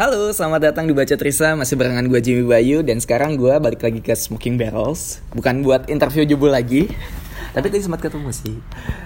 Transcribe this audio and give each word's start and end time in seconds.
Halo, 0.00 0.32
selamat 0.32 0.72
datang 0.72 0.88
di 0.88 0.96
Baca 0.96 1.12
Trisa, 1.12 1.52
masih 1.52 1.76
barengan 1.76 2.08
gue 2.08 2.16
Jimmy 2.24 2.48
Bayu 2.48 2.80
Dan 2.80 3.04
sekarang 3.04 3.36
gue 3.36 3.52
balik 3.60 3.84
lagi 3.84 4.00
ke 4.00 4.16
Smoking 4.16 4.56
Barrels 4.56 5.20
Bukan 5.36 5.60
buat 5.60 5.92
interview 5.92 6.24
jebul 6.24 6.48
lagi 6.48 6.88
Tapi 7.52 7.68
tadi 7.68 7.84
sempat 7.84 8.00
ketemu 8.00 8.32
sih 8.32 8.56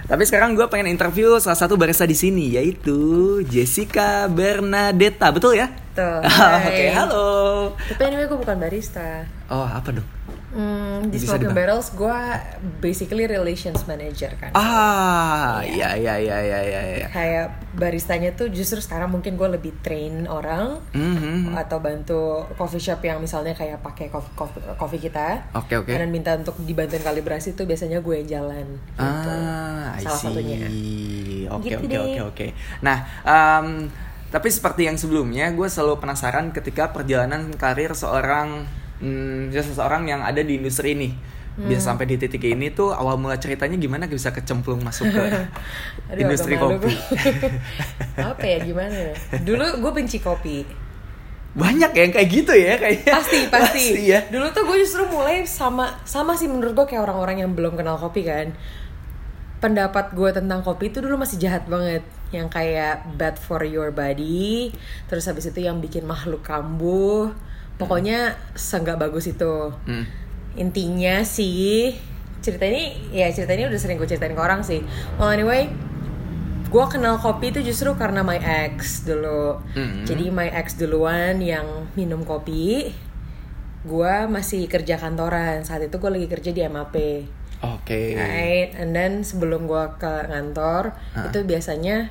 Tapi 0.07 0.23
sekarang 0.23 0.55
gue 0.55 0.63
pengen 0.71 0.87
interview 0.87 1.35
salah 1.43 1.59
satu 1.59 1.75
barista 1.75 2.07
di 2.07 2.15
sini 2.15 2.55
Yaitu 2.55 3.43
Jessica 3.43 4.31
Bernadetta, 4.31 5.35
betul 5.35 5.59
ya? 5.59 5.67
Tuh. 5.99 6.23
Oke, 6.63 6.87
halo 6.95 7.27
Tapi 7.75 8.01
anyway 8.07 8.31
gue 8.31 8.39
bukan 8.39 8.55
barista. 8.55 9.27
Oh, 9.51 9.67
apa 9.67 9.99
dong? 9.99 10.07
Hmm, 10.55 11.11
di 11.11 11.19
Smoking. 11.19 11.51
Barrels 11.51 11.91
gue 11.91 12.19
basically 12.79 13.27
relations 13.27 13.83
manager 13.83 14.31
kan. 14.35 14.55
Ah, 14.55 15.59
iya, 15.61 15.93
iya, 15.93 16.15
iya, 16.15 16.37
iya, 16.39 16.59
iya 16.63 16.81
ya. 16.97 17.07
Kayak 17.11 17.45
baristanya 17.73 18.31
tuh 18.31 18.47
justru 18.47 18.79
sekarang 18.79 19.11
mungkin 19.11 19.35
gue 19.35 19.49
lebih 19.51 19.75
train 19.81 20.23
orang 20.25 20.79
Mhm. 20.89 21.59
atau 21.59 21.77
bantu 21.77 22.21
coffee 22.55 22.79
shop 22.79 23.03
yang 23.03 23.19
misalnya 23.19 23.51
kayak 23.51 23.83
pakai 23.83 24.07
coffee, 24.07 24.31
coffee, 24.33 24.63
coffee 24.73 25.01
kita. 25.01 25.43
Oke, 25.53 25.75
oke 25.75 25.91
Dan 25.91 26.07
minta 26.07 26.31
untuk 26.33 26.55
dibantuin 26.57 27.03
kalibrasi 27.03 27.51
tuh 27.51 27.65
biasanya 27.65 27.99
gue 27.99 28.15
yang 28.17 28.29
jalan. 28.39 28.65
Gitu. 28.95 29.03
Ah, 29.27 29.91
I 29.93 30.01
Salah 30.01 30.15
see. 30.15 30.27
satunya. 30.31 30.57
Oke, 31.51 31.67
Gitu 31.69 31.83
oke, 31.83 31.97
oke, 31.99 32.21
oke. 32.31 32.47
Nah, 32.79 32.97
em, 33.21 33.91
tapi 34.27 34.47
seperti 34.47 34.87
yang 34.87 34.95
sebelumnya, 34.95 35.51
gue 35.51 35.67
selalu 35.67 35.99
penasaran 35.99 36.49
ketika 36.49 36.89
perjalanan 36.89 37.51
karir 37.53 37.91
seorang 37.91 38.63
hmm, 38.99 39.49
ya 39.49 39.61
seseorang 39.61 40.05
yang 40.05 40.21
ada 40.21 40.39
di 40.39 40.55
industri 40.55 40.93
ini. 40.93 41.09
Bisa 41.55 41.79
Hmm. 41.79 41.87
sampai 41.95 42.05
di 42.05 42.19
titik 42.19 42.43
ini 42.43 42.67
tuh 42.67 42.91
awal 42.91 43.15
mula 43.15 43.39
ceritanya 43.39 43.79
gimana 43.79 44.11
bisa 44.11 44.27
kecemplung 44.29 44.83
masuk 44.83 45.07
ke 45.07 45.23
Aduh, 46.11 46.19
industri 46.19 46.59
kopi. 46.59 46.91
Apa 48.19 48.43
ya 48.43 48.59
gimana 48.59 48.91
ya? 48.91 49.15
Dulu 49.39 49.79
gue 49.79 49.91
benci 49.95 50.19
kopi. 50.19 50.67
Banyak 51.55 51.95
yang 51.95 52.11
kayak 52.11 52.27
gitu 52.27 52.51
ya 52.51 52.75
kayaknya. 52.75 53.07
pasti 53.07 53.37
pasti 53.55 53.83
ya. 54.03 54.19
dulu 54.27 54.51
tuh 54.51 54.67
gue 54.67 54.83
justru 54.83 55.07
mulai 55.07 55.47
sama 55.47 55.95
sama 56.03 56.35
sih 56.35 56.51
menurut 56.51 56.75
gue 56.75 56.91
kayak 56.91 57.07
orang-orang 57.07 57.47
yang 57.47 57.55
belum 57.55 57.79
kenal 57.79 57.95
kopi 57.95 58.27
kan 58.27 58.51
pendapat 59.63 60.11
gue 60.11 60.29
tentang 60.35 60.59
kopi 60.59 60.91
itu 60.91 60.99
dulu 60.99 61.15
masih 61.15 61.39
jahat 61.39 61.63
banget 61.65 62.03
yang 62.35 62.51
kayak 62.51 63.07
bad 63.15 63.39
for 63.39 63.63
your 63.63 63.89
body 63.89 64.75
terus 65.07 65.23
habis 65.25 65.47
itu 65.47 65.63
yang 65.63 65.79
bikin 65.79 66.03
makhluk 66.03 66.43
kambuh 66.43 67.31
pokoknya 67.75 68.19
seenggak 68.53 68.97
bagus 68.97 69.27
itu 69.27 69.71
Hmm. 69.83 70.05
intinya 70.55 71.21
sih 71.21 71.91
cerita 72.39 72.63
ini 72.63 73.11
ya 73.11 73.27
cerita 73.27 73.51
ini 73.51 73.65
udah 73.65 73.75
sering 73.75 73.97
gue 73.97 74.05
ceritain 74.05 74.31
ke 74.31 74.39
orang 74.39 74.61
sih 74.61 74.79
well 75.15 75.27
anyway 75.27 75.67
gue 76.65 76.85
kenal 76.87 77.15
kopi 77.17 77.49
itu 77.49 77.61
justru 77.63 77.93
karena 77.93 78.19
my 78.19 78.37
ex 78.37 79.03
dulu 79.03 79.59
Mhm. 79.71 80.03
jadi 80.03 80.25
my 80.29 80.49
ex 80.53 80.75
duluan 80.75 81.39
yang 81.39 81.65
minum 81.93 82.21
kopi 82.21 82.91
gue 83.83 84.13
masih 84.27 84.65
kerja 84.65 84.95
kantoran 84.95 85.61
saat 85.61 85.83
itu 85.83 85.95
gue 85.95 86.11
lagi 86.11 86.27
kerja 86.27 86.49
di 86.49 86.61
MAP 86.63 86.95
Oke. 87.61 88.13
right 88.13 88.71
and 88.75 88.91
then 88.91 89.21
sebelum 89.21 89.65
gue 89.65 89.83
ke 89.95 90.13
kantor 90.25 90.95
Ah. 91.11 91.27
itu 91.27 91.43
biasanya 91.43 92.09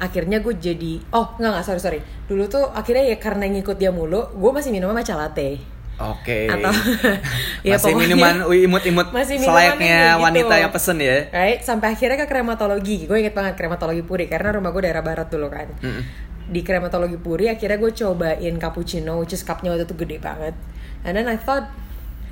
akhirnya 0.00 0.40
gue 0.40 0.54
jadi 0.54 0.92
oh 1.12 1.36
nggak 1.36 1.50
nggak 1.52 1.64
sorry 1.64 1.78
sorry 1.78 2.00
dulu 2.24 2.48
tuh 2.48 2.64
akhirnya 2.70 3.04
ya 3.06 3.16
karena 3.16 3.44
ngikut 3.46 3.76
dia 3.76 3.92
mulu 3.92 4.32
gue 4.32 4.50
masih 4.50 4.72
minum 4.72 4.90
matcha 4.90 5.12
latte 5.12 5.60
Oke. 6.00 6.48
atau 6.48 6.72
ya 7.60 7.76
Masih 7.76 7.92
pokoknya- 7.92 8.00
minuman 8.08 8.34
imut-imut 8.48 9.06
Masih 9.14 9.36
minuman 9.36 9.52
selayaknya 9.52 9.98
gitu. 10.10 10.24
wanita 10.24 10.54
yang 10.56 10.72
pesen 10.72 10.96
ya. 10.98 11.28
right 11.30 11.60
sampai 11.60 11.92
akhirnya 11.92 12.16
ke 12.16 12.26
krematologi 12.26 13.04
gue 13.04 13.16
inget 13.20 13.36
banget 13.36 13.52
krematologi 13.54 14.00
puri 14.00 14.24
karena 14.24 14.56
rumah 14.56 14.72
gue 14.72 14.82
daerah 14.82 15.04
barat 15.04 15.28
dulu 15.28 15.46
kan 15.46 15.68
Mm-mm. 15.76 16.02
di 16.48 16.64
krematologi 16.64 17.14
puri 17.14 17.46
akhirnya 17.46 17.76
gue 17.76 17.92
cobain 17.92 18.54
cappuccino 18.56 19.20
which 19.20 19.36
is 19.36 19.44
cupnya 19.44 19.70
waktu 19.70 19.84
itu 19.84 19.94
gede 19.94 20.16
banget 20.18 20.56
and 21.04 21.12
then 21.14 21.28
I 21.28 21.36
thought 21.36 21.68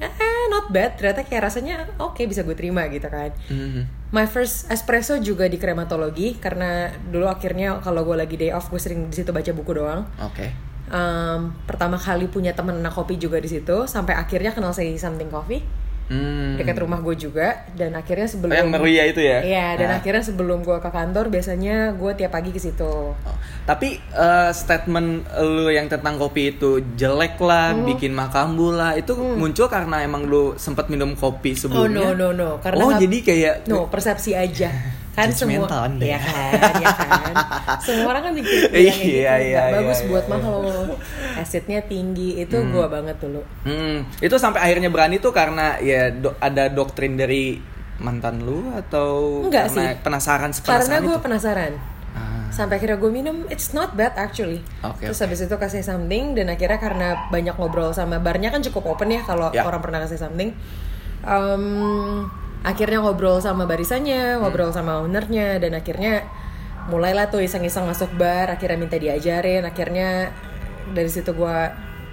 eh 0.00 0.10
not 0.48 0.68
bad 0.68 0.94
ternyata 0.94 1.22
kayak 1.22 1.42
rasanya 1.44 1.74
oke 1.98 2.23
bisa 2.23 2.42
gue 2.42 2.55
terima 2.55 2.86
gitu 2.86 3.06
kan 3.06 3.30
Mhm. 3.46 4.11
my 4.11 4.24
first 4.24 4.67
espresso 4.68 5.18
juga 5.18 5.45
di 5.45 5.56
krematologi 5.56 6.36
karena 6.36 6.86
dulu 6.89 7.27
akhirnya 7.27 7.78
kalau 7.78 8.02
gue 8.02 8.17
lagi 8.17 8.36
day 8.36 8.50
off 8.50 8.68
gue 8.68 8.78
sering 8.78 9.06
di 9.06 9.14
situ 9.14 9.28
baca 9.28 9.50
buku 9.50 9.73
doang 9.73 10.06
Oke. 10.18 10.48
Um, 10.89 11.52
pertama 11.68 12.00
kali 12.00 12.27
punya 12.27 12.56
temen 12.56 12.80
anak 12.80 12.96
kopi 12.96 13.20
juga 13.20 13.36
di 13.36 13.46
situ 13.46 13.84
sampai 13.84 14.17
akhirnya 14.17 14.56
kenal 14.56 14.73
say 14.73 14.96
something 14.96 15.28
coffee 15.28 15.61
Hmm. 16.08 16.57
dekat 16.57 16.80
rumah 16.80 16.98
gue 16.98 17.13
juga 17.20 17.69
dan 17.70 17.92
akhirnya 17.92 18.24
sebelum 18.24 18.48
Oh, 18.48 18.57
yang 18.57 18.69
Meruya 18.69 19.05
itu 19.05 19.20
ya? 19.20 19.39
Iya, 19.39 19.67
dan 19.77 19.86
Nah. 19.86 19.96
akhirnya 19.96 20.24
sebelum 20.24 20.61
gue 20.61 20.79
ke 20.79 20.89
kantor 20.89 21.29
biasanya 21.29 21.92
gue 21.92 22.13
tiap 22.14 22.33
pagi 22.33 22.48
ke 22.48 22.57
situ. 22.57 23.13
Oh, 23.13 23.36
Tapi 23.64 24.01
eh, 24.01 24.51
statement 24.51 25.08
lu 25.39 25.68
yang 25.68 25.85
tentang 25.86 26.17
kopi 26.17 26.51
itu 26.51 26.80
jelek 26.95 27.36
lah, 27.39 27.70
Hmm. 27.70 27.85
bikin 27.86 28.11
makambu 28.11 28.73
lah, 28.73 28.97
itu 28.97 29.13
muncul 29.13 29.68
karena 29.68 30.01
emang 30.01 30.24
lu 30.24 30.57
sempat 30.57 30.89
minum 30.89 31.13
kopi 31.13 31.52
Oh 31.52 31.57
sebelumnya. 31.85 32.08
no 32.11 32.17
no 32.17 32.29
no, 32.33 32.48
karena 32.58 32.80
oh 32.80 32.92
jadi 32.95 33.17
kayak 33.20 33.55
no 33.67 33.85
persepsi 33.86 34.33
aja 34.33 34.73
kan 35.18 35.29
semua 35.30 35.67
Anda. 35.83 36.05
ya 36.05 36.18
kan 36.18 36.73
ya 36.77 36.89
kan 36.92 37.34
semua 37.84 38.06
orang 38.08 38.23
kan 38.23 38.33
mikir 38.33 38.58
Iya, 38.70 38.92
gitu 38.95 39.18
iya, 39.18 39.34
iya, 39.40 39.62
bagus 39.74 39.98
iya, 39.98 40.08
buat 40.08 40.24
iya. 40.24 40.33
mah 40.33 40.42
lo 40.45 40.95
asidnya 41.34 41.80
tinggi 41.83 42.39
itu 42.39 42.56
gua 42.70 42.86
banget 42.86 43.18
dulu 43.18 43.42
Hmm, 43.62 44.06
itu 44.18 44.36
sampai 44.36 44.62
akhirnya 44.62 44.89
berani 44.89 45.18
tuh 45.18 45.30
karena 45.30 45.77
ya 45.79 46.08
do- 46.08 46.39
ada 46.39 46.67
doktrin 46.68 47.14
dari 47.14 47.58
mantan 47.98 48.40
lu 48.40 48.70
atau 48.73 49.42
Enggak 49.45 49.67
karena 49.68 49.83
sih. 49.90 49.98
penasaran 50.01 50.51
karena 50.55 50.62
penasaran 50.62 51.01
gue 51.02 51.17
penasaran 51.18 51.73
Ah, 52.11 52.48
sampai 52.48 52.79
akhirnya 52.79 52.96
gue 52.96 53.11
minum 53.12 53.46
it's 53.46 53.70
not 53.70 53.92
bad 53.92 54.11
actually 54.17 54.58
Oke, 54.80 55.05
terus 55.05 55.18
oke. 55.18 55.24
habis 55.24 55.40
itu 55.40 55.55
kasih 55.55 55.83
something 55.83 56.33
dan 56.33 56.48
akhirnya 56.48 56.79
karena 56.79 57.08
banyak 57.29 57.55
ngobrol 57.55 57.90
sama 57.90 58.18
barnya 58.18 58.48
kan 58.48 58.58
cukup 58.61 58.86
open 58.89 59.12
ya 59.12 59.23
kalau 59.23 59.50
Ya. 59.50 59.62
orang 59.62 59.79
pernah 59.79 59.98
kasih 60.00 60.17
something 60.17 60.50
Em, 61.20 61.64
akhirnya 62.61 62.98
ngobrol 62.98 63.39
sama 63.39 63.64
barisannya 63.64 64.36
ngobrol 64.36 64.70
sama 64.70 64.98
ownernya 64.98 65.58
dan 65.58 65.73
akhirnya 65.73 66.27
mulailah 66.86 67.29
tuh 67.29 67.39
iseng-iseng 67.39 67.85
masuk 67.85 68.11
bar 68.14 68.48
akhirnya 68.48 68.77
minta 68.77 68.96
diajarin 68.96 69.63
akhirnya 69.63 70.33
dari 70.89 71.07
situ 71.07 71.30
gue 71.30 71.58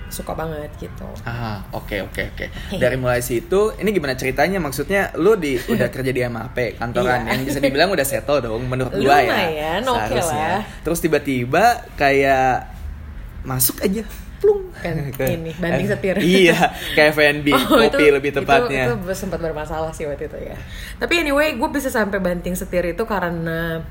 suka 0.05 0.37
banget 0.37 0.69
gitu 0.77 1.07
Ah, 1.23 1.65
oke 1.71 1.97
oke 2.03 2.21
oke. 2.29 2.45
Dari 2.71 2.93
mulai 2.93 3.19
situ, 3.19 3.73
ini 3.73 3.89
gimana 3.89 4.13
ceritanya? 4.13 4.61
Maksudnya 4.61 5.09
lu 5.17 5.33
di 5.33 5.57
udah 5.73 5.89
kerja 5.89 6.13
di 6.13 6.21
MAP 6.21 6.77
kantoran 6.77 7.25
Iya. 7.25 7.31
yang 7.33 7.41
bisa 7.43 7.57
dibilang 7.57 7.89
udah 7.89 8.05
settle 8.05 8.37
dong 8.39 8.69
menurut 8.69 8.93
gua 8.93 9.17
ya. 9.17 9.33
Lumayan, 9.33 9.81
oke 9.81 9.97
seharusnya. 10.13 10.49
lah. 10.51 10.61
Terus 10.85 10.99
tiba-tiba 11.01 11.63
kayak 11.97 12.69
masuk 13.41 13.81
aja 13.81 14.05
plung 14.45 14.61
Kan, 14.77 14.95
Ke- 15.17 15.33
ini, 15.33 15.49
banting 15.57 15.89
setir. 15.89 16.15
iya, 16.21 16.69
kayak 16.95 17.17
FNB, 17.17 17.47
Oh, 17.49 17.81
kopi 17.81 18.05
lebih 18.13 18.31
tepatnya. 18.31 18.93
Itu, 18.93 19.01
itu 19.01 19.13
sempat 19.17 19.41
bermasalah 19.41 19.89
sih 19.89 20.05
waktu 20.05 20.29
itu 20.29 20.37
ya. 20.37 20.53
Tapi 21.01 21.25
anyway, 21.25 21.57
gue 21.57 21.69
bisa 21.73 21.89
sampai 21.89 22.21
banting 22.21 22.53
setir 22.53 22.85
itu 22.85 23.01
karena 23.03 23.81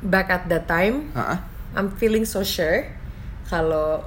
back 0.00 0.28
at 0.30 0.42
that 0.48 0.64
time, 0.64 1.12
Hah? 1.12 1.44
I'm 1.76 1.92
feeling 1.92 2.24
so 2.24 2.40
sure 2.40 2.88
kalau 3.46 4.00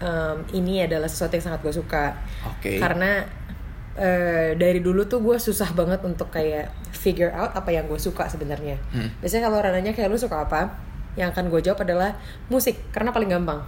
um, 0.00 0.36
ini 0.50 0.80
adalah 0.80 1.06
sesuatu 1.06 1.36
yang 1.36 1.44
sangat 1.44 1.60
gue 1.60 1.74
suka. 1.74 2.16
Oke. 2.48 2.80
Karena 2.80 3.20
eh, 3.92 4.56
dari 4.56 4.80
dulu 4.80 5.04
tuh 5.04 5.20
gue 5.20 5.36
susah 5.36 5.76
banget 5.76 6.00
untuk 6.02 6.32
kayak 6.32 6.72
figure 6.90 7.28
out 7.30 7.52
apa 7.52 7.68
yang 7.68 7.84
gue 7.84 8.00
suka 8.00 8.24
sebenarnya. 8.26 8.80
Hmm. 8.90 9.12
Biasanya 9.20 9.42
kalau 9.44 9.60
orang 9.60 9.76
nanya 9.76 9.92
kayak 9.92 10.08
lu 10.08 10.16
suka 10.16 10.48
apa, 10.48 10.72
yang 11.12 11.28
akan 11.28 11.52
gue 11.52 11.60
jawab 11.60 11.84
adalah 11.84 12.16
musik 12.48 12.80
karena 12.88 13.12
paling 13.12 13.28
gampang. 13.28 13.60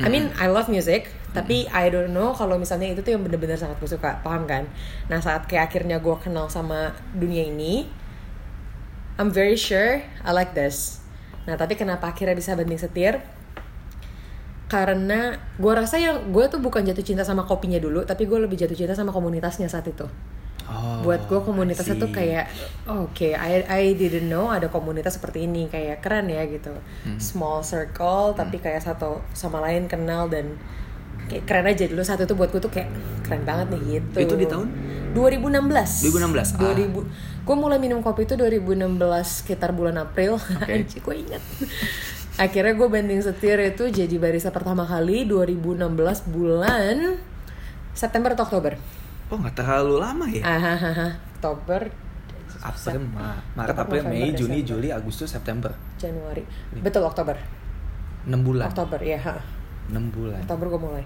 I 0.00 0.08
mean, 0.08 0.32
I 0.40 0.48
love 0.48 0.72
music, 0.72 1.12
tapi 1.36 1.68
I 1.68 1.92
don't 1.92 2.16
know 2.16 2.32
kalau 2.32 2.56
misalnya 2.56 2.88
itu 2.88 3.04
tuh 3.04 3.12
yang 3.12 3.22
bener-bener 3.22 3.60
sangat 3.60 3.76
gue 3.78 3.90
suka, 3.92 4.24
paham 4.24 4.48
kan? 4.48 4.64
Nah 5.12 5.20
saat 5.20 5.44
kayak 5.44 5.68
akhirnya 5.68 6.00
gue 6.00 6.16
kenal 6.16 6.48
sama 6.48 6.96
dunia 7.12 7.44
ini, 7.44 7.84
I'm 9.20 9.28
very 9.28 9.60
sure 9.60 10.00
I 10.24 10.30
like 10.32 10.56
this. 10.56 11.04
Nah 11.44 11.60
tapi 11.60 11.76
kenapa 11.76 12.16
akhirnya 12.16 12.32
bisa 12.32 12.56
banting 12.56 12.80
setir? 12.80 13.20
Karena 14.72 15.36
gue 15.60 15.72
rasa 15.76 16.00
yang 16.00 16.32
gue 16.32 16.44
tuh 16.48 16.62
bukan 16.64 16.80
jatuh 16.80 17.04
cinta 17.04 17.20
sama 17.20 17.44
kopinya 17.44 17.76
dulu, 17.76 18.00
tapi 18.08 18.24
gue 18.24 18.38
lebih 18.40 18.56
jatuh 18.56 18.78
cinta 18.78 18.96
sama 18.96 19.12
komunitasnya 19.12 19.68
saat 19.68 19.84
itu. 19.84 20.08
Oh, 20.70 21.02
Buat 21.02 21.26
gue 21.26 21.40
komunitasnya 21.42 21.98
tuh 21.98 22.14
kayak, 22.14 22.46
oh, 22.86 23.10
oke, 23.10 23.34
I 23.34 23.66
I 23.66 23.82
didn't 23.98 24.30
know 24.30 24.54
ada 24.54 24.70
komunitas 24.70 25.18
seperti 25.18 25.50
ini, 25.50 25.66
kayak 25.66 25.98
keren 25.98 26.30
ya 26.30 26.46
gitu. 26.46 26.70
Hmm. 26.70 27.18
Small 27.18 27.66
circle, 27.66 28.38
tapi 28.38 28.62
kayak 28.62 28.86
satu 28.86 29.18
sama 29.34 29.58
lain 29.66 29.90
kenal 29.90 30.30
dan 30.30 30.54
kayak 31.26 31.46
keren 31.46 31.66
aja 31.66 31.86
dulu 31.86 32.02
saat 32.02 32.22
itu 32.22 32.34
buat 32.34 32.50
gue 32.54 32.62
tuh 32.62 32.70
kayak 32.70 32.90
keren 33.26 33.42
banget 33.42 33.66
nih 33.74 33.82
gitu. 33.98 34.16
Itu 34.30 34.34
di 34.38 34.46
tahun? 34.46 34.68
2016. 35.14 36.06
2016, 36.06 36.58
ah. 36.58 36.74
2000. 36.74 37.46
Gue 37.46 37.56
mulai 37.58 37.78
minum 37.82 37.98
kopi 38.02 38.30
itu 38.30 38.38
2016 38.38 38.94
sekitar 39.26 39.74
bulan 39.74 39.98
April. 39.98 40.38
Anjir, 40.70 41.02
gue 41.02 41.16
ingat. 41.18 41.42
Akhirnya 42.38 42.72
gue 42.78 42.88
banding 42.88 43.20
setir 43.20 43.58
itu 43.58 43.90
jadi 43.90 44.14
barista 44.16 44.54
pertama 44.54 44.86
kali 44.86 45.26
2016 45.26 45.82
bulan 46.30 47.18
September 47.92 48.32
atau 48.32 48.46
Oktober. 48.46 48.99
Oh, 49.30 49.38
nggak 49.38 49.54
terlalu 49.54 49.94
lama 49.96 50.26
ya? 50.26 50.42
Oktober, 51.32 51.86
April, 52.60 53.00
Ma- 53.08 53.40
Maret, 53.54 53.78
April, 53.78 54.02
Mei, 54.04 54.34
Juni, 54.34 54.60
Desember. 54.60 54.68
Juli, 54.68 54.88
Agustus, 54.90 55.28
September. 55.30 55.72
Januari. 55.96 56.42
Betul 56.76 57.02
Oktober. 57.04 57.38
6 58.22 58.36
bulan. 58.42 58.68
Oktober 58.68 59.00
ya 59.00 59.18
ha. 59.22 59.40
6 59.88 59.96
bulan. 60.10 60.40
Oktober 60.44 60.66
gue 60.68 60.80
mulai 60.80 61.04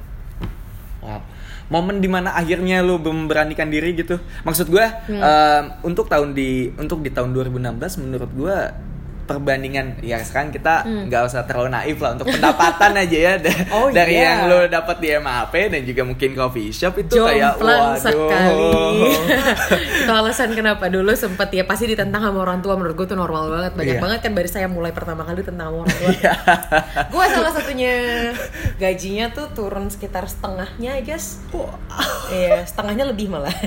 Wow. 0.99 1.21
Momen 1.69 2.01
di 2.01 2.09
mana 2.09 2.33
akhirnya 2.33 2.81
lu 2.81 2.97
memberanikan 2.97 3.69
diri 3.69 3.93
gitu. 3.93 4.17
Maksud 4.41 4.67
gua 4.67 4.89
Hmm. 5.05 5.21
em, 5.21 5.65
untuk 5.85 6.09
tahun 6.09 6.33
di 6.33 6.73
untuk 6.75 7.05
di 7.05 7.13
tahun 7.13 7.29
2016 7.31 8.01
menurut 8.01 8.31
gua 8.33 8.73
perbandingan 9.25 9.99
ya 10.01 10.21
sekarang 10.21 10.49
kita 10.49 10.75
nggak 10.85 11.23
usah 11.25 11.43
terlalu 11.43 11.69
naif 11.71 11.97
lah 11.97 12.13
untuk 12.13 12.29
pendapatan 12.29 12.93
aja 13.03 13.19
ya 13.19 13.33
Hmm. 13.35 13.67
Oh, 13.75 13.89
dari 13.89 14.15
iya. 14.15 14.25
yang 14.37 14.41
lu 14.47 14.59
dapat 14.67 14.97
di 14.99 15.11
MAP 15.13 15.53
dan 15.69 15.83
juga 15.83 16.03
mungkin 16.03 16.33
coffee 16.33 16.71
shop 16.71 16.95
itu 16.99 17.17
kayak 17.17 17.57
Jomplang 17.57 17.83
waduh. 17.91 17.99
sekali 17.99 18.71
Itu 20.01 20.13
alasan 20.13 20.51
kenapa 20.53 20.87
dulu 20.87 21.13
sempet 21.13 21.51
ya 21.51 21.65
Pasti 21.65 21.85
ditentang 21.87 22.23
sama 22.23 22.39
orang 22.41 22.61
tua 22.61 22.75
Menurut 22.75 22.95
gue 22.95 23.07
tuh 23.07 23.15
normal 23.15 23.51
banget 23.51 23.73
Banyak 23.75 23.95
Iya. 23.95 24.01
banget 24.01 24.19
kan 24.21 24.33
baru 24.33 24.49
saya 24.49 24.67
mulai 24.67 24.91
pertama 24.91 25.23
kali 25.23 25.41
tentang 25.41 25.67
sama 25.69 25.77
orang 25.83 25.95
tua 25.95 26.11
Iya. 26.11 26.33
Gue 27.07 27.25
salah 27.27 27.51
satunya 27.51 27.95
Gajinya 28.77 29.27
tuh 29.31 29.47
turun 29.51 29.89
sekitar 29.89 30.25
setengahnya 30.25 30.91
I 30.95 31.03
guess 31.03 31.43
Iya 32.29 32.65
setengahnya 32.65 33.05
lebih 33.07 33.29
malah 33.29 33.53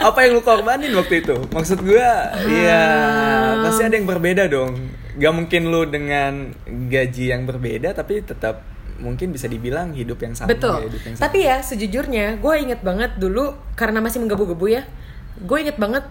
Apa 0.00 0.18
yang 0.22 0.32
lu 0.34 0.42
korbanin 0.42 0.92
waktu 0.92 1.20
itu? 1.20 1.36
Maksud 1.48 1.78
gua, 1.80 2.32
iya 2.46 2.80
Hmm. 2.80 2.89
Pasti 3.66 3.82
ada 3.86 3.94
yang 3.94 4.08
berbeda 4.08 4.46
dong. 4.50 4.74
Gak 5.20 5.32
mungkin 5.34 5.62
lu 5.68 5.84
dengan 5.90 6.54
gaji 6.66 7.34
yang 7.34 7.44
berbeda 7.44 7.92
tapi 7.92 8.22
tetap 8.22 8.62
mungkin 9.00 9.32
bisa 9.32 9.48
dibilang 9.48 9.96
hidup 9.96 10.20
yang 10.20 10.36
sama. 10.36 10.52
Betul. 10.52 10.76
ya, 10.76 10.86
hidup 10.92 11.02
yang 11.02 11.14
sama. 11.16 11.24
Tapi 11.26 11.38
ya 11.40 11.56
sejujurnya 11.64 12.26
gue 12.38 12.54
inget 12.60 12.80
banget 12.84 13.16
dulu 13.16 13.56
karena 13.74 13.98
masih 14.04 14.20
menggebu-gebu 14.20 14.66
ya. 14.68 14.84
Gue 15.40 15.64
inget 15.64 15.80
banget, 15.80 16.04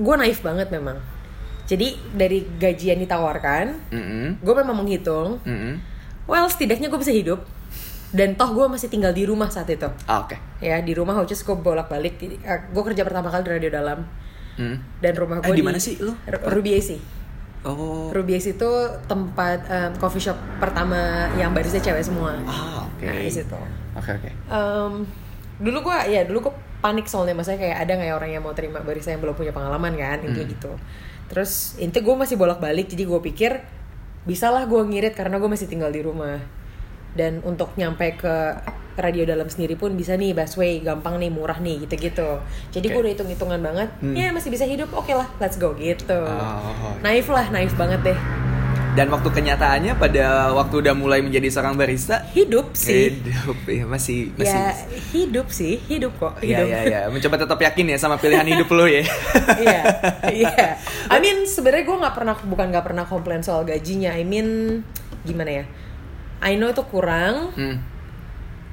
gue 0.00 0.14
naif 0.16 0.40
banget 0.40 0.72
memang. 0.72 0.96
Jadi 1.68 1.94
dari 2.12 2.42
gaji 2.58 2.86
yang 2.92 3.00
ditawarkan, 3.04 3.92
Mm-mm. 3.92 4.26
gue 4.42 4.54
memang 4.56 4.76
menghitung. 4.80 5.38
Mm-mm. 5.44 5.78
Well 6.26 6.48
setidaknya 6.48 6.88
gue 6.88 7.00
bisa 7.00 7.12
hidup. 7.12 7.44
Dan 8.12 8.36
toh 8.36 8.52
gue 8.52 8.68
masih 8.68 8.92
tinggal 8.92 9.16
di 9.16 9.24
rumah 9.24 9.48
saat 9.48 9.72
itu. 9.72 9.88
Ah, 10.04 10.28
oke. 10.28 10.36
Ya 10.60 10.84
di 10.84 10.92
rumah 10.92 11.16
which 11.16 11.32
gue 11.32 11.56
bolak-balik. 11.56 12.20
Gue 12.44 12.82
kerja 12.92 13.08
pertama 13.08 13.32
kali 13.32 13.40
di 13.44 13.50
radio 13.56 13.70
dalam. 13.72 14.04
Mm. 14.54 14.76
Dan 14.98 15.12
rumah 15.14 15.36
Eh, 15.38 15.44
gue 15.44 15.54
di 15.54 15.64
mana 15.64 15.78
sih 15.78 15.96
lu? 15.96 16.12
R- 16.22 16.44
Ruby 16.48 16.74
AC. 16.74 17.00
Oh. 17.62 18.10
Ruby 18.10 18.34
AC 18.34 18.52
itu 18.52 18.70
tempat 19.04 19.64
em, 19.66 19.92
coffee 19.96 20.20
shop 20.20 20.36
pertama 20.58 20.98
yang 21.34 21.50
barista 21.50 21.78
cewek 21.78 22.02
semua. 22.02 22.34
Ah, 22.42 22.84
oke. 22.84 23.02
Nah, 23.02 23.16
di 23.16 23.30
situ. 23.30 23.58
Oke, 23.92 24.10
oke. 24.12 24.30
Em, 24.48 24.92
dulu 25.56 25.78
gua 25.82 26.02
ya 26.04 26.22
dulu 26.22 26.42
gua 26.42 26.54
panik 26.78 27.06
soalnya 27.06 27.32
maksudnya 27.32 27.62
kayak 27.62 27.78
ada 27.78 27.92
nggak 27.94 28.08
ya 28.08 28.14
orang 28.14 28.30
yang 28.30 28.42
mau 28.42 28.50
terima 28.50 28.82
barista 28.82 29.08
yang 29.08 29.20
belum 29.20 29.32
punya 29.32 29.50
pengalaman 29.50 29.94
kan 29.94 30.18
intinya 30.18 30.42
Hmm. 30.42 30.50
gitu 30.50 30.72
terus 31.30 31.78
intinya 31.78 32.02
gue 32.02 32.16
masih 32.18 32.34
bolak 32.34 32.58
balik 32.58 32.90
jadi 32.90 33.06
gue 33.06 33.20
pikir 33.22 33.62
bisalah 34.22 34.66
gue 34.66 34.82
ngirit 34.82 35.14
karena 35.14 35.38
gue 35.38 35.46
masih 35.46 35.64
tinggal 35.64 35.88
di 35.88 36.02
rumah 36.02 36.42
dan 37.14 37.38
untuk 37.42 37.70
nyampe 37.74 38.18
ke 38.18 38.34
radio 38.94 39.24
dalam 39.24 39.46
sendiri 39.46 39.72
pun 39.72 39.92
bisa 39.92 40.12
nih 40.12 40.32
busway 40.32 40.78
gampang 40.78 41.16
nih 41.16 41.28
murah 41.28 41.56
nih 41.56 41.82
gitu 41.82 41.94
gitu 41.98 42.28
jadi 42.70 42.86
gue 42.86 42.94
Oke. 42.94 43.02
udah 43.02 43.12
hitung 43.12 43.30
hitungan 43.30 43.60
banget 43.60 43.88
Hmm. 43.98 44.12
ya 44.12 44.28
masih 44.28 44.48
bisa 44.48 44.62
hidup 44.62 44.90
oke 44.90 45.08
lah 45.10 45.28
let's 45.38 45.56
go 45.56 45.72
gitu 45.72 46.18
Oh. 46.18 46.92
naif 47.00 47.26
lah 47.26 47.48
naif 47.48 47.72
banget 47.72 48.02
deh 48.04 48.18
Dan 48.92 49.08
waktu 49.08 49.24
kenyataannya 49.24 49.96
pada 49.96 50.52
waktu 50.52 50.84
udah 50.84 50.92
mulai 50.92 51.24
menjadi 51.24 51.48
seorang 51.48 51.80
barista, 51.80 52.28
hidup 52.28 52.76
sih 52.76 53.08
hidup 53.24 53.56
ya 53.64 53.88
masih 53.88 54.36
masih 54.36 54.52
ya 54.52 54.68
hidup 55.08 55.48
sih 55.48 55.80
hidup 55.82 56.12
kok 56.14 56.36
Iya 56.38 56.60
hidup 56.60 56.68
iya 56.68 56.80
iya, 56.84 57.00
mencoba 57.08 57.40
tetap 57.40 57.56
yakin 57.58 57.88
ya 57.88 57.96
sama 57.96 58.20
pilihan 58.20 58.44
hidup 58.44 58.68
lo 58.68 58.84
ya. 58.84 59.00
Iya, 59.64 59.80
iya. 60.28 60.76
I 61.08 61.18
mean 61.18 61.48
sebenarnya 61.48 61.88
gue 61.88 61.96
nggak 61.98 62.14
pernah 62.14 62.34
bukan 62.36 62.66
nggak 62.68 62.84
pernah 62.84 63.04
komplain 63.06 63.40
soal 63.40 63.64
gajinya. 63.64 64.12
I 64.12 64.28
mean 64.28 64.84
gimana 65.22 65.50
ya? 65.50 65.64
I 66.44 66.60
know 66.60 66.68
itu 66.68 66.84
kurang, 66.84 67.48
Hmm. 67.56 67.80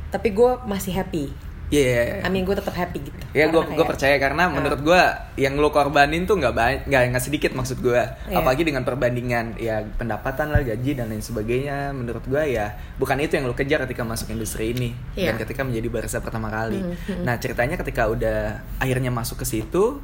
Tapi 0.09 0.29
gue 0.29 0.51
masih 0.63 0.93
happy. 0.93 1.29
Iya, 1.69 1.81
iya, 1.83 2.01
iya. 2.01 2.15
I 2.25 2.29
mean 2.29 2.41
gue 2.41 2.57
tetap 2.57 2.73
happy 2.73 2.97
gitu. 2.99 3.13
Ya 3.29 3.45
gue 3.45 3.53
Karena 3.53 3.61
gue 3.61 3.77
kayak- 3.77 3.91
percaya 3.93 4.15
karena 4.17 4.43
Ah. 4.43 4.49
menurut 4.49 4.81
gue 4.81 5.01
yang 5.37 5.53
lo 5.53 5.69
korbanin 5.69 6.25
tuh 6.25 6.35
nggak 6.35 6.49
banyak 6.51 6.81
nggak 6.83 7.01
nggak 7.13 7.21
sedikit 7.23 7.53
maksud 7.53 7.77
gue 7.79 7.93
Iya. 8.25 8.35
apalagi 8.35 8.65
dengan 8.65 8.81
perbandingan 8.81 9.53
ya 9.55 9.85
pendapatan 9.93 10.49
lah 10.49 10.65
gaji 10.65 10.91
dan 10.93 11.07
lain 11.07 11.21
sebagainya 11.21 11.93
menurut 11.93 12.25
gue 12.25 12.41
ya 12.49 12.73
bukan 12.97 13.17
itu 13.19 13.37
yang 13.37 13.45
lo 13.45 13.53
kejar 13.53 13.85
ketika 13.85 14.01
masuk 14.01 14.29
industri 14.29 14.73
ini 14.73 14.97
Iya. 15.13 15.29
dan 15.29 15.35
ketika 15.37 15.61
menjadi 15.61 15.87
barista 15.87 16.19
pertama 16.19 16.49
kali 16.49 16.81
Mhm. 16.81 17.21
nah 17.21 17.37
ceritanya 17.37 17.77
ketika 17.77 18.09
udah 18.09 18.39
akhirnya 18.79 19.13
masuk 19.13 19.37
ke 19.37 19.45
situ 19.47 20.01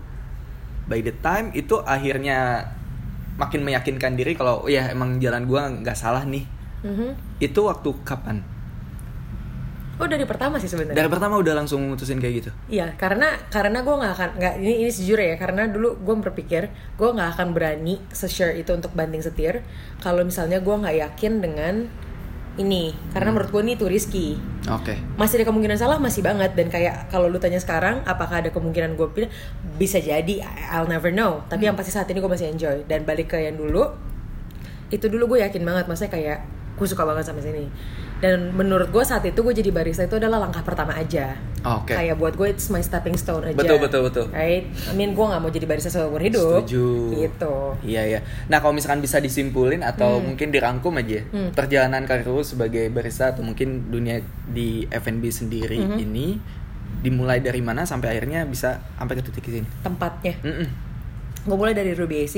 by 0.85 1.01
the 1.01 1.17
time 1.17 1.49
itu 1.51 1.81
akhirnya 1.81 2.69
makin 3.35 3.65
meyakinkan 3.65 4.13
diri 4.13 4.37
kalau 4.37 4.69
ya 4.69 4.85
emang 4.87 5.17
jalan 5.17 5.43
gue 5.43 5.61
nggak 5.81 5.97
salah 5.97 6.21
nih 6.23 6.45
Mhm. 6.83 7.41
itu 7.41 7.57
waktu 7.59 7.89
kapan 8.05 8.45
Oh 9.95 10.07
dari 10.11 10.27
pertama 10.27 10.59
sih 10.59 10.67
sebenarnya. 10.67 10.99
dari 10.99 11.07
pertama 11.07 11.39
udah 11.39 11.55
langsung 11.55 11.79
mutusin 11.87 12.19
kayak 12.19 12.33
gitu? 12.43 12.51
Iya, 12.67 12.99
karena 12.99 13.31
karena 13.47 13.79
gue 13.79 13.95
nggak 13.95 14.13
akan 14.19 14.29
nggak 14.35 14.53
ini 14.59 14.73
ini 14.83 14.91
sejujur 14.91 15.19
ya 15.23 15.35
karena 15.39 15.71
dulu 15.71 15.95
gue 16.03 16.15
berpikir 16.19 16.67
gue 16.99 17.09
nggak 17.15 17.29
akan 17.39 17.55
berani 17.55 18.03
se-share 18.11 18.59
itu 18.59 18.75
untuk 18.75 18.91
banding 18.91 19.23
setir 19.23 19.63
kalau 20.03 20.27
misalnya 20.27 20.59
gue 20.59 20.75
nggak 20.75 20.95
yakin 20.99 21.33
dengan 21.39 21.75
ini. 22.55 22.95
Karena 23.11 23.35
menurut 23.35 23.51
gue 23.51 23.61
ini 23.67 23.75
tuh 23.75 23.91
risky. 23.91 24.39
Oke. 24.71 24.95
Masih 25.19 25.43
ada 25.43 25.51
kemungkinan 25.51 25.75
salah 25.75 25.99
masih 25.99 26.23
banget. 26.23 26.55
Dan 26.55 26.71
kayak 26.71 27.11
kalau 27.11 27.27
lu 27.27 27.35
tanya 27.35 27.59
sekarang 27.59 28.03
apakah 28.07 28.39
ada 28.43 28.49
kemungkinan 28.51 28.95
gue 28.95 29.07
pilih? 29.11 29.29
Bisa 29.75 29.99
jadi 29.99 30.43
I'll 30.71 30.87
never 30.87 31.11
know. 31.11 31.43
Tapi 31.51 31.67
yang 31.67 31.75
pasti 31.75 31.91
saat 31.91 32.07
ini 32.11 32.23
gue 32.23 32.31
masih 32.31 32.51
enjoy. 32.51 32.87
Dan 32.87 33.03
balik 33.03 33.35
ke 33.35 33.43
yang 33.43 33.59
dulu 33.59 33.91
itu 34.87 35.05
dulu 35.11 35.35
gue 35.35 35.39
yakin 35.43 35.67
banget. 35.67 35.85
Maksudnya 35.87 36.11
kayak 36.11 36.39
gue 36.75 36.87
suka 36.87 37.03
banget 37.07 37.27
sama 37.27 37.39
sini 37.39 37.67
dan 38.17 38.51
menurut 38.51 38.89
gue 38.89 39.01
saat 39.01 39.21
itu 39.21 39.35
gue 39.37 39.51
jadi 39.53 39.69
barista 39.69 40.01
itu 40.01 40.15
adalah 40.15 40.39
langkah 40.39 40.61
pertama 40.61 40.91
aja 40.91 41.35
Oke. 41.61 41.91
kayak 41.91 42.15
buat 42.15 42.33
gue 42.33 42.47
it's 42.47 42.67
my 42.67 42.79
stepping 42.79 43.13
stone 43.13 43.43
aja 43.43 43.53
Betul, 43.53 43.77
betul, 43.77 44.01
betul. 44.03 44.25
right 44.29 44.63
I 44.87 44.93
mean 44.93 45.11
gue 45.11 45.21
nggak 45.21 45.37
mau 45.37 45.49
jadi 45.49 45.65
barista 45.65 45.89
seumur 45.89 46.19
hidup 46.19 46.63
Setuju. 46.63 46.87
gitu 47.17 47.55
Iya 47.81 48.03
ya. 48.07 48.19
Nah 48.47 48.57
kalau 48.57 48.71
misalkan 48.71 48.99
bisa 48.99 49.19
disimpulin 49.19 49.81
atau 49.81 50.17
Hmm. 50.17 50.31
mungkin 50.31 50.47
dirangkum 50.49 50.95
aja 50.95 51.21
perjalanan 51.51 52.03
karir 52.03 52.23
lu 52.25 52.39
sebagai 52.41 52.87
barista 52.87 53.29
atau 53.29 53.41
mungkin 53.41 53.89
dunia 53.89 54.23
di 54.47 54.87
F&B 54.87 55.23
sendiri 55.27 55.75
Hmm. 55.77 55.97
ini 55.97 56.39
dimulai 56.97 57.37
dari 57.37 57.59
mana 57.59 57.83
sampai 57.83 58.11
akhirnya 58.11 58.41
bisa 58.43 58.79
sampai 58.95 59.13
ke 59.13 59.23
titik 59.23 59.45
ini. 59.51 59.67
tempatnya 59.81 60.33
Mm-mm. 60.39 60.67
gue 61.43 61.55
mulai 61.55 61.73
dari 61.73 61.91
Ruby 61.91 62.23
AC 62.23 62.35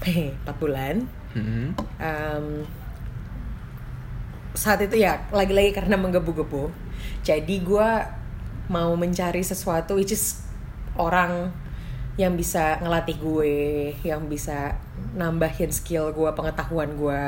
4 0.00 0.42
bulan 0.60 1.06
Mhm. 1.28 1.76
Em, 1.98 2.46
saat 4.52 4.80
itu 4.80 4.96
ya 4.96 5.28
lagi-lagi 5.30 5.72
karena 5.72 5.96
menggebu-gebu 5.96 6.72
jadi 7.20 7.56
gue 7.60 7.90
mau 8.68 8.92
mencari 8.94 9.40
sesuatu 9.40 9.96
which 9.96 10.12
is 10.12 10.44
orang 10.96 11.52
yang 12.18 12.34
bisa 12.34 12.76
ngelatih 12.82 13.16
gue 13.16 13.54
yang 14.02 14.26
bisa 14.26 14.74
nambahin 15.14 15.70
skill 15.70 16.10
gue 16.10 16.30
pengetahuan 16.34 16.98
gue 16.98 17.22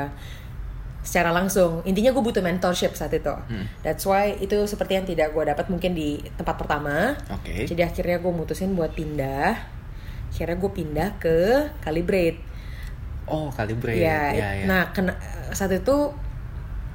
secara 1.01 1.33
langsung 1.33 1.81
intinya 1.81 2.13
gue 2.13 2.21
butuh 2.21 2.45
mentorship 2.45 2.93
saat 2.93 3.09
itu 3.15 3.33
Hmm. 3.49 3.65
that's 3.81 4.05
why 4.05 4.37
itu 4.37 4.53
seperti 4.69 4.99
yang 5.01 5.05
tidak 5.07 5.33
gue 5.33 5.43
dapat 5.47 5.65
mungkin 5.71 5.97
di 5.97 6.21
tempat 6.37 6.59
pertama 6.61 7.17
Oke. 7.33 7.65
jadi 7.65 7.89
akhirnya 7.89 8.21
gue 8.21 8.29
mutusin 8.29 8.77
buat 8.77 8.93
pindah 8.93 9.57
akhirnya 10.29 10.57
gue 10.61 10.71
pindah 10.71 11.09
ke 11.17 11.37
Calibrate 11.81 12.51
Oh 13.31 13.47
calibrate. 13.47 13.95
Ya, 14.01 14.33
ya, 14.35 14.49
ya. 14.59 14.65
nah 14.67 14.91
kena, 14.91 15.15
saat 15.55 15.71
itu 15.71 16.11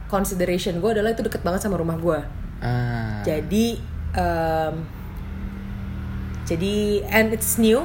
consideration 0.07 0.79
gue 0.79 0.91
adalah 0.93 1.13
itu 1.13 1.23
deket 1.23 1.43
banget 1.43 1.63
sama 1.63 1.77
rumah 1.77 1.99
gue. 1.99 2.21
Ah. 2.63 3.21
Jadi, 3.23 3.77
em, 4.15 4.75
jadi 6.47 6.75
and 7.11 7.35
it's 7.35 7.59
new. 7.59 7.85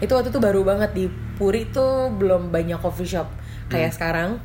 Itu 0.00 0.16
waktu 0.16 0.32
itu 0.32 0.40
baru 0.40 0.64
banget 0.64 0.90
di 0.96 1.04
Puri 1.36 1.68
tuh 1.68 2.12
belum 2.16 2.52
banyak 2.52 2.80
coffee 2.80 3.08
shop 3.08 3.28
kayak 3.68 3.92
sekarang. 3.92 4.40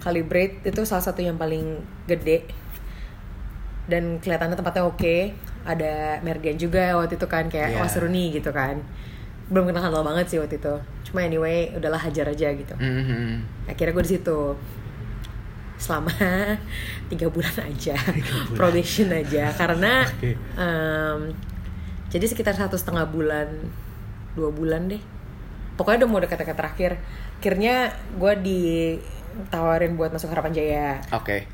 Calibrate 0.00 0.64
itu 0.64 0.80
salah 0.88 1.04
satu 1.04 1.20
yang 1.20 1.36
paling 1.36 1.80
gede 2.08 2.48
dan 3.84 4.16
kelihatannya 4.20 4.56
tempatnya 4.56 4.84
oke. 4.84 5.16
Ada 5.60 6.24
Merdian 6.24 6.56
juga 6.56 6.96
waktu 6.96 7.20
itu 7.20 7.26
kan 7.28 7.52
kayak 7.52 7.76
wah 7.76 7.88
seru 7.88 8.08
nih 8.08 8.40
gitu 8.40 8.48
kan. 8.52 8.80
Belum 9.52 9.68
kenal 9.68 9.88
kenal 9.88 10.00
banget 10.00 10.32
sih 10.32 10.38
waktu 10.40 10.56
itu. 10.56 10.74
Cuma 11.04 11.20
anyway 11.20 11.68
udahlah 11.76 12.00
hajar 12.00 12.30
aja 12.30 12.48
gitu 12.54 12.72
Mhm. 12.78 13.66
akhirnya 13.66 13.92
gue 13.92 14.04
di 14.06 14.12
situ 14.14 14.40
selama 15.80 16.12
tiga 17.10 17.32
bulan 17.32 17.56
aja. 17.64 17.96
Probation 18.58 19.08
aja. 19.10 19.48
Karena 19.50 20.04
Oke. 20.04 20.36
em, 20.36 21.20
jadi 22.12 22.24
sekitar 22.28 22.52
satu 22.52 22.76
setengah 22.76 23.08
bulan 23.08 23.48
dua 24.36 24.52
bulan 24.52 24.86
deh. 24.86 25.00
Pokoknya 25.74 26.04
udah 26.04 26.10
mau 26.10 26.20
dekat-dekat 26.20 26.54
terakhir. 26.54 26.90
Akhirnya 27.40 27.88
gue 28.14 28.32
ditawarin 28.44 29.96
buat 29.96 30.12
masuk 30.12 30.28
harapan 30.28 30.52
jaya. 30.52 30.88
Oke. 31.10 31.48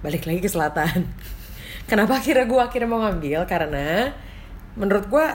balik 0.00 0.24
lagi 0.24 0.40
ke 0.40 0.48
selatan. 0.48 1.04
Kenapa 1.90 2.16
akhirnya 2.16 2.44
gue 2.44 2.60
akhirnya 2.60 2.88
mau 2.88 3.00
ngambil? 3.00 3.44
Karena 3.44 4.08
menurut 4.76 5.08
gue 5.08 5.26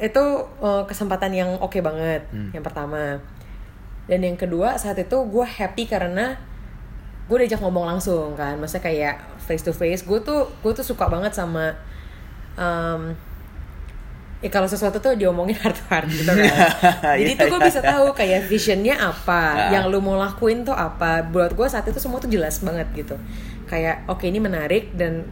itu 0.00 0.24
eh, 0.60 0.84
kesempatan 0.84 1.32
yang 1.32 1.50
oke 1.56 1.76
banget 1.80 2.24
Hmm. 2.32 2.52
yang 2.52 2.64
pertama. 2.64 3.20
Dan 4.08 4.24
yang 4.24 4.36
kedua 4.36 4.76
saat 4.76 4.96
itu 4.96 5.12
gue 5.24 5.44
happy 5.44 5.84
karena 5.86 6.36
gue 7.30 7.46
diajak 7.46 7.62
ngomong 7.62 7.86
langsung 7.86 8.34
kan 8.34 8.58
maksudnya 8.58 8.82
kayak 8.82 9.14
face 9.38 9.62
to 9.62 9.70
face. 9.70 10.02
Gue 10.02 10.18
tuh 10.18 10.50
gue 10.60 10.72
tuh 10.74 10.82
suka 10.82 11.06
banget 11.06 11.30
sama 11.30 11.78
um, 12.58 13.14
ya 14.40 14.48
kalau 14.48 14.64
sesuatu 14.66 14.98
tuh 14.98 15.14
diomongin 15.14 15.54
heart 15.62 15.76
to 15.76 15.84
heart 15.86 16.08
gitu 16.08 16.24
kan 16.26 16.40
jadi 17.12 17.36
tuh 17.36 17.46
gue 17.52 17.60
bisa 17.60 17.84
tahu 17.84 18.16
kayak 18.16 18.48
visionnya 18.48 18.96
apa 18.96 19.42
Nah. 19.52 19.70
yang 19.70 19.84
lu 19.86 20.00
mau 20.00 20.16
lakuin 20.16 20.64
tuh 20.64 20.74
apa. 20.74 21.22
Buat 21.22 21.54
gue 21.54 21.66
saat 21.68 21.86
itu 21.86 22.02
semua 22.02 22.18
tuh 22.18 22.26
jelas 22.28 22.58
banget 22.60 22.90
gitu. 22.96 23.14
Kayak 23.70 24.02
oke 24.10 24.26
ini 24.26 24.42
menarik 24.42 24.90
dan 24.98 25.22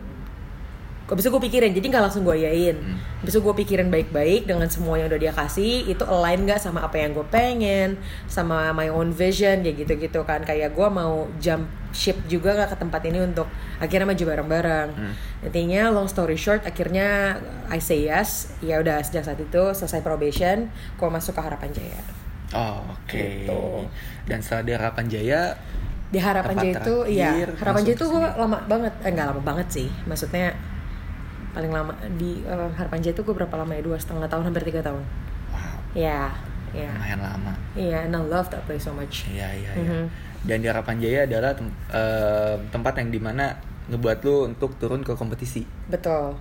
Habis 1.09 1.25
itu 1.25 1.33
gue 1.33 1.43
pikirin, 1.43 1.73
jadi 1.73 1.87
nggak 1.89 2.05
langsung 2.05 2.21
gue 2.23 2.37
yain 2.37 2.77
Hmm. 2.77 3.01
Habis 3.19 3.33
itu 3.35 3.41
gue 3.41 3.55
pikirin 3.57 3.89
baik-baik 3.89 4.45
dengan 4.45 4.69
semua 4.69 4.95
yang 4.95 5.09
udah 5.09 5.19
dia 5.19 5.33
kasih 5.33 5.89
Itu 5.89 6.05
align 6.05 6.45
gak 6.45 6.61
sama 6.61 6.85
apa 6.85 7.01
yang 7.01 7.11
gue 7.11 7.27
pengen 7.27 7.97
Sama 8.25 8.71
my 8.71 8.87
own 8.87 9.11
vision, 9.11 9.65
ya 9.65 9.73
gitu-gitu 9.73 10.23
kan 10.23 10.45
Kayak 10.45 10.77
gue 10.77 10.87
mau 10.87 11.27
jump 11.37 11.67
ship 11.91 12.15
juga 12.27 12.53
gak 12.55 12.77
ke 12.77 12.77
tempat 12.79 13.01
ini 13.05 13.25
untuk 13.25 13.49
akhirnya 13.81 14.07
maju 14.07 14.21
bareng-bareng 14.23 14.89
Hmm. 14.95 15.13
Intinya 15.43 15.89
long 15.89 16.07
story 16.07 16.37
short, 16.37 16.63
akhirnya 16.63 17.41
I 17.67 17.81
say 17.81 18.05
yes 18.05 18.53
Ya 18.61 18.79
udah 18.79 19.01
sejak 19.01 19.25
saat 19.25 19.41
itu 19.41 19.63
selesai 19.73 19.99
probation 19.99 20.69
Gue 20.95 21.09
masuk 21.09 21.33
ke 21.33 21.41
Harapan 21.41 21.73
Jaya 21.73 22.01
Oh, 22.49 22.81
oke. 22.87 23.13
Gitu. 23.13 23.65
Dan 24.25 24.41
setelah 24.41 24.63
di 24.63 24.73
Harapan 24.73 25.05
Jaya, 25.05 25.43
Di 26.09 26.17
Harapan 26.17 26.55
Jaya 26.55 26.75
itu, 26.79 26.97
iya 27.07 27.29
terakhir 27.35 27.49
Harapan 27.59 27.83
Jaya 27.83 27.97
itu 27.97 28.05
gue 28.07 28.21
lama 28.37 28.59
banget 28.65 28.93
Eh 29.03 29.11
nggak 29.11 29.27
lama 29.33 29.43
banget 29.43 29.67
sih 29.69 29.89
Maksudnya 30.07 30.55
paling 31.51 31.71
lama 31.71 31.91
di 32.15 32.41
eh, 32.41 32.69
Harapan 32.73 32.99
Jaya 32.99 33.13
itu 33.13 33.23
gue 33.23 33.35
berapa 33.35 33.55
lama 33.55 33.73
ya 33.73 33.83
dua 33.83 33.97
setengah 33.97 34.27
tahun 34.27 34.47
hampir 34.47 34.63
tiga 34.65 34.81
tahun 34.83 35.03
wow, 35.49 35.77
ya 35.93 36.31
ya 36.71 36.91
lumayan 36.91 37.19
lama. 37.19 37.53
iya 37.75 38.05
and 38.05 38.13
I 38.13 38.21
love 38.21 38.49
that 38.49 38.63
place 38.63 38.83
so 38.83 38.93
much 38.93 39.25
Iya, 39.27 39.49
iya, 39.55 39.71
iya. 39.73 39.83
Mhm. 39.83 40.05
Dan 40.39 40.61
di 40.61 40.69
Harapan 40.69 40.97
Jaya 40.99 41.21
adalah 41.25 41.51
tem- 41.53 41.75
eh, 41.91 42.55
tempat 42.69 42.95
yang 42.97 43.09
di 43.09 43.19
mana 43.19 43.57
ngebuat 43.87 44.19
lu 44.21 44.47
untuk 44.47 44.77
turun 44.77 45.01
ke 45.01 45.13
kompetisi. 45.13 45.65
betul 45.87 46.37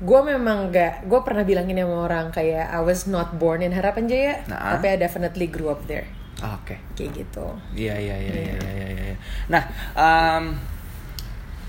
gue 0.00 0.20
memang 0.24 0.70
gak 0.70 1.04
gue 1.04 1.20
pernah 1.20 1.42
bilangin 1.42 1.76
sama 1.76 2.08
orang 2.08 2.26
kayak 2.30 2.66
I 2.66 2.80
was 2.80 3.04
not 3.04 3.36
born 3.36 3.60
in 3.60 3.68
Harapan 3.70 4.06
Jaya 4.06 4.34
Nah. 4.46 4.72
tapi 4.72 4.86
I 4.88 4.96
definitely 4.96 5.44
grew 5.46 5.68
up 5.68 5.84
there 5.84 6.08
Ah, 6.38 6.56
Oke. 6.56 6.80
kayak 6.94 7.12
gitu 7.18 7.52
Iya 7.74 8.00
iya 8.00 8.16
iya 8.16 8.32
iya 8.32 8.52
Iya. 8.54 8.56
iya 8.56 8.86
iya. 8.88 9.02
iya. 9.12 9.16
Nah, 9.46 9.62
em, 9.92 10.44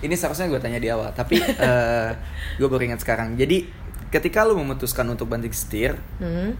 ini 0.01 0.13
seharusnya 0.13 0.45
gue 0.47 0.57
tanya 0.57 0.77
di 0.77 0.87
awal, 0.87 1.09
tapi 1.11 1.37
eh, 1.67 2.09
gue 2.55 2.67
baru 2.67 2.83
ingat 2.83 2.99
sekarang. 2.99 3.33
Jadi 3.33 3.65
ketika 4.07 4.41
lu 4.41 4.53
memutuskan 4.55 5.05
untuk 5.05 5.25
banting 5.25 5.51
setir, 5.51 5.95
Hmm. 6.17 6.53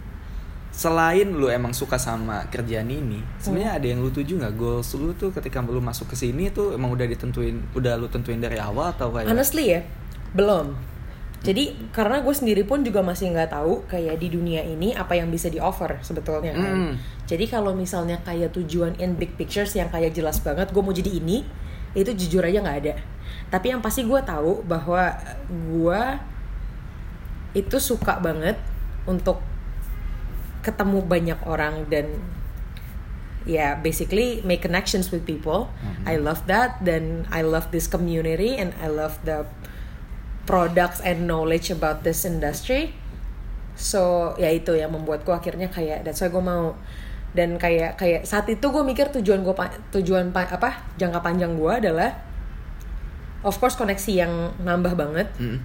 selain 0.71 1.27
lu 1.27 1.45
emang 1.47 1.71
suka 1.71 1.99
sama 1.99 2.47
kerjaan 2.47 2.87
ini, 2.87 3.19
Hmm. 3.19 3.37
sebenarnya 3.37 3.71
ada 3.75 3.85
yang 3.85 3.99
lu 3.99 4.07
tuju 4.07 4.39
nggak? 4.39 4.53
Goals 4.55 4.95
lu 4.95 5.11
tuh 5.13 5.29
ketika 5.31 5.59
lu 5.59 5.79
masuk 5.79 6.07
ke 6.07 6.15
sini 6.15 6.47
tuh 6.47 6.71
emang 6.71 6.89
udah 6.89 7.03
ditentuin, 7.03 7.59
udah 7.73 7.93
lu 7.95 8.07
tentuin 8.07 8.39
dari 8.39 8.55
awal 8.55 8.91
atau 8.91 9.11
kayak? 9.11 9.27
honestly 9.27 9.67
ya 9.69 9.83
belum 10.31 10.71
jadi 11.41 11.73
karena 11.91 12.21
gue 12.21 12.31
sendiri 12.31 12.63
pun 12.63 12.85
juga 12.85 13.01
masih 13.01 13.35
nggak 13.35 13.51
tahu 13.51 13.83
kayak 13.85 14.15
di 14.15 14.29
dunia 14.29 14.61
ini 14.61 14.93
apa 14.93 15.11
yang 15.13 15.27
bisa 15.27 15.49
di 15.49 15.59
offer 15.59 15.99
sebetulnya 15.99 16.53
kan 16.53 16.71
Mm. 16.71 16.93
jadi 17.25 17.45
kalau 17.49 17.73
misalnya 17.73 18.21
kayak 18.21 18.53
tujuan 18.53 18.95
in 18.95 19.17
big 19.17 19.35
pictures 19.35 19.73
yang 19.73 19.89
kayak 19.89 20.13
jelas 20.13 20.39
banget 20.39 20.71
gue 20.71 20.79
mau 20.79 20.93
jadi 20.93 21.11
ini 21.11 21.43
itu 21.97 22.11
jujur 22.15 22.43
aja 22.45 22.63
nggak 22.63 22.79
ada 22.87 22.95
tapi 23.51 23.75
yang 23.75 23.83
pasti 23.83 24.07
gue 24.07 24.21
tahu 24.23 24.63
bahwa 24.63 25.11
gue 25.51 26.01
itu 27.51 27.77
suka 27.83 28.15
banget 28.23 28.55
untuk 29.03 29.43
ketemu 30.63 31.03
banyak 31.03 31.39
orang 31.43 31.83
dan 31.91 32.07
ya 33.43 33.73
basically 33.75 34.39
make 34.45 34.61
connections 34.61 35.09
with 35.09 35.25
people. 35.25 35.67
I 36.05 36.21
love 36.21 36.45
that 36.45 36.79
dan 36.85 37.25
I 37.33 37.41
love 37.41 37.73
this 37.73 37.89
community 37.89 38.55
and 38.55 38.71
I 38.77 38.87
love 38.87 39.17
the 39.25 39.49
products 40.45 41.01
and 41.01 41.25
knowledge 41.25 41.73
about 41.73 42.05
this 42.05 42.23
industry. 42.23 42.93
So 43.75 44.31
ya 44.37 44.53
itu 44.53 44.77
yang 44.77 44.93
membuatku 44.93 45.33
akhirnya 45.33 45.73
kayak 45.73 46.05
that's 46.05 46.21
why 46.21 46.29
gue 46.29 46.43
mau 46.43 46.77
dan 47.31 47.55
kayak 47.55 47.95
kayak 47.95 48.23
saat 48.23 48.43
itu 48.45 48.61
gue 48.61 48.83
mikir 48.83 49.07
tujuan 49.11 49.39
gue 49.39 49.55
tujuan 49.93 50.29
pa- 50.29 50.49
apa 50.49 50.83
jangka 50.95 51.19
panjang 51.19 51.55
gue 51.55 51.71
adalah 51.71 52.11
of 53.41 53.55
course 53.55 53.73
koneksi 53.73 54.11
yang 54.13 54.33
nambah 54.57 54.93
banget 54.93 55.27
Mm. 55.37 55.59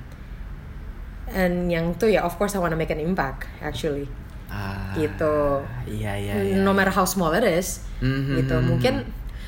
and 1.28 1.54
yang 1.66 1.90
tuh 1.92 2.06
ya 2.06 2.23
of 2.23 2.35
course 2.35 2.54
I 2.54 2.61
wanna 2.61 2.75
make 2.75 2.88
an 2.88 2.99
impact 2.99 3.50
actually 3.58 4.06
Ah, 4.46 4.94
Gitu. 4.94 5.37
Iya 5.85 6.14
iya. 6.14 6.32
iya. 6.38 6.54
no 6.56 6.70
matter 6.70 6.92
how 6.92 7.02
small 7.02 7.35
it 7.35 7.42
is 7.42 7.82
Mhm. 7.99 8.38
gitu 8.38 8.54
mungkin 8.61 9.02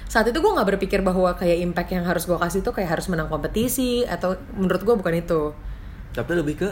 saat 0.04 0.26
itu 0.26 0.34
gue 0.34 0.50
nggak 0.50 0.74
berpikir 0.74 1.00
bahwa 1.00 1.30
kayak 1.32 1.62
impact 1.62 1.92
yang 1.92 2.02
harus 2.02 2.24
gue 2.24 2.34
kasih 2.34 2.60
tuh 2.60 2.72
kayak 2.72 2.98
harus 2.98 3.06
menang 3.06 3.28
kompetisi 3.28 4.02
atau 4.02 4.34
menurut 4.52 4.82
gue 4.82 4.94
bukan 4.96 5.14
itu 5.14 5.54
Tapi 6.10 6.32
lebih 6.34 6.54
ke 6.58 6.68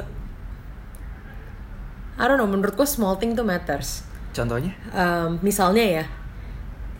I 2.17 2.25
don't 2.25 2.37
know 2.37 2.49
menurut 2.49 2.75
gue 2.75 2.83
small 2.85 3.15
thing 3.15 3.37
tuh 3.37 3.45
matters 3.45 4.03
contohnya? 4.37 4.73
Um, 4.93 5.41
misalnya 5.41 5.83
ya 5.83 6.05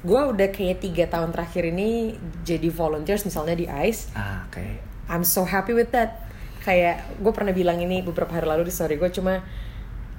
gue 0.01 0.21
udah 0.23 0.49
kayak 0.49 0.81
tiga 0.81 1.05
tahun 1.07 1.35
terakhir 1.35 1.67
ini 1.67 2.15
jadi 2.41 2.71
volunteers 2.71 3.23
misalnya 3.23 3.53
di 3.53 3.67
ICE 3.67 4.15
Ah, 4.15 4.47
oke. 4.47 4.63
I'm 5.07 5.23
so 5.23 5.43
happy 5.43 5.75
with 5.75 5.91
that 5.91 6.25
kayak 6.63 7.03
gue 7.19 7.31
pernah 7.31 7.51
bilang 7.51 7.79
ini 7.79 8.03
beberapa 8.03 8.31
hari 8.31 8.47
lalu 8.47 8.67
di 8.67 8.73
story 8.73 8.97
gue 8.97 9.11
cuma 9.11 9.43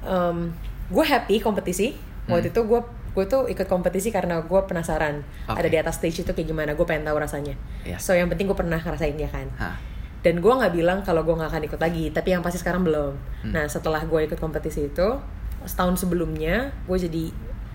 um, 0.02 0.52
gue 0.88 1.04
happy 1.04 1.40
kompetisi 1.40 1.92
waktu 2.26 2.52
itu 2.52 2.62
gue 2.64 2.80
gue 3.12 3.26
tuh 3.26 3.48
ikut 3.48 3.66
kompetisi 3.66 4.12
karena 4.12 4.40
gue 4.40 4.62
penasaran 4.64 5.24
Oke. 5.48 5.58
ada 5.58 5.68
di 5.68 5.78
atas 5.78 5.98
stage 5.98 6.22
itu 6.22 6.32
kayak 6.32 6.48
gimana 6.48 6.72
gue 6.72 6.86
pengen 6.86 7.04
tahu 7.04 7.18
rasanya 7.18 7.56
Iya. 7.84 7.98
so 7.98 8.12
yang 8.12 8.28
penting 8.28 8.46
gue 8.46 8.56
pernah 8.56 8.78
ngerasain 8.78 9.16
ya 9.16 9.28
kan 9.28 9.48
Hah. 9.58 9.76
dan 10.22 10.38
gue 10.38 10.54
nggak 10.54 10.72
bilang 10.72 11.00
kalau 11.02 11.24
gue 11.24 11.34
nggak 11.34 11.50
akan 11.50 11.64
ikut 11.66 11.80
lagi 11.80 12.12
tapi 12.12 12.32
yang 12.32 12.44
pasti 12.44 12.60
sekarang 12.60 12.84
belum 12.84 13.16
nah 13.50 13.66
setelah 13.66 14.04
gue 14.04 14.20
ikut 14.24 14.38
kompetisi 14.38 14.88
itu 14.88 15.08
setahun 15.68 16.00
sebelumnya 16.00 16.72
gue 16.84 16.98
jadi 16.98 17.24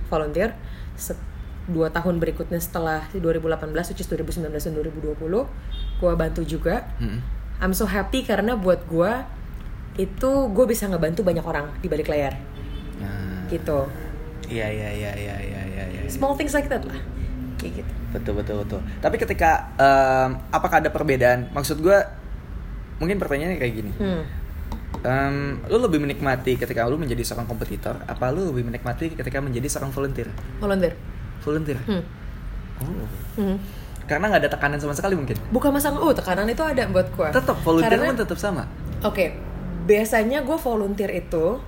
volunteer 0.08 0.56
Se- 0.94 1.16
dua 1.64 1.88
tahun 1.88 2.18
berikutnya 2.18 2.58
setelah 2.58 3.06
2018 3.12 3.46
which 3.86 4.00
is 4.00 4.08
2019 4.08 4.50
dan 4.50 4.72
2020 4.74 5.14
gue 6.00 6.12
bantu 6.12 6.42
juga 6.42 6.88
Mm. 6.98 7.20
I'm 7.60 7.70
so 7.70 7.86
happy 7.86 8.26
karena 8.26 8.58
buat 8.58 8.82
gue 8.84 9.12
itu 9.94 10.30
gue 10.50 10.64
bisa 10.66 10.88
ngebantu 10.88 11.22
banyak 11.22 11.44
orang 11.44 11.70
di 11.78 11.86
balik 11.86 12.08
layar 12.08 12.34
Nah, 12.98 13.46
gitu 13.46 13.86
Iya 14.44 14.66
iya 14.66 14.90
iya 14.90 15.10
iya 15.14 15.36
iya 15.38 15.62
iya. 15.64 15.84
iya. 15.86 16.00
small 16.08 16.34
things 16.34 16.50
like 16.50 16.66
that 16.66 16.82
lah 16.82 16.98
kayak 17.56 17.78
gitu 17.78 17.92
Betul 18.12 18.36
betul 18.36 18.60
betul. 18.60 18.80
Tapi 18.98 19.16
ketika 19.16 19.72
em, 19.72 20.36
apakah 20.50 20.84
ada 20.84 20.92
perbedaan? 20.92 21.48
Maksud 21.48 21.80
gue 21.80 21.96
mungkin 22.98 23.16
pertanyaannya 23.16 23.56
kayak 23.56 23.74
gini. 23.74 23.88
hmm. 23.94 24.22
Em, 25.02 25.36
lu 25.66 25.78
lebih 25.78 25.98
menikmati 25.98 26.54
ketika 26.54 26.86
lu 26.86 26.94
menjadi 26.94 27.22
seorang 27.24 27.44
kompetitor, 27.44 27.98
apa 28.02 28.30
lu 28.30 28.46
lebih 28.48 28.62
menikmati 28.64 29.10
ketika 29.10 29.38
menjadi 29.38 29.66
seorang 29.66 29.90
volunteer? 29.90 30.30
volunteer 30.56 30.94
Volunteer. 31.40 31.78
hmm. 31.82 32.02
Oh. 32.78 33.08
Hmm. 33.36 33.56
Karena 34.02 34.26
nggak 34.28 34.42
ada 34.42 34.50
tekanan 34.50 34.78
sama 34.78 34.92
sekali 34.92 35.14
mungkin. 35.14 35.34
bukan 35.48 35.70
masalah 35.70 35.98
oh 35.98 36.10
tekanan 36.10 36.46
itu 36.46 36.58
ada 36.60 36.86
buat 36.86 37.06
gue 37.08 37.28
Tetap 37.30 37.58
volunteer 37.60 37.98
Karena- 37.98 38.14
tetap 38.16 38.38
sama. 38.38 38.62
Oke, 39.02 39.34
biasanya 39.84 40.42
gue 40.42 40.54
volunteer 40.56 41.10
itu 41.12 41.58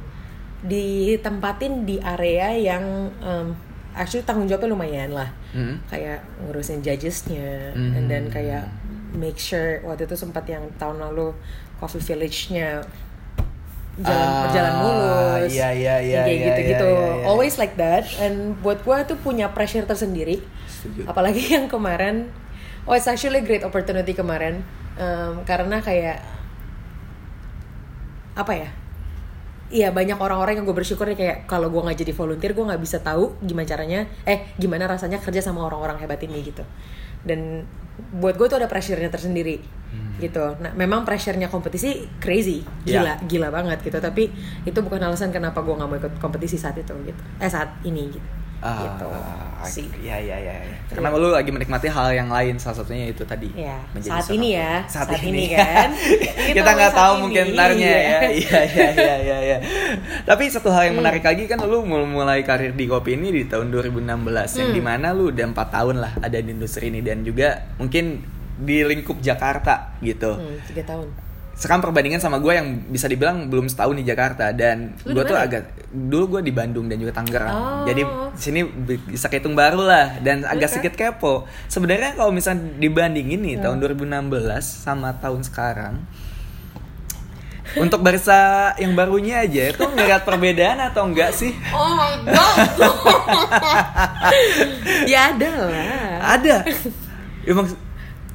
ditempatin 0.63 1.85
di 1.85 1.99
area 1.99 2.55
yang 2.55 2.85
um, 3.21 3.53
actually 3.93 4.23
tanggung 4.23 4.47
jawabnya 4.47 4.71
lumayan 4.71 5.11
lah. 5.11 5.29
Hmm. 5.51 5.79
Kayak 5.87 6.23
ngurusin 6.41 6.81
judgesnya, 6.81 7.75
Hmm. 7.75 7.95
and 7.95 8.07
then 8.07 8.27
kayak 8.29 8.67
make 9.13 9.37
sure 9.37 9.79
waktu 9.83 10.05
itu 10.05 10.17
sempat 10.17 10.47
yang 10.47 10.67
tahun 10.75 10.99
lalu 11.01 11.35
Coffee 11.77 12.03
Village-nya 12.03 12.83
jalan 14.03 14.27
Ah, 14.27 14.43
berjalan 14.49 14.75
mulus, 14.83 15.51
iya, 15.55 15.71
iya, 15.71 15.95
iya, 16.03 16.23
kayak 16.27 16.35
iya, 16.35 16.47
gitu-gitu. 16.51 16.89
iya, 16.91 16.99
iya, 16.99 17.15
iya. 17.23 17.25
Always 17.31 17.55
like 17.63 17.75
that. 17.79 18.03
And 18.19 18.59
buat 18.59 18.83
gue 18.83 18.97
tuh 19.07 19.19
punya 19.23 19.47
pressure 19.55 19.87
tersendiri. 19.87 20.43
Setuju. 20.67 21.07
Apalagi 21.07 21.43
yang 21.57 21.71
kemarin, 21.71 22.27
oh 22.89 22.95
it's 22.99 23.07
actually 23.07 23.39
a 23.39 23.47
great 23.47 23.63
opportunity 23.63 24.11
kemarin, 24.11 24.67
um, 24.99 25.47
karena 25.47 25.79
kayak 25.79 26.19
apa 28.35 28.55
ya 28.55 28.71
Iya 29.75 29.91
banyak 29.91 30.21
orang-orang 30.21 30.61
yang 30.61 30.67
gue 30.69 30.77
bersyukur 30.77 31.09
nih 31.09 31.19
kayak 31.19 31.39
kalau 31.51 31.67
gue 31.73 31.81
nggak 31.83 31.99
jadi 31.99 32.13
volunteer 32.15 32.53
gue 32.55 32.63
nggak 32.63 32.79
bisa 32.85 33.01
tahu 33.01 33.35
gimana 33.43 33.67
caranya 33.67 34.07
eh 34.23 34.55
gimana 34.55 34.87
rasanya 34.87 35.19
kerja 35.19 35.41
sama 35.43 35.67
orang-orang 35.67 35.99
hebat 35.99 36.21
ini 36.23 36.47
gitu 36.47 36.63
dan 37.25 37.65
buat 38.15 38.37
gue 38.39 38.47
tuh 38.47 38.59
ada 38.59 38.69
pressure-nya 38.71 39.11
tersendiri 39.11 39.59
gitu. 40.19 40.55
Nah 40.63 40.75
memang 40.75 41.03
pressure-nya 41.03 41.51
kompetisi 41.51 42.07
crazy. 42.23 42.63
Gila 42.87 43.27
gila 43.27 43.49
banget 43.51 43.83
gitu. 43.83 43.99
Tapi 43.99 44.31
itu 44.63 44.79
bukan 44.79 45.03
alasan 45.03 45.35
kenapa 45.35 45.63
gue 45.63 45.75
nggak 45.75 45.89
mau 45.91 45.99
ikut 45.99 46.15
kompetisi 46.23 46.55
saat 46.59 46.79
itu 46.79 46.95
gitu. 47.07 47.21
Eh 47.39 47.51
saat 47.51 47.83
ini 47.87 48.11
gitu 48.11 48.44
Ah, 48.65 48.81
gitu 48.81 49.09
sih. 49.65 49.89
Iya 49.97 50.17
iya 50.19 50.37
iya. 50.39 50.55
iya. 50.57 50.77
Karena 50.89 51.13
lu 51.13 51.29
lagi 51.29 51.49
menikmati 51.49 51.89
hal 51.89 52.13
yang 52.13 52.29
lain 52.29 52.57
salah 52.57 52.81
satunya 52.81 53.09
itu 53.09 53.25
tadi. 53.25 53.49
Ya, 53.53 53.81
menjadi 53.93 54.13
saat 54.15 54.29
ini 54.31 54.49
ya, 54.53 54.73
Saat, 54.85 55.09
saat 55.09 55.21
ini, 55.21 55.29
ini 55.31 55.45
kan. 55.57 55.89
kita 56.51 56.71
nggak 56.71 56.93
tahu 56.93 57.13
ini. 57.15 57.21
mungkin 57.21 57.45
ntarnya 57.53 57.93
ya. 57.93 58.19
Iya. 58.25 58.29
Iya 58.35 58.61
iya 58.65 58.89
iya 58.95 59.15
iya. 59.21 59.37
iya. 59.41 59.59
Tapi 60.23 60.49
satu 60.49 60.69
hal 60.69 60.81
Hmm. 60.81 60.89
yang 60.89 60.97
menarik 60.99 61.21
lagi 61.23 61.45
kan 61.45 61.61
lu 61.61 61.81
mul- 61.81 62.05
mulai 62.07 62.41
karir 62.41 62.73
di 62.73 62.85
kopi 62.85 63.17
ini 63.17 63.29
di 63.31 63.43
tahun 63.45 63.69
2016 63.69 64.05
yang 64.55 64.69
Hmm. 64.69 64.77
di 64.77 64.83
mana 64.83 65.07
lu 65.13 65.29
udah 65.29 65.45
empat 65.47 65.69
tahun 65.71 65.97
lah 65.99 66.13
ada 66.19 66.37
di 66.37 66.51
industri 66.51 66.89
ini 66.89 67.01
dan 67.01 67.21
juga 67.21 67.69
mungkin 67.77 68.21
di 68.55 68.81
lingkup 68.81 69.19
Jakarta 69.19 69.97
gitu. 69.99 70.37
Hmm, 70.37 70.61
tiga 70.65 70.85
tahun. 70.87 71.09
Sekarang 71.55 71.81
perbandingan 71.81 72.19
sama 72.19 72.37
gue 72.37 72.51
yang 72.51 72.83
bisa 72.85 73.05
dibilang 73.05 73.47
belum 73.47 73.67
setahun 73.67 73.95
di 73.95 74.03
Jakarta 74.03 74.51
dan 74.51 74.91
gue 74.99 75.23
tuh 75.23 75.33
agak 75.33 75.87
dulu 75.89 76.37
gue 76.37 76.41
di 76.43 76.51
Bandung 76.51 76.85
dan 76.85 76.97
juga 76.97 77.11
Tangerang 77.15 77.47
Oh. 77.47 77.85
jadi 77.85 78.01
di 78.03 78.37
sini 78.37 78.59
bisa 79.07 79.29
kehitung 79.29 79.53
baru 79.53 79.81
lah 79.81 80.19
dan 80.19 80.43
agak 80.43 80.67
Oke. 80.67 80.73
sedikit 80.75 80.93
kepo 80.95 81.47
sebenarnya 81.67 82.13
kalau 82.15 82.29
misalnya 82.29 82.75
dibandingin 82.77 83.39
nih 83.39 83.55
Hmm. 83.57 83.63
tahun 83.71 83.77
2016 84.03 84.61
sama 84.61 85.15
tahun 85.15 85.41
sekarang 85.43 85.95
untuk 87.75 88.01
barista 88.01 88.73
yang 88.77 88.93
barunya 88.93 89.41
aja 89.41 89.69
itu 89.69 89.81
ngeliat 89.81 90.21
perbedaan 90.23 90.79
atau 90.85 91.05
enggak 91.05 91.31
sih 91.31 91.53
Oh 91.71 91.93
my 91.93 92.13
god. 92.25 92.75
ya 95.07 95.31
ada 95.31 95.49
lah. 95.65 96.35
ada 96.35 96.55
emang 97.43 97.67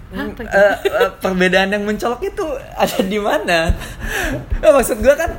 Apa 0.09 0.41
gitu? 0.41 0.49
eh, 0.49 0.73
eh, 0.89 1.09
perbedaan 1.17 1.69
yang 1.69 1.83
mencolok 1.83 2.21
itu 2.23 2.45
ada 2.73 2.99
di 2.99 3.19
mana? 3.19 3.59
Eh, 4.59 4.67
maksud 4.67 4.99
gue 4.99 5.15
kan 5.15 5.31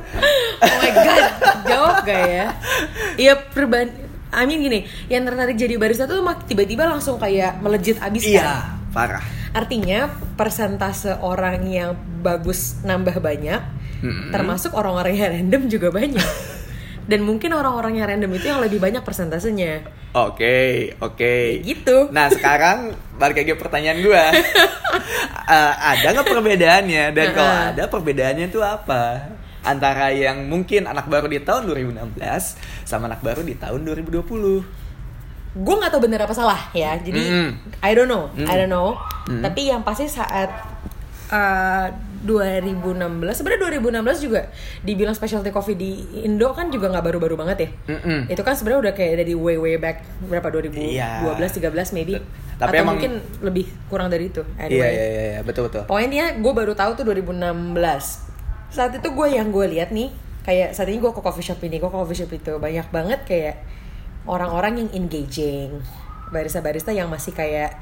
Oh 0.57 0.75
my 0.81 0.91
god, 0.91 1.25
jawab 1.61 1.95
gak 2.01 2.21
ya? 2.25 2.47
Iya 3.13 3.33
perban 3.37 3.85
I 4.31 4.47
mean 4.47 4.63
gini, 4.63 4.79
yang 5.05 5.27
tertarik 5.27 5.59
jadi 5.59 5.75
barista 5.75 6.07
tuh 6.07 6.23
mak- 6.23 6.47
tiba-tiba 6.47 6.87
langsung 6.87 7.19
kayak 7.19 7.59
melejit 7.59 7.99
abis 7.99 8.23
kan? 8.23 8.31
Iya, 8.31 8.51
parah. 8.89 9.23
Artinya 9.51 10.07
persentase 10.33 11.19
orang 11.19 11.67
yang 11.67 11.93
bagus 12.23 12.79
nambah 12.81 13.19
banyak, 13.19 13.59
Mm-mm. 13.99 14.31
termasuk 14.31 14.71
orang-orang 14.71 15.19
yang 15.19 15.29
random 15.35 15.67
juga 15.67 15.91
banyak. 15.91 16.23
Dan 17.11 17.27
mungkin 17.27 17.51
orang-orang 17.51 17.99
yang 17.99 18.07
random 18.07 18.31
itu 18.31 18.47
yang 18.47 18.63
lebih 18.63 18.79
banyak 18.79 19.03
persentasenya. 19.03 19.83
Oke, 20.11 20.91
oke. 20.99 21.35
Gitu. 21.63 22.11
Nah 22.11 22.27
sekarang 22.27 22.91
balik 23.15 23.47
lagi 23.47 23.55
pertanyaan 23.55 23.99
gue. 24.03 24.23
ada 25.95 26.07
nggak 26.11 26.27
perbedaannya? 26.27 27.03
Dan 27.15 27.27
kalau 27.31 27.47
Uh-uh. 27.47 27.69
ada 27.71 27.83
perbedaannya 27.87 28.45
itu 28.51 28.59
apa? 28.59 29.31
Antara 29.61 30.11
yang 30.11 30.51
mungkin 30.51 30.83
anak 30.83 31.07
baru 31.07 31.31
di 31.31 31.39
tahun 31.39 31.63
2016 31.63 32.17
sama 32.83 33.07
anak 33.07 33.23
baru 33.23 33.39
di 33.39 33.55
tahun 33.55 33.87
2020. 33.87 34.81
gue 35.51 35.75
nggak 35.75 35.91
tahu 35.91 36.07
bener 36.07 36.23
apa 36.23 36.31
salah 36.31 36.71
ya 36.71 36.95
jadi 36.95 37.19
Mm. 37.27 37.49
I 37.83 37.91
don't 37.91 38.07
know 38.07 38.31
I 38.39 38.55
Mm. 38.55 38.55
don't 38.55 38.71
know 38.71 38.95
Mm. 39.27 39.43
tapi 39.43 39.67
yang 39.67 39.83
pasti 39.83 40.07
saat 40.07 40.47
uh, 41.27 41.91
2016 42.21 42.93
sebenarnya 43.33 43.61
2016 43.71 43.97
juga 44.21 44.41
dibilang 44.79 45.11
specialty 45.11 45.49
coffee 45.49 45.73
di 45.73 45.91
Indo 46.21 46.51
kan 46.51 46.67
juga 46.67 46.87
nggak 46.87 47.01
baru-baru 47.03 47.33
banget 47.35 47.57
ya 47.59 47.69
Mm-mm. 47.91 48.19
itu 48.27 48.39
kan 48.39 48.53
sebenarnya 48.53 48.89
udah 48.89 48.93
kayak 48.93 49.13
dari 49.17 49.33
way 49.33 49.55
way 49.55 49.75
back 49.75 49.99
berapa 50.23 50.47
2012 50.51 50.91
Iya. 50.91 51.25
13 51.25 51.91
maybe 51.91 52.21
Tapi 52.55 52.69
atau 52.71 52.73
emang- 52.77 52.93
mungkin 52.95 53.11
lebih 53.41 53.65
kurang 53.87 54.07
dari 54.07 54.27
itu 54.27 54.45
Iya, 54.51 54.61
anyway 54.61 54.91
iya, 54.91 55.03
iya, 55.03 55.23
iya, 55.27 55.39
betul 55.41 55.65
betul. 55.65 55.81
Poinnya 55.83 56.35
gue 56.35 56.51
baru 56.51 56.71
tahu 56.71 56.93
tuh 56.93 57.03
2016 57.03 57.73
Saat 58.69 58.91
itu 58.93 59.07
gue 59.07 59.27
yang 59.29 59.49
gue 59.49 59.65
lihat 59.67 59.89
nih 59.89 60.13
Kayak 60.41 60.73
saat 60.73 60.87
ini 60.87 60.97
gue 60.97 61.09
ke 61.09 61.19
coffee 61.19 61.41
shop 61.43 61.61
ini, 61.61 61.77
gue 61.77 61.85
ke 61.85 61.97
coffee 61.97 62.17
shop 62.17 62.31
itu 62.31 62.53
Banyak 62.55 62.87
banget 62.89 63.19
kayak 63.23 63.55
orang-orang 64.23 64.77
yang 64.77 64.89
engaging 64.95 65.81
Barista-barista 66.29 66.89
yang 66.89 67.09
masih 67.09 67.31
kayak 67.31 67.75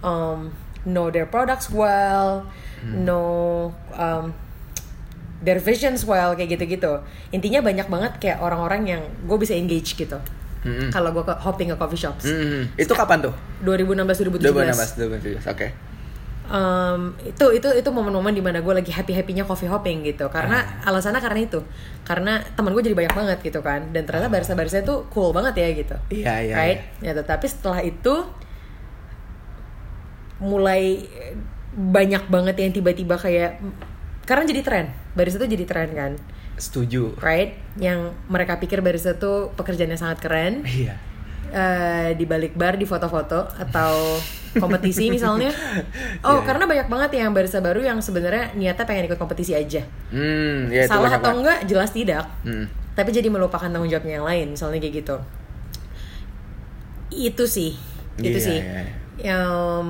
um, 0.00 0.54
Know 0.82 1.10
their 1.10 1.26
products 1.26 1.68
well 1.68 2.46
Know 2.80 3.68
um, 3.92 4.32
their 5.40 5.56
visions 5.56 6.02
well 6.02 6.32
Kayak 6.32 6.56
gitu-gitu 6.56 7.00
Intinya 7.30 7.60
banyak 7.60 7.86
banget 7.86 8.12
kayak 8.16 8.38
orang-orang 8.38 8.82
yang 8.86 9.02
gue 9.24 9.36
bisa 9.36 9.52
engage 9.52 9.94
gitu 9.94 10.16
Mm-mm. 10.60 10.88
Kalau 10.88 11.08
gue 11.10 11.20
ke 11.20 11.32
hopping 11.34 11.68
ke 11.68 11.76
coffee 11.76 11.96
shops 11.98 12.24
Mm-mm. 12.24 12.72
Itu 12.74 12.92
kapan 12.92 13.20
tuh? 13.20 13.32
2016-2017 13.62 14.44
2016, 14.44 15.44
2017. 15.44 15.52
Oke. 15.52 15.68
um, 16.46 17.14
itu 17.22 17.46
itu 17.54 17.68
itu 17.70 17.88
momen-momen 17.88 18.32
di 18.32 18.42
mana 18.42 18.58
gue 18.58 18.74
lagi 18.74 18.90
happy 18.90 19.14
happynya 19.14 19.44
coffee 19.44 19.64
hopping 19.64 20.02
gitu 20.02 20.26
karena 20.28 20.60
Ah. 20.82 20.90
alasannya 20.90 21.16
karena 21.16 21.40
itu 21.40 21.62
karena 22.02 22.42
teman 22.52 22.74
gue 22.74 22.82
jadi 22.82 22.92
banyak 22.92 23.14
banget 23.14 23.38
gitu 23.40 23.62
kan 23.62 23.86
dan 23.94 24.02
ternyata 24.02 24.26
barista 24.26 24.52
barista 24.52 24.82
itu 24.82 25.06
cool 25.08 25.30
banget 25.30 25.54
ya 25.54 25.68
gitu 25.78 25.96
Iya, 26.10 26.34
iya. 26.42 26.54
right 26.54 26.80
ya 26.98 27.12
tetapi 27.14 27.46
setelah 27.46 27.80
itu 27.80 28.26
mulai 30.40 31.06
banyak 31.72 32.26
banget 32.26 32.56
yang 32.58 32.72
tiba-tiba 32.72 33.14
kayak 33.14 33.62
karena 34.22 34.44
jadi 34.44 34.60
tren 34.60 34.86
barista 35.12 35.38
itu 35.38 35.54
jadi 35.54 35.64
tren 35.64 35.88
kan 35.90 36.12
Setuju. 36.54 37.14
right 37.18 37.54
yang 37.76 38.12
mereka 38.26 38.56
pikir 38.56 38.78
barista 38.78 39.14
tuh 39.14 39.54
pekerjaannya 39.54 39.94
sangat 39.94 40.18
keren 40.18 40.62
Iya. 40.62 40.94
eh, 41.48 42.10
di 42.14 42.24
balik 42.24 42.54
bar 42.54 42.74
di 42.74 42.84
foto-foto 42.84 43.48
atau 43.50 44.18
kompetisi 44.52 45.08
misalnya. 45.08 45.50
Oh, 46.22 46.36
Iya, 46.36 46.44
karena 46.44 46.64
banyak 46.64 46.86
banget 46.86 47.10
yang 47.16 47.30
barista 47.30 47.58
baru 47.58 47.80
yang 47.80 47.98
sebenarnya 47.98 48.50
niatnya 48.52 48.82
pengen 48.82 49.06
ikut 49.06 49.16
kompetisi 49.16 49.54
aja. 49.54 49.82
Ya 50.10 50.82
itu 50.82 50.86
Salah 50.86 51.06
atau 51.08 51.22
banget. 51.22 51.38
enggak 51.38 51.58
jelas 51.66 51.90
tidak. 51.90 52.26
Hmm. 52.42 52.66
Tapi 52.92 53.10
jadi 53.10 53.26
melupakan 53.26 53.66
tanggung 53.66 53.86
jawabnya 53.86 54.18
yang 54.18 54.26
lain, 54.26 54.46
misalnya 54.52 54.78
kayak 54.78 54.94
gitu. 55.00 55.16
Itu 57.10 57.44
sih. 57.46 57.74
Itu 58.16 58.36
Iya, 58.36 58.42
sih. 58.42 58.58
iya. 58.60 58.82
Yang 59.34 59.84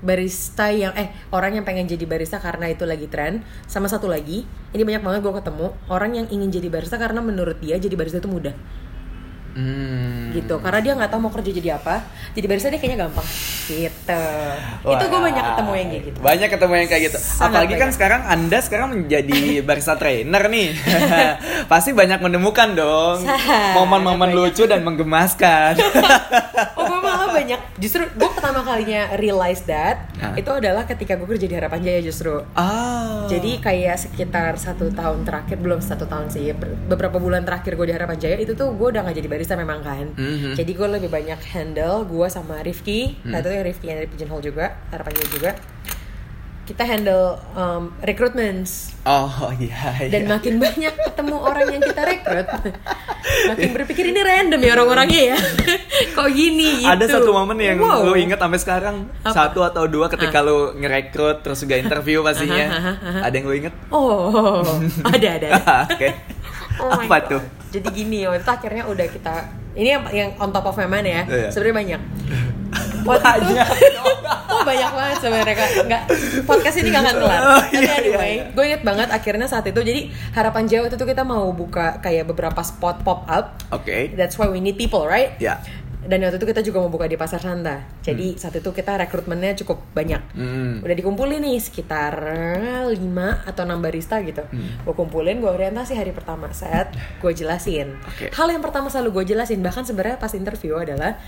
barista 0.00 0.72
yang 0.72 0.96
eh 0.96 1.12
orang 1.30 1.60
yang 1.60 1.64
pengen 1.64 1.84
jadi 1.84 2.04
barista 2.04 2.40
karena 2.40 2.72
itu 2.72 2.88
lagi 2.88 3.04
tren 3.06 3.44
sama 3.64 3.84
satu 3.84 4.08
lagi 4.08 4.42
ini 4.72 4.82
banyak 4.82 5.04
banget 5.04 5.20
gue 5.20 5.34
ketemu 5.44 5.66
orang 5.88 6.10
yang 6.16 6.26
ingin 6.32 6.48
jadi 6.48 6.68
barista 6.72 6.96
karena 6.96 7.20
menurut 7.20 7.60
dia 7.60 7.76
jadi 7.76 7.92
barista 7.94 8.18
itu 8.18 8.28
mudah 8.28 8.56
Hmm. 9.50 10.30
gitu 10.30 10.62
karena 10.62 10.78
dia 10.78 10.92
nggak 10.94 11.10
tahu 11.10 11.26
mau 11.26 11.32
kerja 11.34 11.50
jadi 11.50 11.74
apa 11.74 12.06
jadi 12.38 12.46
barista 12.46 12.70
dia 12.70 12.78
kayaknya 12.78 13.02
gampang 13.02 13.26
gitu 13.66 14.22
itu 14.86 15.04
gue 15.10 15.18
Wah, 15.18 15.22
banyak 15.26 15.42
ketemu 15.42 15.72
yang 15.74 15.88
kayak 15.90 16.04
gitu 16.06 16.18
Banyak 16.22 16.48
ketemu 16.54 16.72
yang 16.78 16.86
kayak 16.86 17.02
gitu. 17.10 17.18
Sangat 17.18 17.50
Apalagi 17.50 17.74
kan 17.74 17.80
banyak. 17.82 17.94
sekarang 17.98 18.20
Anda 18.30 18.58
sekarang 18.62 18.88
menjadi 18.94 19.40
barista 19.66 19.98
trainer 19.98 20.42
nih. 20.46 20.68
Pasti 21.70 21.90
banyak 21.90 22.22
menemukan 22.22 22.78
dong 22.78 23.26
momen-momen 23.74 24.30
lucu 24.30 24.70
dan 24.70 24.86
menggemaskan. 24.86 25.74
oh 26.78 26.86
gue 27.30 27.38
banyak 27.38 27.60
justru 27.78 28.02
gue 28.04 28.30
pertama 28.30 28.60
kalinya 28.60 29.14
realize 29.14 29.62
that 29.64 30.10
Hah? 30.18 30.34
itu 30.34 30.50
adalah 30.50 30.82
ketika 30.84 31.14
gue 31.14 31.28
kerja 31.28 31.46
di 31.46 31.54
Harapan 31.54 31.80
Jaya 31.80 32.00
justru 32.02 32.42
ah. 32.52 33.22
Jadi 33.22 33.56
kayak 33.56 33.94
sekitar 33.96 34.58
satu 34.58 34.90
tahun 34.90 35.22
terakhir 35.22 35.54
belum 35.56 35.78
satu 35.78 36.02
tahun 36.04 36.26
sih 36.28 36.50
ber- 36.50 36.74
beberapa 36.88 37.16
bulan 37.16 37.42
terakhir 37.42 37.72
gue 37.72 37.86
di 37.86 37.94
Harapan 37.94 38.18
Jaya 38.18 38.36
itu 38.36 38.52
tuh 38.52 38.74
gue 38.74 38.90
udah 38.90 39.00
gak 39.00 39.14
jadi 39.14 39.28
barista 39.28 39.54
memang 39.54 39.80
kan. 39.80 40.10
Mhm. 40.10 40.58
Jadi 40.58 40.72
gue 40.72 40.88
lebih 40.90 41.06
banyak 41.06 41.38
handle 41.46 42.02
gue 42.04 42.26
sama 42.26 42.58
Rifki, 42.58 43.22
Hmm. 43.22 43.30
satu 43.32 43.48
yang 43.48 43.62
Rifki 43.62 43.86
yang 43.86 43.96
dari 43.96 44.08
Pigeonhole 44.08 44.42
juga 44.42 44.74
Harapan 44.90 45.12
Jaya 45.14 45.28
juga. 45.30 45.50
Kita 46.70 46.86
handle 46.86 47.34
um, 47.58 47.90
recruitments 47.98 48.94
Oh 49.02 49.26
iya. 49.58 50.06
dan 50.06 50.22
iya. 50.22 50.28
makin 50.28 50.62
banyak 50.62 50.94
ketemu 50.94 51.36
orang 51.40 51.66
yang 51.66 51.82
kita 51.82 52.02
rekrut, 52.04 52.46
makin 53.50 53.68
berpikir 53.72 54.04
ini 54.06 54.20
random 54.20 54.60
ya 54.60 54.70
orang-orangnya 54.76 55.22
ya. 55.34 55.38
Kok 56.16 56.28
gini 56.30 56.84
gitu. 56.84 56.92
Ada 56.94 57.18
satu 57.18 57.32
momen 57.32 57.58
yang 57.58 57.80
Wow. 57.80 58.06
lo 58.06 58.14
inget 58.14 58.36
sampai 58.36 58.60
sekarang 58.60 58.96
Apa? 59.24 59.32
satu 59.32 59.64
atau 59.64 59.88
dua 59.88 60.06
ketika 60.06 60.44
lo 60.44 60.76
ngerekrut 60.76 61.42
terus 61.42 61.58
juga 61.58 61.74
interview 61.74 62.20
pastinya. 62.20 62.66
Aha, 62.70 62.76
aha, 62.76 62.92
aha. 63.02 63.20
Ada 63.26 63.34
yang 63.34 63.46
lo 63.48 63.54
inget? 63.56 63.74
Oh, 63.88 64.62
ada 65.02 65.28
ada. 65.32 65.48
ada. 65.48 65.76
Oke. 65.90 66.08
Oh 66.78 66.92
my 66.94 67.08
Apa 67.08 67.16
God. 67.18 67.24
tuh? 67.26 67.42
Jadi 67.70 67.88
gini, 67.90 68.18
waktu 68.24 68.44
itu 68.44 68.50
akhirnya 68.52 68.82
udah 68.84 69.06
kita 69.08 69.34
ini 69.74 69.88
yang, 69.90 70.04
yang 70.12 70.30
on 70.36 70.52
top 70.52 70.66
of 70.66 70.76
my 70.76 70.86
mind 70.86 71.08
ya. 71.08 71.22
Iya. 71.24 71.48
Sebenarnya 71.50 71.76
banyak. 71.80 72.00
Waktu 73.06 73.28
itu, 73.40 73.52
Banyak. 73.52 73.68
oh 74.52 74.62
banyak 74.66 74.90
banget 74.92 75.16
sebenarnya 75.22 75.56
kak. 75.56 75.70
Nggak, 75.88 76.02
podcast 76.44 76.76
ini 76.80 76.88
gak 76.92 77.02
akan 77.06 77.16
kelar. 77.22 77.40
Oh, 77.40 77.62
Tapi 77.62 77.76
iya, 77.80 77.92
anyway, 77.96 78.30
iya, 78.30 78.44
iya. 78.44 78.44
gue 78.52 78.64
inget 78.66 78.82
banget 78.84 79.08
akhirnya 79.08 79.46
saat 79.48 79.64
itu. 79.66 79.80
Jadi 79.80 80.00
harapan 80.36 80.64
Jawa 80.68 80.84
itu 80.92 80.96
tuh 81.00 81.08
kita 81.08 81.22
mau 81.24 81.48
buka 81.54 81.98
kayak 82.04 82.28
beberapa 82.28 82.60
spot 82.60 83.02
pop 83.06 83.24
up. 83.26 83.56
Oke. 83.72 84.12
That's 84.14 84.36
why 84.36 84.50
we 84.50 84.60
need 84.60 84.76
people, 84.76 85.06
right? 85.06 85.34
Ya. 85.40 85.62
Dan 86.00 86.24
waktu 86.24 86.40
itu 86.40 86.48
kita 86.48 86.64
juga 86.64 86.80
mau 86.80 86.88
buka 86.88 87.04
di 87.04 87.20
Pasar 87.20 87.44
Santa. 87.44 87.84
Jadi 88.00 88.40
saat 88.40 88.56
itu 88.56 88.72
kita 88.72 88.96
rekrutmennya 88.96 89.52
cukup 89.60 89.84
banyak. 89.92 90.32
Hmm. 90.32 90.80
Udah 90.80 90.96
dikumpulin 90.96 91.44
nih 91.44 91.60
sekitar 91.60 92.16
5 92.88 92.96
atau 93.44 93.62
6 93.68 93.84
barista 93.84 94.16
gitu. 94.24 94.40
Hmm. 94.40 94.80
Gue 94.80 94.94
kumpulin, 94.96 95.44
gue 95.44 95.52
orientasi 95.52 95.92
hari 95.92 96.16
pertama 96.16 96.48
set, 96.56 96.88
gue 97.20 97.32
jelasin. 97.36 98.00
Oke. 98.08 98.32
Hal 98.32 98.48
yang 98.48 98.64
pertama 98.64 98.88
selalu 98.88 99.20
gue 99.20 99.36
jelasin, 99.36 99.60
bahkan 99.60 99.84
sebenarnya 99.84 100.16
pas 100.16 100.32
interview 100.32 100.80
adalah 100.80 101.20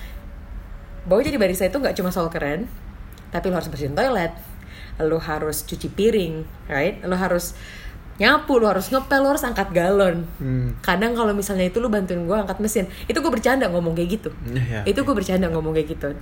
bahwa 1.05 1.21
jadi 1.21 1.37
barista 1.37 1.65
itu 1.65 1.77
nggak 1.77 1.95
cuma 1.95 2.11
soal 2.11 2.29
keren, 2.29 2.67
tapi 3.29 3.49
lo 3.49 3.57
harus 3.57 3.69
bersihin 3.69 3.93
toilet, 3.93 4.33
lo 4.99 5.19
harus 5.19 5.63
cuci 5.63 5.89
piring, 5.89 6.35
right? 6.67 7.01
Lo 7.03 7.15
harus 7.15 7.55
nyapu 8.21 8.61
lu 8.61 8.69
harus 8.69 8.93
ngepel 8.93 9.25
lu 9.25 9.33
harus 9.35 9.43
angkat 9.43 9.73
galon. 9.73 10.29
Hmm. 10.37 10.77
kadang 10.85 11.17
kalau 11.17 11.33
misalnya 11.33 11.65
itu 11.65 11.81
lu 11.81 11.89
bantuin 11.89 12.23
gue 12.23 12.37
angkat 12.37 12.61
mesin 12.61 12.85
itu 13.09 13.19
gue 13.19 13.33
bercanda 13.33 13.67
ngomong 13.67 13.97
kayak 13.97 14.21
gitu. 14.21 14.31
Iya, 14.47 14.85
itu 14.85 15.01
gue 15.01 15.15
bercanda 15.17 15.49
ngomong 15.49 15.73
kayak 15.73 15.97
gitu. 15.97 16.13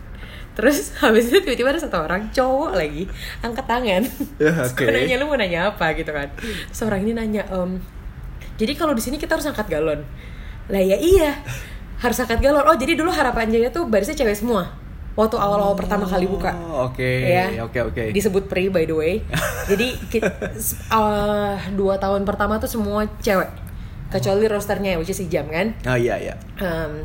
Terus 0.55 0.93
habis 1.03 1.29
itu 1.29 1.43
tiba-tiba 1.43 1.75
ada 1.75 1.83
satu 1.83 2.01
orang 2.01 2.31
cowok 2.31 2.79
lagi 2.79 3.05
angkat 3.43 3.67
tangan. 3.67 4.03
Ya, 4.39 4.55
Terus 4.55 4.71
oke. 4.73 4.87
gue 4.87 4.93
nanya 4.95 5.17
lu 5.19 5.27
mau 5.27 5.37
nanya 5.37 5.61
apa? 5.75 5.93
gitu 5.93 6.15
kan. 6.15 6.31
Seorang 6.71 7.03
ini 7.05 7.13
nanya 7.13 7.43
"Em, 7.51 7.83
jadi 8.57 8.73
kalau 8.79 8.95
di 8.95 9.03
sini 9.03 9.19
kita 9.19 9.37
harus 9.37 9.51
angkat 9.51 9.67
galon? 9.67 10.01
Lah 10.71 10.81
ya 10.81 10.95
iya 10.95 11.43
harus 12.01 12.17
angkat 12.17 12.41
galon 12.41 12.63
oh 12.63 12.75
jadi 12.75 12.93
dulu 12.95 13.09
harapan 13.09 13.47
jaya 13.47 13.69
tuh 13.69 13.85
barisnya 13.85 14.17
cewek 14.17 14.35
semua 14.35 14.73
waktu 15.13 15.37
awal-awal 15.37 15.75
pertama 15.75 16.05
kali 16.05 16.25
buka 16.25 16.55
Oh, 16.57 16.89
oke. 16.89 17.05
ya 17.21 17.61
Oke, 17.61 17.79
oke. 17.79 18.05
disebut 18.11 18.47
pri 18.47 18.67
by 18.67 18.83
the 18.83 18.95
way 18.95 19.21
jadi 19.71 19.93
ki- 20.03 20.25
s- 20.55 20.81
uh, 20.89 21.55
dua 21.71 21.97
tahun 21.97 22.25
pertama 22.25 22.57
tuh 22.57 22.71
semua 22.71 23.05
cewek 23.19 23.51
kecuali 24.09 24.45
rosternya 24.45 24.97
which 24.97 25.09
is 25.09 25.17
si 25.17 25.27
jam 25.27 25.45
kan 25.47 25.77
Oh 25.85 25.95
iya, 25.95 26.17
iya. 26.17 26.35
Em, 26.57 27.05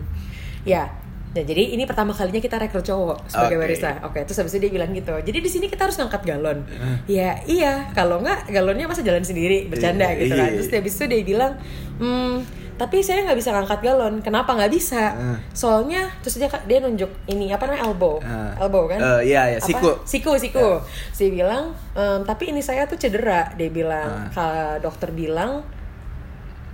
ya 0.63 0.87
Nah, 1.35 1.43
jadi 1.43 1.75
ini 1.75 1.83
pertama 1.83 2.15
kalinya 2.15 2.39
kita 2.39 2.55
rekrut 2.55 2.79
cowok 2.81 3.27
sebagai 3.27 3.59
Oke. 3.59 3.63
barista. 3.67 3.91
Oke, 4.01 4.23
terus 4.23 4.39
habis 4.39 4.55
itu 4.55 4.63
dia 4.63 4.71
bilang 4.71 4.95
gitu. 4.95 5.11
Jadi 5.11 5.35
di 5.35 5.49
sini 5.51 5.67
kita 5.67 5.83
harus 5.83 5.99
ngangkat 5.99 6.23
galon. 6.23 6.63
Eh. 6.63 7.19
Ya, 7.19 7.43
iya. 7.43 7.91
Kalau 7.91 8.23
nggak 8.23 8.47
galonnya 8.47 8.87
masa 8.87 9.03
jalan 9.03 9.19
sendiri 9.19 9.67
bercanda 9.67 10.07
Iya, 10.07 10.15
gitu 10.15 10.31
kan. 10.31 10.47
iya. 10.47 10.55
Terus 10.55 10.67
dia 10.71 10.79
habis 10.79 10.95
itu 10.95 11.03
dia 11.03 11.19
bilang, 11.27 11.59
hmm, 11.99 12.35
tapi 12.75 12.99
saya 12.99 13.23
nggak 13.23 13.35
bisa 13.35 13.49
ngangkat 13.49 13.79
galon. 13.81 14.19
Kenapa 14.19 14.51
nggak 14.51 14.67
bisa? 14.67 15.15
Eh. 15.15 15.37
Soalnya 15.51 16.11
terus 16.19 16.35
dia 16.35 16.47
dia 16.61 16.79
nunjuk 16.79 17.07
ini 17.25 17.47
apa 17.47 17.65
namanya 17.65 17.87
elbow, 17.87 18.19
Eh. 18.19 18.51
elbow 18.59 18.83
kan? 18.85 18.99
Eh, 18.99 19.31
iya, 19.31 19.47
iya, 19.47 19.59
Apa? 19.59 19.67
siku. 19.67 19.89
siku 20.03 20.31
siku 20.35 20.67
dia 21.13 21.29
bilang 21.33 21.63
"Em, 21.93 22.21
tapi 22.21 22.51
ini 22.51 22.59
saya 22.59 22.83
tuh 22.83 22.95
cedera 22.95 23.47
dia 23.53 23.69
bilang 23.69 24.27
Ka- 24.29 24.77
dokter 24.77 25.09
bilang 25.09 25.63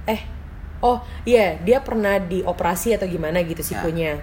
eh 0.03 0.21
oh 0.81 0.97
iya 1.23 1.55
dia 1.57 1.77
pernah 1.79 2.17
dioperasi 2.17 2.97
atau 2.97 3.05
gimana 3.05 3.37
gitu 3.41 3.61
sikunya 3.61 4.17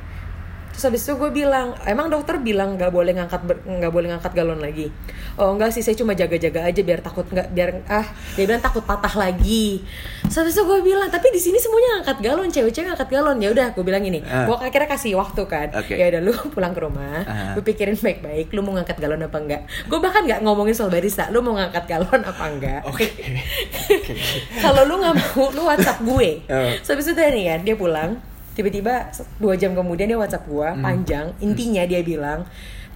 terus 0.79 0.87
habis 0.87 1.03
itu 1.03 1.13
gue 1.13 1.31
bilang 1.35 1.75
emang 1.83 2.07
dokter 2.07 2.39
bilang 2.39 2.79
nggak 2.79 2.89
boleh 2.89 3.11
ngangkat 3.11 3.43
nggak 3.59 3.91
boleh 3.91 4.15
ngangkat 4.15 4.31
galon 4.31 4.63
lagi 4.63 4.95
oh 5.35 5.51
enggak 5.51 5.75
sih 5.75 5.83
saya 5.83 5.93
cuma 5.93 6.15
jaga-jaga 6.15 6.63
aja 6.63 6.81
biar 6.81 7.03
takut 7.03 7.27
nggak 7.27 7.51
biar 7.51 7.83
ah 7.89 8.07
dia 8.39 8.47
bilang 8.47 8.63
takut 8.63 8.81
patah 8.81 9.11
lagi 9.13 9.83
terus 10.23 10.39
habis 10.39 10.55
itu 10.55 10.63
gue 10.63 10.79
bilang 10.81 11.11
tapi 11.11 11.29
di 11.29 11.43
sini 11.43 11.59
semuanya 11.59 11.99
ngangkat 11.99 12.19
galon 12.23 12.47
cewek-cewek 12.47 12.87
ngangkat 12.87 13.11
galon 13.11 13.43
ya 13.43 13.51
udah 13.51 13.75
gue 13.75 13.83
bilang 13.83 14.07
ini 14.07 14.23
Ah. 14.23 14.47
gue 14.47 14.55
akhirnya 14.55 14.87
kasih 14.87 15.19
waktu 15.19 15.43
kan 15.45 15.69
Oke. 15.75 15.95
ya 15.95 16.15
udah 16.15 16.21
lu 16.23 16.31
pulang 16.55 16.71
ke 16.71 16.81
rumah 16.81 17.27
Ah. 17.27 17.59
lu 17.59 17.61
pikirin 17.61 17.99
baik-baik 17.99 18.55
lu 18.55 18.63
mau 18.63 18.79
ngangkat 18.79 19.03
galon 19.03 19.19
apa 19.19 19.35
enggak 19.37 19.63
gue 19.83 19.99
bahkan 19.99 20.23
nggak 20.23 20.41
ngomongin 20.43 20.79
soal 20.79 20.95
barista 20.95 21.27
lu 21.35 21.43
mau 21.43 21.59
ngangkat 21.59 21.91
galon 21.91 22.23
apa 22.23 22.45
enggak 22.47 22.81
Oke. 22.87 23.03
kalau 24.63 24.87
lu 24.87 24.95
nggak 24.97 25.15
mau 25.17 25.51
lu 25.51 25.63
whatsapp 25.65 25.99
gue 26.01 26.31
Oh. 26.47 26.71
so 26.81 26.95
habis 26.95 27.09
itu 27.09 27.19
nih 27.19 27.45
kan 27.49 27.61
dia 27.63 27.75
pulang 27.75 28.23
tiba-tiba 28.59 29.15
dua 29.39 29.55
jam 29.55 29.79
kemudian 29.79 30.11
dia 30.11 30.19
whatsapp 30.19 30.43
gue 30.43 30.69
Hmm. 30.75 30.83
panjang 30.83 31.27
intinya 31.39 31.87
dia 31.87 32.03
bilang 32.03 32.43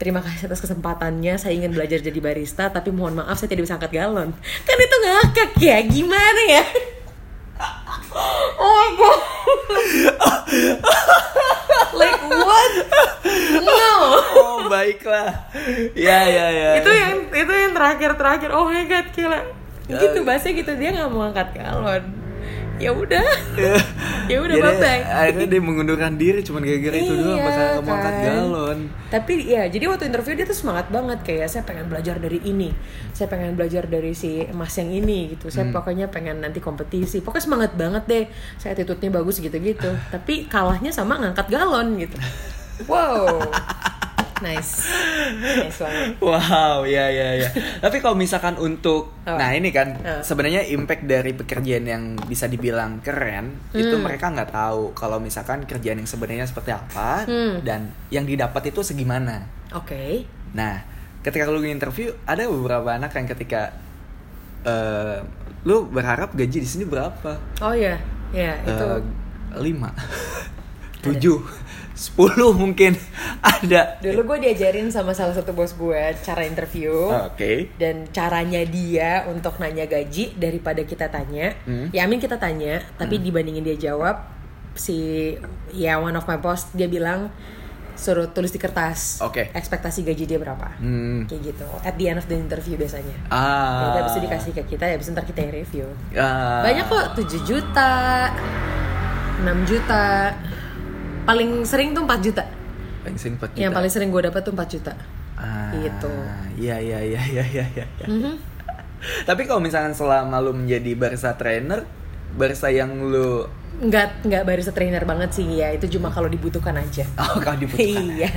Terima 0.02 0.18
kasih 0.18 0.50
atas 0.50 0.58
kesempatannya. 0.58 1.38
Saya 1.38 1.54
ingin 1.54 1.70
belajar 1.70 2.02
jadi 2.02 2.18
barista, 2.18 2.66
tapi 2.74 2.90
mohon 2.90 3.22
maaf 3.22 3.38
saya 3.38 3.54
tidak 3.54 3.70
bisa 3.70 3.78
angkat 3.78 3.94
galon. 3.94 4.34
Kan 4.66 4.74
itu 4.82 4.96
ngakak 4.98 5.50
ya, 5.62 5.78
gimana 5.86 6.42
ya? 6.50 6.64
Oh 8.58 8.72
my 8.74 8.90
god. 8.98 9.20
like 12.02 12.22
what? 12.26 12.72
No. 13.62 13.94
Oh, 14.42 14.58
baiklah. 14.66 15.30
Ya, 15.94 16.26
ya, 16.26 16.46
ya. 16.50 16.70
itu 16.82 16.90
yang 16.90 17.16
itu 17.30 17.52
yang 17.54 17.70
terakhir 17.70 18.10
terakhir 18.18 18.50
oh 18.50 18.66
my 18.66 18.82
god 18.90 19.06
gila 19.14 19.40
gitu 19.86 20.18
bahasanya 20.24 20.54
gitu 20.62 20.72
dia 20.78 20.90
nggak 20.94 21.10
mau 21.10 21.28
angkat 21.28 21.48
galon 21.58 22.02
ya 22.82 22.90
udah. 22.92 23.26
Ya 24.22 24.38
udah 24.38 24.54
Jadi, 24.54 24.64
bye 24.64 24.78
bye 24.78 25.02
Akhirnya 25.02 25.46
dia 25.50 25.60
mengundurkan 25.60 26.14
diri 26.14 26.40
cuman 26.40 26.62
gara-gara 26.62 26.94
itu 26.94 27.10
doang 27.12 27.34
Iya, 27.34 27.42
pas 27.42 27.54
nggak 27.58 27.82
mau 27.82 27.90
angkat 27.92 28.14
kan. 28.14 28.22
galon. 28.24 28.78
tapi 29.10 29.34
ya 29.44 29.62
jadi 29.66 29.84
waktu 29.84 30.04
interview 30.06 30.32
dia 30.32 30.46
tuh 30.46 30.54
semangat 30.54 30.86
banget 30.88 31.18
kayak 31.20 31.46
saya 31.46 31.66
pengen 31.66 31.84
belajar 31.84 32.16
dari 32.16 32.38
ini 32.40 32.70
saya 33.10 33.26
pengen 33.26 33.52
belajar 33.52 33.84
dari 33.84 34.14
si 34.14 34.46
mas 34.52 34.72
yang 34.74 34.94
ini 34.94 35.34
gitu. 35.34 35.50
Saya 35.50 35.66
Hmm. 35.66 35.74
pokoknya 35.74 36.06
pengen 36.06 36.38
nanti 36.38 36.58
kompetisi. 36.58 37.18
Pokoknya 37.18 37.44
semangat 37.44 37.72
banget 37.74 38.04
deh. 38.06 38.24
Saya 38.56 38.72
attitude-nya 38.72 39.10
bagus 39.12 39.36
gitu-gitu. 39.36 39.90
Tapi 40.08 40.46
kalahnya 40.46 40.90
sama 40.90 41.18
ngangkat 41.18 41.46
galon 41.48 41.98
gitu. 41.98 42.16
Wow 42.88 43.42
nice 44.42 44.90
nice 45.38 45.78
banget 45.78 46.18
Wow, 46.18 46.82
ya 46.84 47.06
ya 47.06 47.28
ya. 47.36 47.48
Tapi 47.78 47.98
kalau 47.98 48.14
misalkan 48.14 48.54
untuk 48.56 49.14
Apa? 49.22 49.38
nah 49.38 49.50
ini 49.50 49.70
kan 49.70 49.94
Apa? 49.94 50.20
sebenarnya 50.20 50.66
impact 50.66 51.02
dari 51.04 51.32
pekerjaan 51.32 51.84
yang 51.84 52.02
bisa 52.22 52.44
dibilang 52.44 52.98
keren 52.98 53.54
itu 53.70 53.88
Hmm. 53.88 54.02
mereka 54.02 54.28
nggak 54.28 54.50
tahu 54.50 54.92
kalau 54.92 55.16
misalkan 55.16 55.62
kerjaan 55.62 55.96
yang 55.96 56.06
sebenarnya 56.06 56.44
seperti 56.44 56.70
apa 56.70 57.22
Hmm. 57.22 57.62
dan 57.62 57.80
yang 58.08 58.22
didapat 58.22 58.68
itu 58.68 58.82
segimana. 58.82 59.46
oke 59.70 60.26
Nah, 60.52 60.84
ketika 61.22 61.46
lu 61.46 61.62
interview 61.62 62.12
ada 62.22 62.44
beberapa 62.44 62.92
anak 62.92 63.14
yang 63.14 63.24
ketika 63.26 63.72
eh 64.62 65.18
lu 65.62 65.86
berharap 65.86 66.32
gaji 66.32 66.58
di 66.58 66.66
sini 66.66 66.84
berapa? 66.84 67.38
oh 67.60 67.72
ya 67.72 67.94
ya 68.30 68.58
itu 68.60 68.86
Eh, 69.52 69.60
lima, 69.60 69.92
tujuh, 71.02 71.38
sepuluh 71.92 72.54
mungkin 72.54 72.96
ada. 73.42 73.98
Dulu 74.00 74.34
gue 74.34 74.38
diajarin 74.50 74.88
sama 74.88 75.12
salah 75.12 75.34
satu 75.34 75.52
bos 75.52 75.74
gue 75.76 76.02
cara 76.22 76.46
interview 76.46 77.10
Oke. 77.10 77.74
dan 77.76 78.08
caranya 78.10 78.62
dia 78.64 79.26
untuk 79.28 79.58
nanya 79.58 79.84
gaji 79.86 80.34
daripada 80.38 80.82
kita 80.86 81.10
tanya. 81.10 81.54
Hmm. 81.66 81.90
Ya 81.90 82.06
amin 82.06 82.22
kita 82.22 82.38
tanya, 82.38 82.80
tapi 82.96 83.18
dibandingin 83.18 83.66
dia 83.66 83.78
jawab 83.92 84.22
si 84.72 85.36
ya 85.76 86.00
one 86.00 86.16
of 86.16 86.24
my 86.24 86.40
boss 86.40 86.72
dia 86.72 86.88
bilang 86.88 87.28
suruh 87.92 88.26
tulis 88.32 88.50
di 88.50 88.58
kertas. 88.58 89.20
Oke. 89.20 89.52
Ekspektasi 89.52 90.02
gaji 90.02 90.24
dia 90.24 90.38
berapa? 90.40 90.74
Hmm. 90.80 91.28
Kayak 91.28 91.54
gitu. 91.54 91.66
At 91.84 91.94
the 92.00 92.08
end 92.08 92.18
of 92.18 92.26
the 92.26 92.34
interview 92.34 92.74
biasanya. 92.80 93.14
Ah. 93.28 94.00
Habis 94.00 94.16
itu 94.16 94.20
dikasih 94.26 94.50
ke 94.56 94.62
kita 94.74 94.84
ya 94.88 94.94
habis 94.96 95.06
itu 95.06 95.14
ntar 95.14 95.26
kita 95.28 95.38
yang 95.44 95.52
review. 95.54 95.86
Ah. 96.16 96.64
Banyak 96.64 96.84
kok 96.88 97.06
7 97.20 97.46
juta, 97.46 97.92
6 99.44 99.70
juta. 99.70 100.34
Paling 101.22 101.62
sering 101.62 101.92
tuh 101.92 102.02
4 102.02 102.18
juta. 102.20 102.44
Paling 103.02 103.16
sering 103.16 103.34
4 103.36 103.50
juta. 103.50 103.60
Yang 103.60 103.72
paling 103.72 103.90
sering 103.90 104.08
gue 104.10 104.22
dapat 104.22 104.40
tuh 104.42 104.52
4 104.52 104.66
juta. 104.68 104.92
Ah, 105.34 105.70
Gitu. 105.72 106.12
Iya 106.58 106.76
iya 106.78 106.98
iya 107.00 107.20
iya 107.24 107.44
iya 107.44 107.64
iya. 107.68 107.84
iya. 107.88 108.06
Mhm. 108.06 108.34
Tapi 109.26 109.42
kalau 109.44 109.58
misalkan 109.58 109.90
selama 109.92 110.38
lu 110.38 110.54
menjadi 110.54 110.94
barista 110.94 111.34
trainer, 111.34 111.82
barista 112.32 112.70
yang 112.70 112.90
lu 113.02 113.46
Nggak, 113.72 114.28
nggak 114.28 114.42
barista 114.44 114.70
trainer 114.70 115.02
banget 115.02 115.32
sih 115.32 115.58
ya, 115.58 115.72
itu 115.72 115.96
cuma 115.96 116.06
kalau 116.06 116.28
dibutuhkan 116.28 116.76
aja. 116.76 117.02
oh 117.24 117.40
kalau 117.40 117.56
dibutuhkan. 117.56 118.04
iya, 118.14 118.30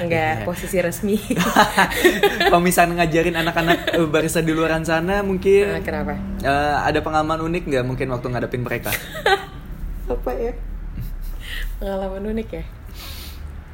nggak 0.00 0.32
Iya. 0.42 0.46
posisi 0.48 0.80
resmi. 0.80 1.20
kalau 2.48 2.58
misalnya 2.58 3.04
ngajarin 3.04 3.36
anak-anak 3.36 3.94
eh, 3.94 4.08
barista 4.08 4.40
di 4.40 4.50
luar 4.50 4.74
sana 4.82 5.20
mungkin 5.22 5.70
Nah, 5.70 5.82
kenapa? 5.84 6.18
eh, 6.40 6.76
ada 6.82 6.98
pengalaman 6.98 7.46
unik 7.46 7.62
nggak 7.68 7.84
mungkin 7.86 8.08
waktu 8.10 8.26
ngadepin 8.26 8.62
mereka? 8.64 8.90
Apa 10.10 10.30
ya? 10.34 10.52
Pengalaman 11.78 12.24
unik 12.34 12.48
ya. 12.50 12.64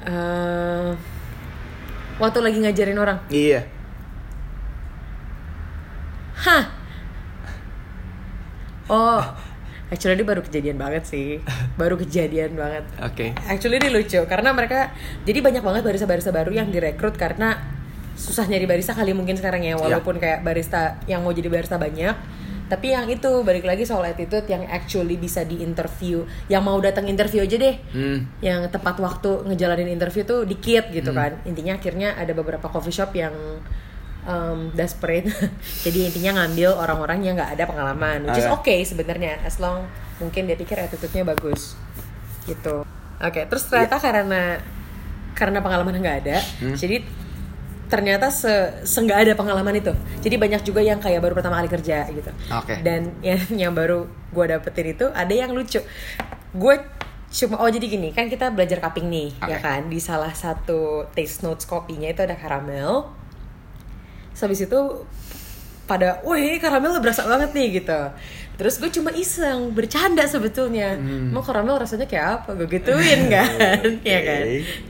Eh, 0.05 0.90
waktu 2.20 2.38
lagi 2.44 2.59
ngajarin 2.61 3.01
orang, 3.01 3.18
iya. 3.33 3.64
hah? 6.44 6.64
Oh, 8.85 9.25
actually 9.88 10.20
ini 10.20 10.29
baru 10.29 10.44
kejadian 10.44 10.77
banget 10.77 11.09
sih, 11.09 11.40
baru 11.81 11.97
kejadian 11.97 12.53
banget. 12.53 12.85
Oke. 13.01 13.33
Actually 13.49 13.81
ini 13.81 13.88
lucu 13.88 14.20
karena 14.29 14.53
mereka 14.53 14.92
jadi 15.25 15.40
banyak 15.40 15.64
banget 15.64 15.83
barista-barista 15.88 16.37
baru 16.37 16.53
yang 16.53 16.68
direkrut 16.68 17.16
karena 17.16 17.57
susah 18.14 18.47
nyari 18.47 18.68
barista 18.68 18.94
kali 18.94 19.11
mungkin 19.11 19.35
sekarang 19.35 19.66
ya 19.66 19.75
walaupun 19.75 20.23
kayak 20.23 20.47
barista 20.47 21.03
yang 21.11 21.27
mau 21.27 21.35
jadi 21.35 21.51
barista 21.51 21.81
banyak 21.81 22.14
tapi 22.64 22.96
yang 22.96 23.05
itu 23.12 23.44
balik 23.44 23.68
lagi 23.68 23.85
soal 23.85 24.09
attitude 24.09 24.48
yang 24.48 24.64
actually 24.72 25.20
bisa 25.20 25.44
di 25.44 25.61
interview 25.61 26.24
yang 26.48 26.64
mau 26.64 26.81
datang 26.81 27.05
interview 27.07 27.44
aja 27.44 27.57
deh. 27.61 27.77
Hmm. 27.92 28.18
yang 28.40 28.64
tepat 28.72 28.96
waktu 29.00 29.44
ngejalanin 29.53 29.88
interview 29.92 30.24
tuh 30.24 30.48
dikit 30.48 30.88
gitu 30.90 31.12
kan. 31.12 31.37
Intinya 31.44 31.77
akhirnya 31.77 32.16
ada 32.16 32.33
beberapa 32.33 32.66
coffee 32.72 32.94
shop 32.94 33.12
yang 33.12 33.33
um, 34.24 34.72
desperate. 34.72 35.29
Jadi 35.85 36.09
intinya 36.09 36.44
ngambil 36.44 36.72
orang-orang 36.72 37.18
yang 37.24 37.35
nggak 37.37 37.53
ada 37.61 37.64
pengalaman 37.68 38.18
which 38.29 38.40
is 38.40 38.48
Oke. 38.48 38.68
okay 38.68 38.81
sebenarnya 38.83 39.40
as 39.44 39.61
long 39.61 39.85
mungkin 40.18 40.48
dia 40.48 40.57
pikir 40.57 40.81
attitude-nya 40.81 41.24
bagus. 41.29 41.77
Gitu. 42.48 42.85
Oke 43.20 43.40
terus 43.46 43.68
ternyata 43.68 44.00
karena 44.00 44.61
karena 45.35 45.59
pengalaman 45.61 45.98
nggak 45.98 46.18
ada 46.24 46.38
Hmm. 46.62 46.79
jadi 46.79 47.03
ternyata 47.88 48.33
se 48.33 48.51
seenggak 48.85 49.29
ada 49.29 49.33
pengalaman 49.37 49.77
itu. 49.77 49.92
Jadi 50.25 50.35
banyak 50.40 50.62
juga 50.64 50.81
yang 50.81 50.99
kayak 50.99 51.20
baru 51.20 51.35
pertama 51.37 51.61
kali 51.61 51.70
kerja 51.70 52.09
gitu. 52.11 52.31
Oke. 52.53 52.81
dan 52.81 53.12
yang 53.20 53.40
yang 53.68 53.73
baru 53.73 54.09
gue 54.09 54.44
dapetin 54.49 54.97
itu 54.97 55.07
ada 55.12 55.35
yang 55.35 55.53
lucu. 55.53 55.81
Gue 56.55 56.77
cuma 57.35 57.59
oh 57.59 57.66
jadi 57.66 57.90
gini 57.90 58.14
kan 58.14 58.31
kita 58.31 58.55
belajar 58.55 58.79
cupping 58.79 59.11
nih 59.11 59.29
ya 59.42 59.59
Oke. 59.59 59.64
kan? 59.64 59.81
Di 59.90 59.99
salah 59.99 60.33
satu 60.33 61.11
taste 61.12 61.42
notes 61.42 61.66
kopinya 61.66 62.07
itu 62.07 62.23
ada 62.23 62.38
karamel 62.38 63.11
So, 64.35 64.51
habis 64.51 64.66
itu 64.66 65.07
pada 65.85 66.20
wah 66.25 66.37
ini 66.37 66.57
karamel 66.57 66.97
berasa 66.99 67.25
banget 67.25 67.53
nih 67.53 67.81
gitu. 67.81 68.01
Terus 68.55 68.79
gue 68.79 68.87
cuma 68.88 69.11
iseng 69.11 69.75
bercanda 69.75 70.23
sebetulnya. 70.25 70.94
Hmm. 70.94 71.35
mau 71.35 71.42
karamel 71.42 71.75
rasanya 71.75 72.07
kayak 72.07 72.27
apa? 72.40 72.55
Gue 72.55 72.68
gituin 72.70 73.27
kan. 73.35 73.51
Ya 74.07 74.20
kan? 74.23 74.42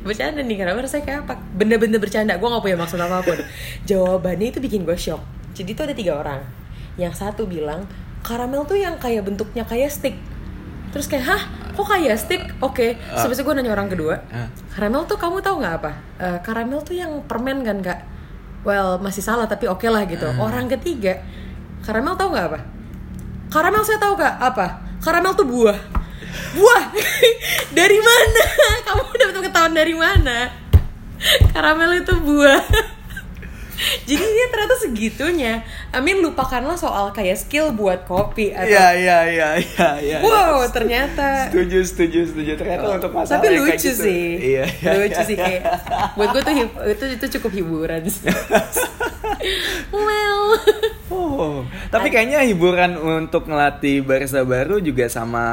Bercanda 0.04 0.40
nih 0.44 0.56
karamel 0.56 0.84
rasanya 0.84 1.04
kayak 1.04 1.18
apa? 1.24 1.34
Bener-bener 1.56 1.96
bercanda 1.96 2.36
gue 2.36 2.44
gak 2.44 2.62
punya 2.62 2.76
maksud 2.76 3.00
apa 3.00 3.24
pun. 3.24 3.38
Jawabannya 3.88 4.52
itu 4.52 4.60
bikin 4.60 4.84
gue 4.84 4.94
shock. 4.94 5.24
Jadi 5.56 5.70
tuh 5.72 5.88
ada 5.88 5.94
tiga 5.96 6.20
orang. 6.20 6.44
Yang 7.00 7.24
satu 7.24 7.48
bilang 7.48 7.88
karamel 8.20 8.68
tuh 8.68 8.76
yang 8.76 9.00
kayak 9.00 9.24
bentuknya 9.24 9.64
kayak 9.64 9.88
stick. 9.88 10.14
Terus 10.92 11.08
kayak 11.10 11.24
hah? 11.26 11.42
Kok 11.74 11.88
kayak 11.88 12.20
stick? 12.20 12.42
Oke. 12.62 12.94
Ah. 13.10 13.24
Terus 13.24 13.42
gue 13.42 13.54
nanya 13.56 13.72
orang 13.72 13.88
kedua 13.90 14.20
Ah. 14.30 14.46
karamel 14.76 15.08
tuh 15.08 15.16
kamu 15.16 15.40
tahu 15.40 15.58
nggak 15.64 15.74
apa? 15.82 15.92
Eh, 16.20 16.38
karamel 16.44 16.84
tuh 16.84 16.94
yang 16.94 17.24
permen 17.24 17.64
kan 17.64 17.80
kak 17.80 18.00
well 18.64 18.98
masih 18.98 19.20
salah 19.20 19.46
tapi 19.46 19.68
oke 19.68 19.84
lah 19.86 20.08
gitu. 20.08 20.26
Ah. 20.26 20.40
orang 20.40 20.66
ketiga 20.66 21.20
karamel 21.84 22.16
tahu 22.16 22.32
nggak 22.32 22.46
apa? 22.48 22.60
Karamel 23.52 23.84
saya 23.86 24.00
tahu 24.00 24.18
kak 24.18 24.34
apa? 24.40 24.66
Karamel 24.98 25.36
tuh 25.36 25.46
buah. 25.46 25.78
Buah. 26.58 26.82
Dari 27.78 27.98
mana? 28.00 28.42
Kamu 28.88 29.02
udah 29.14 29.26
betul 29.30 29.42
ketahuan 29.46 29.74
dari 29.76 29.94
mana? 29.94 30.50
Karamel 31.54 32.02
itu 32.02 32.14
buah 32.20 32.60
jadi 34.08 34.24
dia 34.24 34.46
ternyata 34.50 34.76
segitunya 34.80 35.54
Amin 35.90 36.20
lupakanlah 36.20 36.74
soal 36.74 37.10
kayak 37.10 37.36
skill 37.36 37.70
buat 37.70 38.04
kopi 38.04 38.50
atau 38.50 38.66
Iya 38.66 38.86
iya 38.94 39.18
iya 39.26 39.48
iya 39.58 39.88
iya. 40.00 40.18
wow 40.20 40.64
ternyata 40.68 41.48
Setuju 41.50 41.78
setuju 41.84 42.20
setuju 42.28 42.52
ternyata 42.56 42.86
untuk 42.96 43.12
masalah 43.12 43.38
tapi 43.38 43.46
yang 43.50 43.64
kayak 43.64 43.76
lucu 43.76 43.90
gitu. 43.90 44.04
sih 44.04 44.24
Iya, 44.34 44.64
iya, 44.66 44.90
lucu 44.94 45.20
iya, 45.20 45.28
sih 45.28 45.36
kayak 45.36 45.62
buat 46.14 46.28
gue 46.32 46.42
tuh 46.42 46.54
itu 46.90 47.04
itu 47.18 47.26
cukup 47.38 47.50
hiburan 47.54 48.02
well 49.92 50.42
Oh, 51.14 51.62
tapi 51.92 52.08
kayaknya 52.08 52.42
hiburan 52.42 52.96
untuk 52.96 53.46
ngelatih 53.46 54.02
barista 54.02 54.40
baru 54.42 54.80
juga 54.80 55.04
sama 55.06 55.44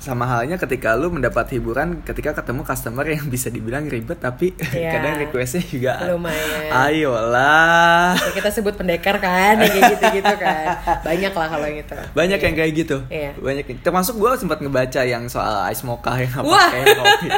sama 0.00 0.24
halnya 0.24 0.56
ketika 0.56 0.96
lu 0.96 1.12
mendapat 1.12 1.54
hiburan 1.54 2.00
ketika 2.02 2.34
ketemu 2.40 2.64
customer 2.64 3.04
yang 3.04 3.28
bisa 3.28 3.52
dibilang 3.52 3.84
ribet 3.86 4.16
tapi 4.16 4.56
Iya. 4.72 4.90
kadang 4.90 5.14
requestnya 5.20 5.62
juga 5.62 5.92
Lumayan. 6.08 6.70
Ayolah. 6.72 7.73
Ya, 8.14 8.30
kita 8.32 8.50
sebut 8.50 8.74
pendekar 8.74 9.16
kan 9.18 9.56
yang 9.56 9.68
kayak 9.68 9.90
gitu 9.94 10.06
gitu 10.18 10.34
kan 10.36 10.66
banyak 11.00 11.32
lah 11.32 11.46
kalau 11.48 11.64
yang 11.64 11.78
itu 11.80 11.96
Banyak 12.12 12.38
yang 12.38 12.54
kayak 12.54 12.72
gitu. 12.74 12.96
Iya. 13.08 13.30
Banyak. 13.36 13.64
Termasuk 13.80 14.14
gue 14.16 14.30
sempat 14.36 14.58
ngebaca 14.58 15.00
yang 15.02 15.26
soal 15.26 15.66
ice 15.68 15.82
mocha 15.82 16.14
yang 16.16 16.32
apa 16.32 16.44
Wah. 16.44 16.68
kayak 16.70 16.86
kopi. 16.96 17.28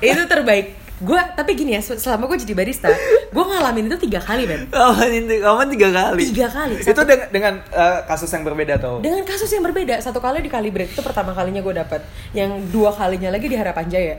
Itu 0.08 0.24
terbaik 0.24 0.66
gue 0.98 1.20
tapi 1.38 1.54
gini 1.54 1.78
ya 1.78 1.82
selama 1.84 2.26
gue 2.26 2.42
jadi 2.42 2.58
barista 2.58 2.90
gue 3.30 3.44
ngalamin 3.46 3.86
itu 3.86 4.02
tiga 4.02 4.18
kali 4.18 4.50
Ben 4.50 4.66
Kawan 4.66 5.06
ini 5.06 5.38
kawan 5.38 5.70
tiga 5.70 5.88
kali. 5.94 6.26
Tiga 6.26 6.50
kali. 6.50 6.74
Itu 6.74 6.90
Satu- 6.90 7.06
dengan, 7.06 7.28
dengan 7.30 7.54
eh, 7.70 7.98
kasus 8.02 8.26
yang 8.34 8.42
berbeda 8.42 8.82
tuh. 8.82 8.98
dengan 8.98 9.22
kasus 9.22 9.46
yang 9.46 9.62
berbeda 9.62 10.02
satu 10.02 10.18
kali 10.18 10.42
di 10.42 10.50
Kalibrate 10.50 10.90
itu 10.90 10.98
pertama 10.98 11.30
kalinya 11.30 11.62
gue 11.62 11.70
dapet 11.70 12.02
yang 12.34 12.50
dua 12.74 12.90
kalinya 12.90 13.30
lagi 13.30 13.46
di 13.46 13.54
Harapan 13.54 13.86
Jaya 13.86 14.16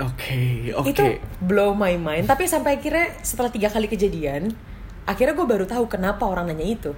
Oke, 0.00 0.72
oke. 0.72 0.88
itu 0.88 1.04
blow 1.44 1.76
my 1.76 2.00
mind. 2.00 2.24
Tapi 2.24 2.48
sampai 2.48 2.80
akhirnya 2.80 3.12
setelah 3.20 3.52
tiga 3.52 3.68
kali 3.68 3.90
kejadian 3.92 4.56
akhirnya 5.02 5.34
gue 5.34 5.46
baru 5.46 5.64
tahu 5.66 5.84
kenapa 5.90 6.24
orang 6.24 6.48
nanya 6.48 6.66
itu. 6.66 6.92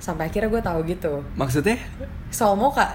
Sampai 0.00 0.30
akhirnya 0.30 0.48
gue 0.48 0.62
tahu 0.62 0.78
gitu. 0.88 1.12
Maksudnya? 1.36 1.76
soal 2.30 2.56
mocha. 2.56 2.88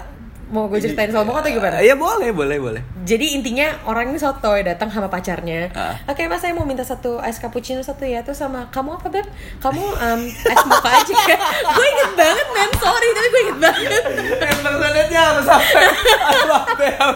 Mau 0.52 0.68
gue 0.68 0.84
ceritain 0.84 1.08
soal 1.08 1.24
mocha 1.24 1.40
atau 1.40 1.52
gimana? 1.54 1.80
Iya 1.80 1.96
boleh, 1.96 2.28
boleh, 2.34 2.60
boleh. 2.60 2.82
jadi 3.08 3.34
intinya 3.34 3.72
orang 3.88 4.12
ini 4.12 4.20
sotoy 4.20 4.60
datang 4.62 4.92
sama 4.92 5.08
pacarnya. 5.08 5.72
Ah. 5.72 5.96
oke 6.06 6.22
mas 6.28 6.44
saya 6.44 6.52
mau 6.52 6.62
minta 6.68 6.84
satu 6.84 7.18
es 7.24 7.40
cappuccino 7.40 7.80
satu 7.80 8.04
ya. 8.04 8.20
Terus 8.20 8.42
sama 8.42 8.68
kamu 8.68 9.00
apa 9.00 9.08
beb? 9.08 9.26
Kamu 9.62 9.80
um, 9.80 10.20
es 10.28 10.62
mocha 10.68 10.90
aja. 10.92 11.14
Ya 11.32 11.38
gue 11.72 11.86
inget 11.88 12.12
banget 12.18 12.46
men. 12.52 12.70
Sorry 12.78 13.08
tapi 13.16 13.28
gue 13.28 13.42
inget 13.48 13.58
banget. 13.58 14.02
Yang 14.44 14.58
personetnya 14.60 15.20
harus 15.30 15.44
sampai. 15.46 15.84
Ya 16.82 17.06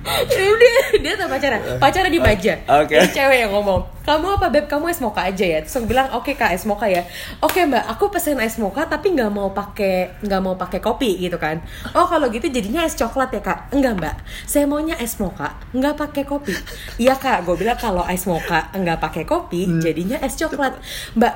udah 0.00 0.76
dia 0.96 1.12
sama 1.12 1.36
pacarnya 1.36 1.76
pacarnya 1.76 2.10
di 2.10 2.20
aja 2.20 2.54
Oke. 2.80 2.96
Jadi 2.96 3.12
cewek 3.12 3.38
yang 3.44 3.52
ngomong 3.52 4.00
kamu 4.00 4.26
apa 4.40 4.46
beb? 4.48 4.64
Kamu 4.66 4.88
es 4.88 4.98
mocha 4.98 5.22
aja 5.28 5.44
ya? 5.44 5.60
Terus 5.60 5.76
aku 5.76 5.86
bilang 5.92 6.08
oke 6.16 6.32
kak 6.34 6.56
es 6.56 6.64
mocha 6.64 6.88
ya. 6.88 7.04
Oke 7.44 7.62
mbak 7.68 7.84
aku 7.84 8.08
pesen 8.08 8.40
es 8.40 8.56
mocha 8.56 8.88
tapi 8.88 9.12
nggak 9.12 9.30
mau 9.30 9.52
pakai 9.52 10.18
nggak 10.24 10.40
mau 10.40 10.56
pakai 10.56 10.80
kopi 10.80 11.20
gitu 11.20 11.36
kan. 11.36 11.60
Oh 11.92 12.08
kalau 12.08 12.32
gitu 12.32 12.48
jadinya 12.48 12.82
es 12.82 12.96
coklat 12.96 13.30
ya 13.30 13.44
kak? 13.44 13.70
Enggak 13.70 14.00
mbak. 14.00 14.14
Saya 14.48 14.64
maunya 14.64 14.96
es 14.98 15.20
mocha 15.20 15.54
nggak 15.76 15.94
pakai 15.94 16.24
kopi. 16.24 16.56
Iya 16.96 17.14
kak 17.20 17.44
gue 17.44 17.54
bilang 17.60 17.76
kalau 17.76 18.02
es 18.08 18.24
mocha 18.24 18.72
nggak 18.72 18.98
pakai 18.98 19.22
kopi 19.28 19.68
jadinya 19.78 20.18
es 20.24 20.34
coklat. 20.34 20.80
Mbak 21.14 21.34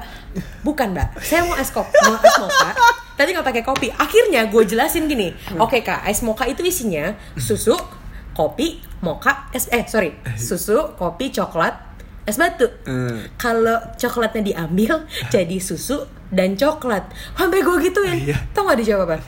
bukan 0.64 0.96
mbak. 0.96 1.20
Saya 1.20 1.44
mau 1.44 1.54
es 1.60 1.68
kopi 1.68 1.94
mau 2.08 2.18
es 2.18 2.36
mocha 2.40 2.70
tapi 3.14 3.28
nggak 3.36 3.46
pakai 3.46 3.62
kopi. 3.62 3.88
Akhirnya 3.94 4.48
gue 4.48 4.62
jelasin 4.66 5.06
gini 5.06 5.30
oke 5.60 5.84
kak 5.84 6.08
es 6.08 6.24
mocha 6.24 6.48
itu 6.48 6.64
isinya 6.64 7.12
susu 7.36 7.76
kopi, 8.34 8.82
mocha, 9.00 9.48
es 9.54 9.70
eh 9.70 9.86
sorry, 9.86 10.12
susu, 10.34 10.98
kopi, 10.98 11.30
coklat, 11.30 11.74
es 12.26 12.36
batu. 12.36 12.66
Hmm. 12.84 13.30
Kalau 13.38 13.78
coklatnya 13.96 14.42
diambil 14.42 15.06
jadi 15.30 15.56
susu 15.62 16.04
dan 16.34 16.58
coklat. 16.58 17.06
Sampai 17.38 17.62
gue 17.62 17.76
gituin. 17.78 18.34
Iya. 18.34 18.36
Tau 18.50 18.66
gak 18.66 18.82
dijawab 18.82 19.06
apa? 19.06 19.22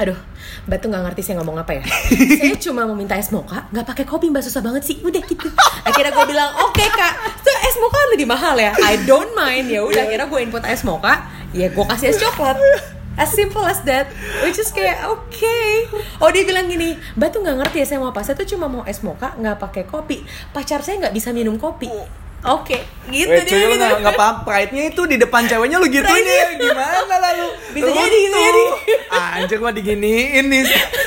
Aduh, 0.00 0.16
Mbak 0.64 0.78
tuh 0.80 0.88
gak 0.88 1.02
ngerti 1.04 1.20
saya 1.20 1.36
ngomong 1.44 1.60
apa 1.60 1.76
ya 1.76 1.84
Saya 2.40 2.56
cuma 2.56 2.88
mau 2.88 2.96
minta 2.96 3.20
es 3.20 3.28
mocha 3.28 3.68
Gak 3.68 3.84
pakai 3.84 4.08
kopi 4.08 4.32
mbak 4.32 4.40
susah 4.40 4.64
banget 4.64 4.80
sih 4.80 4.96
Udah 5.04 5.20
gitu 5.20 5.48
Akhirnya 5.84 6.08
gue 6.08 6.24
bilang 6.24 6.56
Oke 6.64 6.88
kak 6.88 7.12
Tuh 7.44 7.58
es 7.68 7.76
mocha 7.76 8.00
lebih 8.16 8.24
mahal 8.24 8.56
ya 8.56 8.72
I 8.80 8.96
don't 9.04 9.36
mind 9.36 9.68
ya 9.68 9.84
udah 9.84 10.08
Akhirnya 10.08 10.24
gue 10.24 10.40
input 10.40 10.64
es 10.64 10.88
mocha 10.88 11.28
Ya 11.52 11.68
gue 11.68 11.84
kasih 11.84 12.12
es 12.12 12.18
coklat 12.20 12.56
As 13.18 13.34
simple 13.34 13.66
as 13.66 13.82
that. 13.88 14.10
Which 14.46 14.58
is 14.60 14.70
kayak 14.70 15.02
oke 15.08 15.56
Oh 16.22 16.30
dia 16.30 16.46
bilang 16.46 16.70
gini 16.70 16.94
Mbak 17.18 17.28
tuh 17.34 17.40
gak 17.42 17.56
ngerti 17.58 17.76
ya 17.82 17.86
saya 17.86 17.98
mau 17.98 18.14
apa? 18.14 18.22
Saya 18.22 18.38
tuh 18.38 18.46
cuma 18.46 18.70
mau 18.70 18.82
es 18.86 19.02
mocha 19.02 19.34
Gak 19.34 19.56
pakai 19.58 19.84
kopi. 19.88 20.22
Pacar 20.54 20.84
saya 20.84 21.08
gak 21.08 21.14
bisa 21.16 21.34
minum 21.34 21.58
kopi 21.58 21.90
Oke 22.42 22.78
Gitu 23.02 23.26
Weh, 23.26 23.42
dia 23.42 23.50
cuy, 23.50 23.64
lu 23.64 23.74
gitu. 23.74 23.96
nggak 23.98 24.14
paham 24.14 24.36
pride-nya 24.44 24.82
itu 24.86 25.02
di 25.02 25.16
depan 25.18 25.42
ceweknya 25.42 25.76
lu 25.76 25.88
gituin 25.88 26.22
ya 26.22 26.46
gimana 26.54 27.16
lalu? 27.18 27.46
Bisa 27.74 27.82
Lu 27.82 27.92
jadi, 27.92 28.18
bisa 28.22 28.38
jadi. 28.38 28.64
Anjir 29.10 29.56
gua 29.58 29.72
diginiin 29.72 30.46
nih 30.46 30.62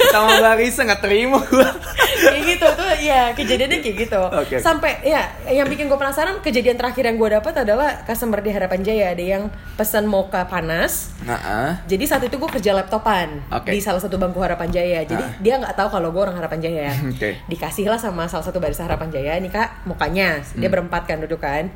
sama 0.09 0.35
Barisa 0.37 0.83
nggak 0.83 0.99
terima 0.99 1.39
gua. 1.39 1.69
kayak 2.13 2.43
gitu 2.45 2.67
tuh 2.69 2.87
ya 2.97 3.31
kejadiannya 3.31 3.79
kayak 3.79 3.95
gitu 4.01 4.19
Oke. 4.21 4.55
sampai 4.57 4.99
ya 5.01 5.27
yang 5.45 5.63
bikin 5.65 5.85
gue 5.85 5.95
penasaran 5.95 6.39
kejadian 6.39 6.75
terakhir 6.75 7.03
yang 7.03 7.15
gue 7.15 7.29
dapat 7.29 7.53
adalah 7.57 7.99
customer 8.01 8.39
di 8.39 8.47
Harapan 8.47 8.79
Jaya 8.79 9.11
ada 9.11 9.19
yang 9.19 9.43
pesan 9.73 10.03
mocha 10.05 10.43
panas 10.43 11.11
Nah, 11.21 11.79
jadi 11.83 12.03
saat 12.05 12.19
itu 12.21 12.35
gue 12.35 12.47
kerja 12.49 12.71
laptopan 12.73 13.43
Oke. 13.49 13.71
di 13.71 13.79
salah 13.79 13.99
satu 13.99 14.15
bangku 14.15 14.39
Harapan 14.39 14.67
Jaya 14.69 15.03
jadi 15.03 15.19
Ah. 15.21 15.35
dia 15.37 15.55
nggak 15.57 15.71
tahu 15.73 15.87
kalau 15.89 16.11
gue 16.11 16.21
orang 16.21 16.35
Harapan 16.37 16.59
Jaya 16.59 16.91
Oke. 17.11 17.43
dikasih 17.45 17.87
lah 17.87 17.97
sama 17.97 18.23
salah 18.25 18.43
satu 18.43 18.57
barista 18.57 18.83
Harapan 18.83 19.07
Jaya 19.09 19.35
nih 19.37 19.51
kak 19.51 19.83
mukanya 19.83 20.39
dia 20.53 20.63
Hmm. 20.63 20.73
berempat 20.73 21.03
kan 21.05 21.19
duduk 21.25 21.41
kan 21.41 21.71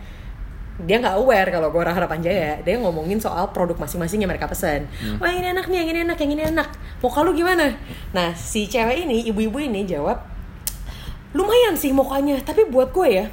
dia 0.77 1.01
nggak 1.01 1.17
aware 1.17 1.49
kalau 1.49 1.73
gue 1.73 1.81
orang 1.81 1.97
Harapan 1.97 2.21
Jaya 2.21 2.53
dia 2.61 2.77
ngomongin 2.77 3.17
soal 3.17 3.49
produk 3.49 3.81
masing-masing 3.81 4.21
yang 4.21 4.29
mereka 4.29 4.45
pesan. 4.45 4.85
Hmm. 5.01 5.17
wah 5.17 5.33
ini 5.33 5.49
enak 5.49 5.65
nih 5.65 5.77
yang 5.81 5.89
ini 5.89 5.99
enak 6.05 6.17
yang 6.21 6.31
ini 6.37 6.43
enak. 6.53 6.69
Muka 7.01 7.25
lu 7.25 7.33
gimana? 7.33 7.73
Nah 8.13 8.37
si 8.37 8.69
cewek 8.69 9.09
ini 9.09 9.25
ibu-ibu 9.25 9.57
ini 9.57 9.89
jawab 9.89 10.37
lumayan 11.35 11.75
sih 11.75 11.91
mukanya 11.91 12.39
tapi 12.39 12.65
buat 12.69 12.89
gue 12.95 13.07
ya 13.09 13.25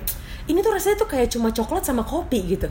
ini 0.50 0.61
tuh 0.61 0.77
rasanya 0.77 0.96
tuh 1.00 1.09
kayak 1.09 1.33
cuma 1.33 1.55
coklat 1.55 1.87
sama 1.87 2.03
kopi 2.03 2.59
gitu 2.59 2.68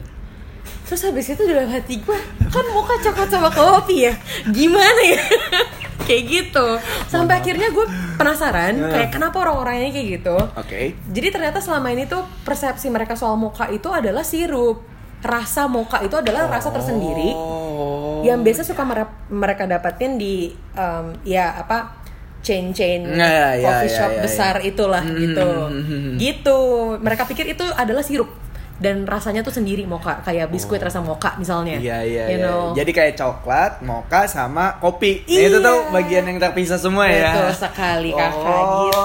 terus 0.84 1.02
habis 1.02 1.26
itu 1.28 1.44
dalam 1.44 1.68
hati 1.68 1.98
gue 1.98 2.20
kan 2.46 2.66
muka 2.70 2.96
coklat 3.02 3.28
sama 3.28 3.50
kopi 3.50 4.04
ya 4.04 4.14
gimana 4.46 5.02
ya 5.08 5.22
kayak 6.04 6.24
gitu 6.26 6.68
sampai 7.06 7.40
akhirnya 7.40 7.70
gue 7.70 7.86
penasaran 8.14 8.76
Ya. 8.76 8.88
kayak 8.90 9.10
kenapa 9.12 9.40
orang-orang 9.40 9.80
ini 9.80 9.90
kayak 9.90 10.08
gitu 10.14 10.36
oke. 10.36 10.80
jadi 11.08 11.28
ternyata 11.30 11.58
selama 11.58 11.88
ini 11.90 12.04
tuh 12.04 12.22
persepsi 12.42 12.88
mereka 12.88 13.14
soal 13.14 13.36
mocha 13.36 13.68
itu 13.68 13.88
adalah 13.88 14.22
sirup 14.22 14.84
rasa 15.20 15.66
mocha 15.66 16.00
itu 16.00 16.14
adalah 16.14 16.48
rasa 16.48 16.70
tersendiri 16.70 17.32
Oh. 17.74 18.20
yang 18.22 18.40
biasa 18.40 18.62
suka 18.62 18.84
mere- 18.84 19.08
mereka 19.28 19.64
dapatin 19.66 20.16
di 20.16 20.48
em, 20.74 21.06
ya 21.24 21.56
apa 21.58 21.96
chain-chain 22.40 23.08
Ya, 23.10 23.56
ya, 23.56 23.64
coffee 23.64 23.88
ya, 23.88 23.96
shop 23.98 24.10
ya, 24.10 24.16
ya. 24.16 24.22
besar 24.22 24.56
itulah 24.62 25.00
Hmm, 25.02 25.16
gitu 25.18 25.48
hmm, 25.48 25.72
hmm, 25.80 26.00
hmm. 26.04 26.16
gitu 26.18 26.60
mereka 26.98 27.24
pikir 27.24 27.48
itu 27.50 27.64
adalah 27.74 28.00
sirup 28.00 28.28
dan 28.74 29.06
rasanya 29.06 29.46
tuh 29.46 29.54
sendiri 29.54 29.86
mocha 29.86 30.18
kayak 30.22 30.50
biskuit 30.50 30.82
rasa 30.82 30.98
mocha 31.00 31.38
misalnya 31.38 31.78
Oh. 31.78 31.82
Iya 31.84 31.98
iya 32.04 32.24
you 32.28 32.38
iya. 32.38 32.46
know. 32.46 32.62
Jadi 32.74 32.92
kayak 32.92 33.14
coklat, 33.16 33.72
mocha 33.82 34.26
sama 34.26 34.78
kopi. 34.78 35.22
Nah, 35.24 35.30
Iya. 35.30 35.46
itu 35.48 35.58
tuh 35.60 35.78
bagian 35.90 36.24
yang 36.26 36.38
terpisah 36.38 36.78
semua 36.78 37.06
ya. 37.08 37.32
Betul 37.34 37.54
sekali 37.56 38.10
kakak 38.12 38.64
Oh. 38.66 38.82
gitu 38.84 39.02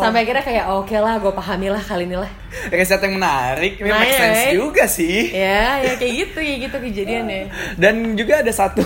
Sampai 0.00 0.18
akhirnya 0.24 0.44
kayak 0.44 0.64
oke 0.72 0.96
lah 0.96 1.14
gue 1.16 1.32
pahami 1.32 1.68
lah 1.68 1.82
kali 1.82 2.08
ini 2.08 2.16
lah 2.16 2.30
Riset 2.66 2.98
yang 2.98 3.14
menarik, 3.14 3.78
ini 3.78 3.88
Nah, 3.88 4.00
make 4.02 4.10
ya, 4.10 4.18
sense 4.18 4.42
eh. 4.42 4.52
juga 4.58 4.84
sih. 4.90 5.18
Ya 5.30 5.78
ya 5.78 5.92
kayak 5.94 6.12
gitu 6.18 6.38
kayak 6.42 6.58
gitu 6.66 6.76
kejadiannya 6.82 7.42
Dan 7.78 7.94
juga 8.18 8.42
ada 8.42 8.50
satu 8.50 8.82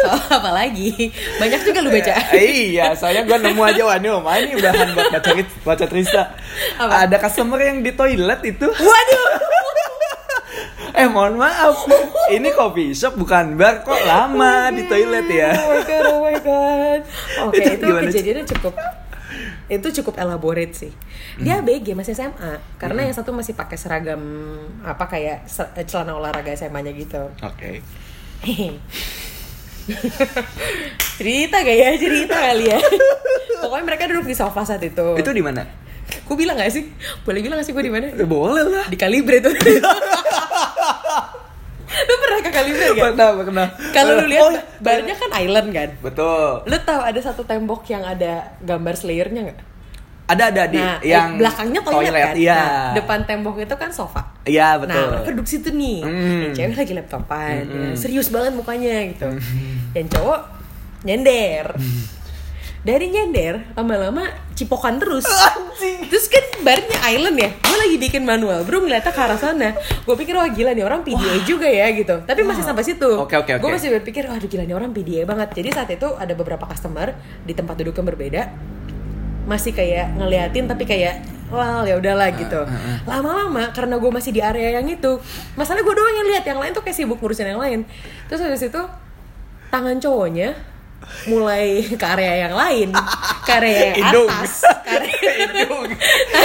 Soal 0.00 0.20
apa 0.30 0.50
lagi 0.50 1.12
Banyak 1.36 1.60
juga 1.62 1.78
lu 1.84 1.90
baca 1.92 2.12
iya, 2.38 2.96
soalnya 2.96 3.28
gue 3.28 3.36
nemu 3.36 3.60
aja 3.60 3.82
wah 3.84 3.98
ini 4.00 4.08
nih 4.48 4.56
bahan 4.62 4.88
buat 4.96 5.08
baca 5.12 5.30
baca 5.66 5.84
Trista. 5.84 6.22
Apa? 6.80 7.04
Ada 7.04 7.16
customer 7.20 7.60
yang 7.60 7.84
di 7.84 7.92
toilet 7.92 8.40
itu 8.46 8.66
Waduh 8.70 9.53
eh 10.94 11.06
mohon 11.06 11.34
maaf, 11.34 11.90
ini 12.28 12.48
coffee 12.50 12.94
shop 12.94 13.14
bukan 13.14 13.54
bar 13.54 13.82
kok 13.82 13.98
lama 14.00 14.70
di 14.70 14.86
toilet 14.86 15.26
ya. 15.26 15.50
Oh 15.52 15.68
my 15.68 15.82
god, 15.82 16.04
oh 16.06 16.20
my 16.20 16.36
god. 16.38 17.00
Oke, 17.50 17.64
Itu 17.74 17.82
itu, 17.82 17.86
Ci? 17.90 18.06
kejadiannya 18.08 18.44
cukup 18.48 18.74
itu 19.64 19.88
cukup 19.98 20.14
elaborate 20.16 20.70
sih. 20.72 20.92
Dia 21.36 21.58
ABG 21.58 21.92
masih 21.92 22.12
SMA 22.12 22.60
karena 22.76 23.02
yang 23.02 23.12
satu 23.12 23.32
masih 23.32 23.52
pakai 23.52 23.74
seragam 23.74 24.20
apa 24.80 25.04
kayak 25.04 25.48
se- 25.48 25.66
celana 25.84 26.14
olahraga 26.14 26.54
SMA-nya 26.54 26.92
gitu. 26.92 27.26
Oke. 27.40 27.82
cerita 31.14 31.56
gak 31.58 31.76
ya 31.76 31.88
cerita 31.96 32.36
kali 32.36 32.64
ya. 32.68 32.78
Pokoknya 33.64 33.84
mereka 33.84 34.04
duduk 34.06 34.26
di 34.26 34.36
sofa 34.36 34.62
saat 34.62 34.80
itu. 34.80 35.16
Itu 35.16 35.30
di 35.32 35.42
mana? 35.42 35.64
Gue 36.22 36.36
bilang 36.36 36.54
gak 36.54 36.70
sih? 36.70 36.84
Boleh 37.24 37.40
bilang 37.40 37.56
gak 37.56 37.66
sih 37.66 37.72
gue 37.72 37.82
di 37.82 37.92
mana? 37.92 38.12
Ya, 38.12 38.24
boleh 38.24 38.62
lah. 38.62 38.86
Di 38.86 38.96
Kalibre 38.96 39.40
tuh. 39.40 39.52
Lu 41.96 42.14
pernah 42.16 42.38
ke 42.40 42.50
Kalibre 42.50 42.84
gak? 42.88 43.04
Pernah, 43.08 43.28
pernah. 43.36 43.66
Kalau 43.90 44.12
lu 44.14 44.20
Oh, 44.20 44.26
lihat 44.26 44.50
iya. 44.50 44.62
barnya 44.78 45.14
kan 45.14 45.30
island 45.36 45.68
kan. 45.70 45.88
Betul. 46.00 46.48
Lu 46.64 46.76
tahu 46.80 47.00
ada 47.00 47.20
satu 47.20 47.42
tembok 47.42 47.86
yang 47.86 48.02
ada 48.02 48.32
gambar 48.60 48.94
Slayernya 48.94 49.40
nggak? 49.44 49.60
Ada 50.24 50.42
ada 50.48 50.62
di 50.66 50.80
Nah, 50.80 50.96
yang 51.04 51.36
eh, 51.36 51.38
belakangnya 51.38 51.80
toilet, 51.82 52.16
kan. 52.24 52.34
Iya. 52.34 52.56
Nah, 52.56 52.92
depan 52.96 53.18
tembok 53.22 53.56
itu 53.58 53.74
kan 53.74 53.90
sofa. 53.90 54.22
Iya 54.42 54.78
betul. 54.78 54.96
Nah, 54.96 55.08
mereka 55.14 55.30
duduk 55.30 55.46
situ 55.46 55.68
nih. 55.68 56.00
Hmm. 56.00 56.40
Yang 56.42 56.52
cewek 56.54 56.76
lagi 56.78 56.92
laptopan, 56.94 57.54
Hmm. 57.62 57.76
ya, 57.76 57.88
serius 57.94 58.28
banget 58.28 58.52
mukanya 58.52 59.04
gitu. 59.06 59.28
Yang 59.92 60.06
cowok 60.10 60.40
nyender. 61.02 61.66
Dari 62.84 63.08
nyender, 63.08 63.72
lama-lama 63.72 64.28
cipokan 64.52 65.00
terus. 65.00 65.24
Anjing. 65.24 66.04
Terus 66.04 66.28
kan 66.28 66.44
barnya 66.60 67.00
island 67.16 67.36
ya, 67.40 67.48
gue 67.56 67.76
lagi 67.80 67.96
bikin 67.96 68.28
manual, 68.28 68.60
bro 68.60 68.84
ngeliatnya 68.84 69.08
ke 69.08 69.20
arah 69.24 69.40
sana. 69.40 69.72
Gue 70.04 70.12
pikir 70.20 70.36
wah 70.36 70.44
gila 70.52 70.76
nih 70.76 70.84
orang 70.84 71.00
PDA 71.00 71.48
juga 71.48 71.64
ya 71.64 71.88
gitu. 71.96 72.20
Tapi 72.28 72.44
masih 72.44 72.60
sampai 72.60 72.84
situ. 72.84 73.08
Oke, 73.08 73.40
oke, 73.40 73.56
Gue 73.56 73.72
oke. 73.72 73.76
masih 73.80 73.88
berpikir, 73.88 74.28
waduh 74.28 74.44
gila 74.44 74.68
nih 74.68 74.76
orang 74.76 74.92
PDA 74.92 75.24
banget. 75.24 75.56
Jadi 75.56 75.68
saat 75.72 75.88
itu 75.96 76.12
ada 76.12 76.36
beberapa 76.36 76.68
customer 76.68 77.16
di 77.40 77.56
tempat 77.56 77.72
duduk 77.80 77.96
yang 77.96 78.04
berbeda, 78.04 78.42
masih 79.48 79.72
kayak 79.72 80.12
ngeliatin 80.20 80.68
tapi 80.68 80.84
kayak 80.84 81.24
well 81.48 81.88
ya 81.88 81.96
udahlah 81.96 82.36
gitu. 82.36 82.68
Lama-lama 83.08 83.72
karena 83.72 83.96
gue 83.96 84.10
masih 84.12 84.28
di 84.28 84.44
area 84.44 84.76
yang 84.76 84.84
itu, 84.92 85.24
masalah 85.56 85.80
gue 85.80 85.94
doang 85.96 86.16
yang 86.20 86.28
lihat, 86.36 86.44
yang 86.44 86.60
lain 86.60 86.76
tuh 86.76 86.84
kayak 86.84 87.00
sibuk 87.00 87.16
ngurusin 87.16 87.48
yang 87.48 87.64
lain. 87.64 87.88
Terus 88.28 88.44
habis 88.44 88.60
itu 88.60 88.80
tangan 89.72 89.96
cowoknya 90.04 90.73
mulai 91.26 91.84
ke 91.86 92.04
area 92.04 92.48
yang 92.48 92.54
lain, 92.54 92.88
ke 93.44 93.52
area 93.56 93.76
yang 93.92 93.96
Hidung. 94.00 94.28
atas, 94.30 94.52
area 94.86 95.30
Hidung. 95.44 95.88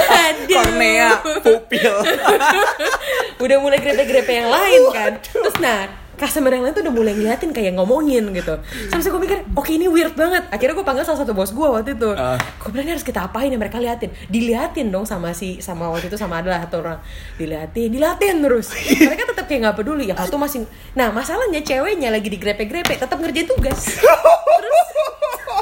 Aduh. 0.09 0.55
Kornea, 0.55 1.09
pupil. 1.41 1.93
udah 3.43 3.57
mulai 3.63 3.79
grepe-grepe 3.79 4.33
yang 4.35 4.51
lain 4.51 4.81
kan 4.91 5.11
terus 5.23 5.55
nah 5.63 5.87
customer 6.19 6.51
yang 6.51 6.67
lain 6.67 6.75
tuh 6.75 6.83
udah 6.83 6.93
mulai 6.93 7.15
ngeliatin 7.15 7.55
kayak 7.55 7.79
ngomongin 7.79 8.27
gitu. 8.35 8.59
Sampai 8.91 9.07
gue 9.07 9.21
mikir 9.23 9.39
oke 9.55 9.71
ini 9.71 9.87
weird 9.87 10.13
banget. 10.19 10.43
Akhirnya 10.51 10.75
gue 10.75 10.85
panggil 10.85 11.07
salah 11.07 11.23
satu 11.23 11.31
bos 11.31 11.55
gue 11.55 11.63
waktu 11.63 11.95
itu. 11.95 12.11
Ah. 12.13 12.35
gue 12.35 12.69
bilang 12.75 12.91
"Ini 12.91 12.93
harus 12.99 13.07
kita 13.07 13.23
apain 13.31 13.47
ya 13.47 13.55
mereka 13.55 13.79
liatin? 13.79 14.11
Diliatin 14.27 14.91
dong 14.91 15.07
sama 15.07 15.31
si 15.31 15.63
sama 15.63 15.87
waktu 15.87 16.11
itu 16.11 16.19
sama 16.19 16.43
adalah 16.43 16.67
satu 16.67 16.83
orang. 16.83 16.99
Diliatin 17.39 17.87
diliatin 17.95 18.35
terus. 18.43 18.75
Mereka 19.07 19.31
tetap 19.31 19.47
kayak 19.47 19.59
nggak 19.63 19.77
peduli. 19.79 20.11
Yang 20.11 20.27
satu 20.27 20.35
masih 20.35 20.67
nah 20.93 21.09
masalahnya 21.15 21.63
ceweknya 21.63 22.11
lagi 22.11 22.27
digrepe-grepe 22.27 22.99
tetap 22.99 23.15
ngerjain 23.15 23.47
tugas. 23.47 23.79
Terus. 24.03 24.87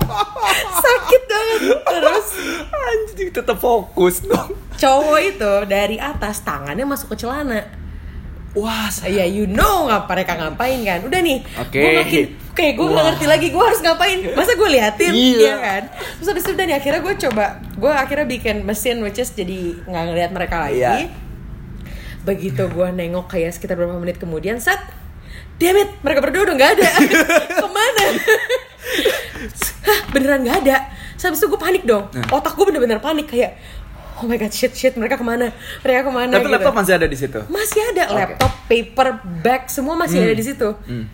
Sakit 0.84 1.22
banget. 1.30 1.60
Terus. 1.86 2.28
Anjing 2.74 3.30
tetap 3.30 3.58
fokus 3.62 4.26
dong. 4.26 4.58
cowok 4.78 5.20
itu 5.26 5.54
dari 5.66 5.98
atas 5.98 6.46
tangannya 6.46 6.86
masuk 6.86 7.18
ke 7.18 7.26
celana 7.26 7.87
Wah, 8.58 8.90
Ya 9.06 9.26
you 9.30 9.46
know 9.46 9.86
ngapa 9.86 10.10
mereka 10.18 10.34
ngapain 10.34 10.82
kan? 10.82 11.00
Udah 11.06 11.22
nih 11.22 11.46
Oke. 11.62 11.78
Gue 11.78 11.92
makin 12.02 12.26
Oke 12.58 12.66
gue 12.74 12.86
gak 12.90 13.06
ngerti 13.14 13.26
lagi 13.30 13.48
Gue 13.54 13.64
harus 13.64 13.80
ngapain? 13.86 14.18
Masa 14.34 14.58
gue 14.58 14.70
liatin? 14.74 15.14
Iya. 15.14 15.38
Iya 15.38 15.56
kan? 15.62 15.84
Terus 16.18 16.28
habis 16.34 16.44
itu 16.44 16.52
udah 16.58 16.66
nih 16.66 16.76
Akhirnya 16.82 17.02
gue 17.06 17.14
coba 17.30 17.46
Gue 17.78 17.94
akhirnya 17.94 18.26
bikin 18.26 18.66
mesin 18.66 18.98
Which 19.06 19.22
is 19.22 19.30
jadi 19.38 19.78
nggak 19.86 20.04
ngeliat 20.10 20.32
mereka 20.34 20.56
lagi. 20.66 20.82
Iya. 20.82 21.14
Begitu 22.26 22.64
gue 22.66 22.88
nengok 22.92 23.30
kayak 23.30 23.54
sekitar 23.54 23.78
beberapa 23.78 24.02
menit 24.02 24.18
kemudian 24.18 24.58
Set. 24.58 24.82
Damn 25.62 25.78
it 25.78 25.90
Mereka 26.02 26.20
berdua 26.26 26.50
udah 26.50 26.56
gak 26.58 26.72
ada. 26.82 26.90
Ke 27.62 27.68
mana? 27.70 28.04
Hah 29.86 30.00
beneran 30.10 30.42
gak 30.44 30.58
ada? 30.66 30.78
Terus 31.18 31.34
habis 31.34 31.40
itu 31.42 31.48
gue 31.50 31.62
panik 31.62 31.84
dong. 31.86 32.10
Nah. 32.14 32.26
Otak 32.34 32.54
gue 32.58 32.66
bener-bener 32.70 33.02
panik 33.02 33.30
Kayak 33.30 33.58
Oh 34.18 34.26
my 34.26 34.36
god 34.36 34.50
shit 34.50 34.72
shit 34.72 34.94
Mereka 34.94 35.16
ke 35.16 35.24
mana 35.24 35.54
Mereka 35.80 36.02
ke 36.04 36.12
mana 36.12 36.32
Tapi 36.32 36.44
gitu. 36.44 36.54
laptop 36.54 36.74
masih 36.76 36.94
ada 36.96 37.06
di 37.06 37.14
situ. 37.14 37.40
Masih 37.48 37.82
ada 37.88 38.04
Oke. 38.06 38.16
laptop, 38.16 38.52
paper, 38.66 39.08
bag, 39.40 39.62
semua 39.68 39.94
masih 39.94 40.18
Hmm. 40.18 40.26
ada 40.26 40.34
di 40.34 40.44
situ. 40.44 40.70
Hmm. 40.84 41.06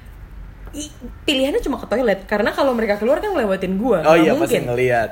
I- 0.74 0.94
pilihannya 1.24 1.60
cuma 1.60 1.78
ke 1.78 1.86
toilet 1.86 2.26
karena 2.26 2.50
kalau 2.50 2.72
mereka 2.72 2.98
keluar 2.98 3.20
kan 3.20 3.30
ngelewatin 3.30 3.78
gua. 3.78 4.02
Oh 4.04 4.16
iya 4.16 4.34
pasti 4.34 4.58
mungkin. 4.58 4.62
ngeliat. 4.68 5.10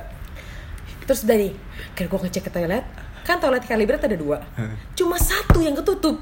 Terus 1.02 1.22
dari 1.22 1.54
kayak 1.92 2.08
gua 2.08 2.20
ngecek 2.20 2.42
ke 2.42 2.50
toilet, 2.50 2.82
kan 3.22 3.38
toilet 3.38 3.62
kalibret 3.62 4.00
ada 4.00 4.14
dua. 4.14 4.42
Hmm. 4.54 4.74
Cuma 4.92 5.14
satu 5.16 5.58
yang 5.58 5.74
ketutup. 5.74 6.18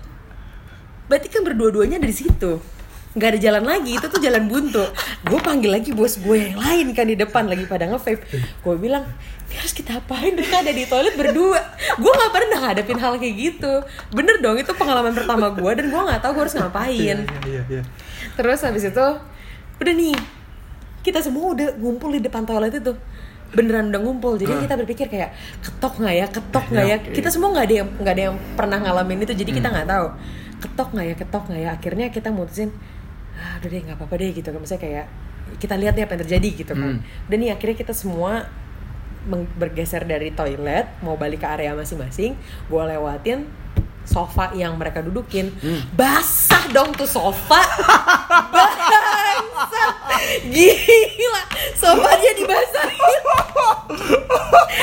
Berarti 1.06 1.26
kan 1.26 1.40
berdua-duanya 1.40 1.96
ada 1.96 2.04
di 2.04 2.14
situ. 2.14 2.60
Nggak 3.10 3.28
ada 3.34 3.40
jalan 3.42 3.64
lagi 3.66 3.98
itu 3.98 4.06
tuh 4.06 4.22
jalan 4.22 4.46
buntu. 4.46 4.86
Gue 5.26 5.40
panggil 5.42 5.70
lagi 5.74 5.90
bos 5.90 6.14
gue 6.14 6.36
yang 6.38 6.56
lain 6.62 6.94
kan 6.94 7.10
di 7.10 7.18
depan 7.18 7.50
lagi 7.50 7.66
pada 7.66 7.90
nge-vape. 7.90 8.22
Gue 8.62 8.74
bilang 8.78 9.02
harus 9.50 9.74
kita 9.74 9.98
apain? 9.98 10.30
Mereka 10.30 10.62
ada 10.62 10.70
di 10.70 10.86
toilet 10.86 11.18
berdua. 11.18 11.58
Gue 11.98 12.12
nggak 12.14 12.32
pernah 12.32 12.58
hadapin 12.70 12.98
hal 13.02 13.18
kayak 13.18 13.34
gitu. 13.34 13.82
Bener 14.14 14.38
dong 14.38 14.62
itu 14.62 14.70
pengalaman 14.78 15.10
pertama 15.10 15.50
gue 15.50 15.70
dan 15.74 15.86
gue 15.90 16.00
nggak 16.06 16.20
tahu 16.22 16.32
gue 16.38 16.42
harus 16.46 16.56
ngapain. 16.56 17.18
Iya, 17.46 17.62
iya. 17.66 17.82
terus 18.38 18.62
habis 18.62 18.86
itu 18.86 19.06
udah 19.80 19.94
nih 19.96 20.14
kita 21.02 21.18
semua 21.18 21.50
udah 21.50 21.68
ngumpul 21.82 22.14
di 22.14 22.22
depan 22.22 22.46
toilet 22.46 22.78
itu. 22.78 22.94
Beneran 23.50 23.90
udah 23.90 24.00
ngumpul. 24.06 24.38
Jadi 24.38 24.54
kita 24.54 24.78
berpikir 24.78 25.10
kayak 25.10 25.34
ketok 25.66 25.98
nggak 25.98 26.14
ya? 26.14 26.26
Ketok 26.30 26.64
nggak 26.70 26.86
ya? 26.86 26.96
kita 27.10 27.28
semua 27.34 27.50
nggak 27.58 27.66
ada 27.66 27.74
yang 27.74 27.88
nggak 27.98 28.14
ada 28.14 28.22
yang 28.30 28.36
pernah 28.54 28.78
ngalamin 28.78 29.26
itu 29.26 29.34
jadi 29.34 29.50
kita 29.50 29.68
nggak 29.74 29.88
tahu. 29.90 30.06
Ketok 30.62 30.88
nggak 30.94 31.06
ya? 31.10 31.14
Ketok 31.18 31.44
nggak 31.50 31.60
ya? 31.66 31.68
Akhirnya 31.74 32.06
kita 32.14 32.30
mutusin 32.30 32.70
ah 33.36 33.58
udah 33.62 33.68
deh 33.68 33.80
nggak 33.86 33.96
apa-apa 33.98 34.14
deh 34.18 34.30
gitu 34.34 34.48
kan. 34.50 34.60
Misalnya 34.60 34.82
kayak 34.82 35.06
kita 35.58 35.74
lihat 35.74 35.98
nih 35.98 36.04
apa 36.06 36.12
yang 36.14 36.22
terjadi 36.22 36.48
gitu 36.62 36.72
kan. 36.78 37.00
Hmm. 37.00 37.26
dan 37.26 37.36
nih 37.42 37.50
akhirnya 37.50 37.76
kita 37.80 37.94
semua 37.96 38.46
bergeser 39.58 40.06
dari 40.08 40.32
toilet 40.32 40.88
mau 41.04 41.18
balik 41.18 41.44
ke 41.44 41.48
area 41.48 41.76
masing-masing 41.76 42.32
gue 42.40 42.82
lewatin 42.88 43.44
sofa 44.06 44.50
yang 44.56 44.80
mereka 44.80 45.04
dudukin. 45.04 45.52
Hmm. 45.60 45.80
basah 45.94 46.66
dong 46.72 46.94
tuh 46.96 47.06
sofa. 47.06 47.60
Bangsat 48.50 49.04
Gila 50.50 51.42
Sofanya 51.76 52.30
dibasahin. 52.36 53.22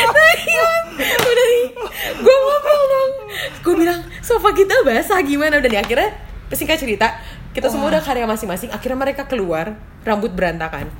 Nah 0.07 0.31
iya 0.37 0.69
Udah 0.97 1.45
nih 1.51 1.65
Gue 2.17 2.35
ngomel 2.35 2.81
dong. 2.87 3.11
Gue 3.61 3.73
bilang 3.77 4.01
Sofa 4.23 4.49
kita 4.55 4.81
basah 4.81 5.19
gimana? 5.21 5.59
Udah 5.59 5.69
nih 5.69 5.81
akhirnya 5.81 6.09
Singkat 6.47 6.79
cerita 6.79 7.19
Kita 7.57 7.73
semua 7.73 7.89
udah 7.89 8.03
karya 8.05 8.29
masing-masing 8.29 8.69
Akhirnya 8.69 9.01
mereka 9.01 9.25
keluar 9.25 9.73
Rambut 10.05 10.29
berantakan. 10.29 10.93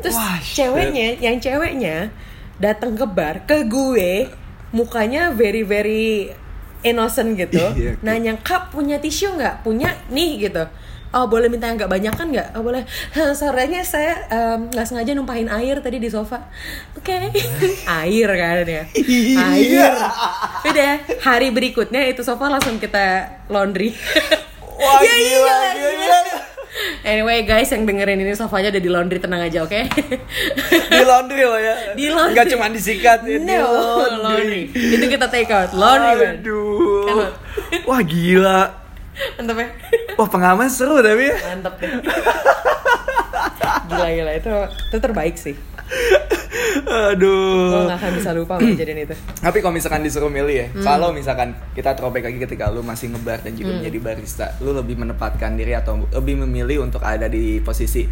Terus 0.00 0.16
Wah, 0.16 0.40
shit. 0.40 0.64
ceweknya 0.64 1.20
Yang 1.20 1.52
ceweknya 1.52 2.08
datang 2.56 2.96
ke 2.96 3.04
bar 3.04 3.44
Ke 3.44 3.68
gue 3.68 4.32
Mukanya 4.72 5.36
very 5.36 5.60
very 5.60 6.32
Innocent 6.82 7.38
gitu. 7.38 7.62
Iya, 7.78 7.94
oke. 7.96 8.02
Nanya 8.02 8.34
kak 8.42 8.74
punya 8.74 8.98
tisu 8.98 9.38
nggak? 9.38 9.62
Punya? 9.62 9.94
Nih 10.10 10.42
gitu. 10.42 10.66
Oh 11.12 11.28
boleh 11.28 11.46
minta 11.46 11.68
yang 11.68 11.76
nggak? 11.78 11.92
Banyak 11.92 12.14
kan 12.16 12.26
nggak? 12.32 12.58
Oh 12.58 12.62
boleh. 12.66 12.82
Sorenya 13.38 13.86
saya 13.86 14.26
nggak 14.72 14.86
sengaja 14.86 15.14
numpahin 15.14 15.46
air 15.46 15.78
tadi 15.78 16.02
di 16.02 16.10
sofa. 16.10 16.42
Oke. 16.98 17.30
Air 18.02 18.28
kan 18.34 18.66
ya. 18.66 18.84
Iya. 18.98 19.38
Air. 19.38 19.92
Udah 20.66 20.92
hari 21.22 21.48
berikutnya 21.54 22.02
itu 22.10 22.26
sofa 22.26 22.50
langsung 22.50 22.82
kita 22.82 23.30
laundry 23.46 23.94
Wah, 24.78 25.00
Ya 25.04 25.12
gila, 25.12 25.56
iyalah, 25.76 25.92
gila. 25.98 26.18
Anyway 27.02 27.44
guys 27.44 27.68
yang 27.68 27.84
dengerin 27.84 28.22
ini 28.22 28.32
sofanya 28.32 28.72
udah 28.72 28.82
di 28.82 28.88
laundry 28.88 29.18
tenang 29.20 29.44
aja 29.44 29.66
oke 29.66 29.76
Di 30.88 31.02
laundry 31.04 31.42
loh 31.44 31.60
ya. 31.60 31.92
Di 31.92 32.08
laundry. 32.08 32.32
Nggak 32.32 32.46
cuma 32.54 32.70
disikat 32.72 33.18
ya, 33.26 33.36
di 33.36 33.44
No, 33.44 34.00
laundry. 34.22 34.70
Itu 34.72 35.04
kita 35.10 35.26
take 35.28 35.50
out. 35.52 35.74
Laundry. 35.76 36.40
Aduh. 36.40 37.04
Kan? 37.04 37.16
Wah 37.84 38.00
gila. 38.00 38.60
Mantap 39.36 39.56
ya. 39.60 39.68
Wah 40.16 40.28
pengalaman 40.30 40.68
seru 40.72 40.96
tapi 41.04 41.28
ya. 41.28 41.36
Mantap 41.52 41.74
deh. 41.76 41.90
Gila 43.92 44.08
gila 44.08 44.32
itu 44.32 44.52
itu 44.88 44.96
terbaik 44.96 45.36
sih. 45.36 45.56
Gue 46.74 47.12
Aduh. 47.12 47.86
gak 47.86 47.98
akan 47.98 48.12
bisa 48.14 48.30
lupa 48.32 48.54
kejadian 48.56 48.98
itu. 49.02 49.14
Tapi 49.36 49.58
kalau 49.58 49.72
misalkan 49.72 50.00
disuruh 50.00 50.28
milih 50.28 50.56
ya, 50.56 50.66
Hmm. 50.68 50.82
kalau 50.82 51.08
misalkan 51.10 51.52
kita 51.72 51.92
throwback 51.92 52.24
lagi 52.24 52.38
ketika 52.38 52.68
lu 52.68 52.80
masih 52.80 53.10
ngebar 53.10 53.40
dan 53.40 53.52
Hmm. 53.52 53.58
juga 53.58 53.70
menjadi 53.76 53.98
barista, 53.98 54.46
lu 54.58 54.72
lebih 54.72 54.96
menempatkan 54.96 55.52
diri 55.52 55.72
atau 55.72 56.00
lebih 56.08 56.40
memilih 56.40 56.82
untuk 56.82 57.00
ada 57.00 57.26
di 57.26 57.58
posisi 57.58 58.08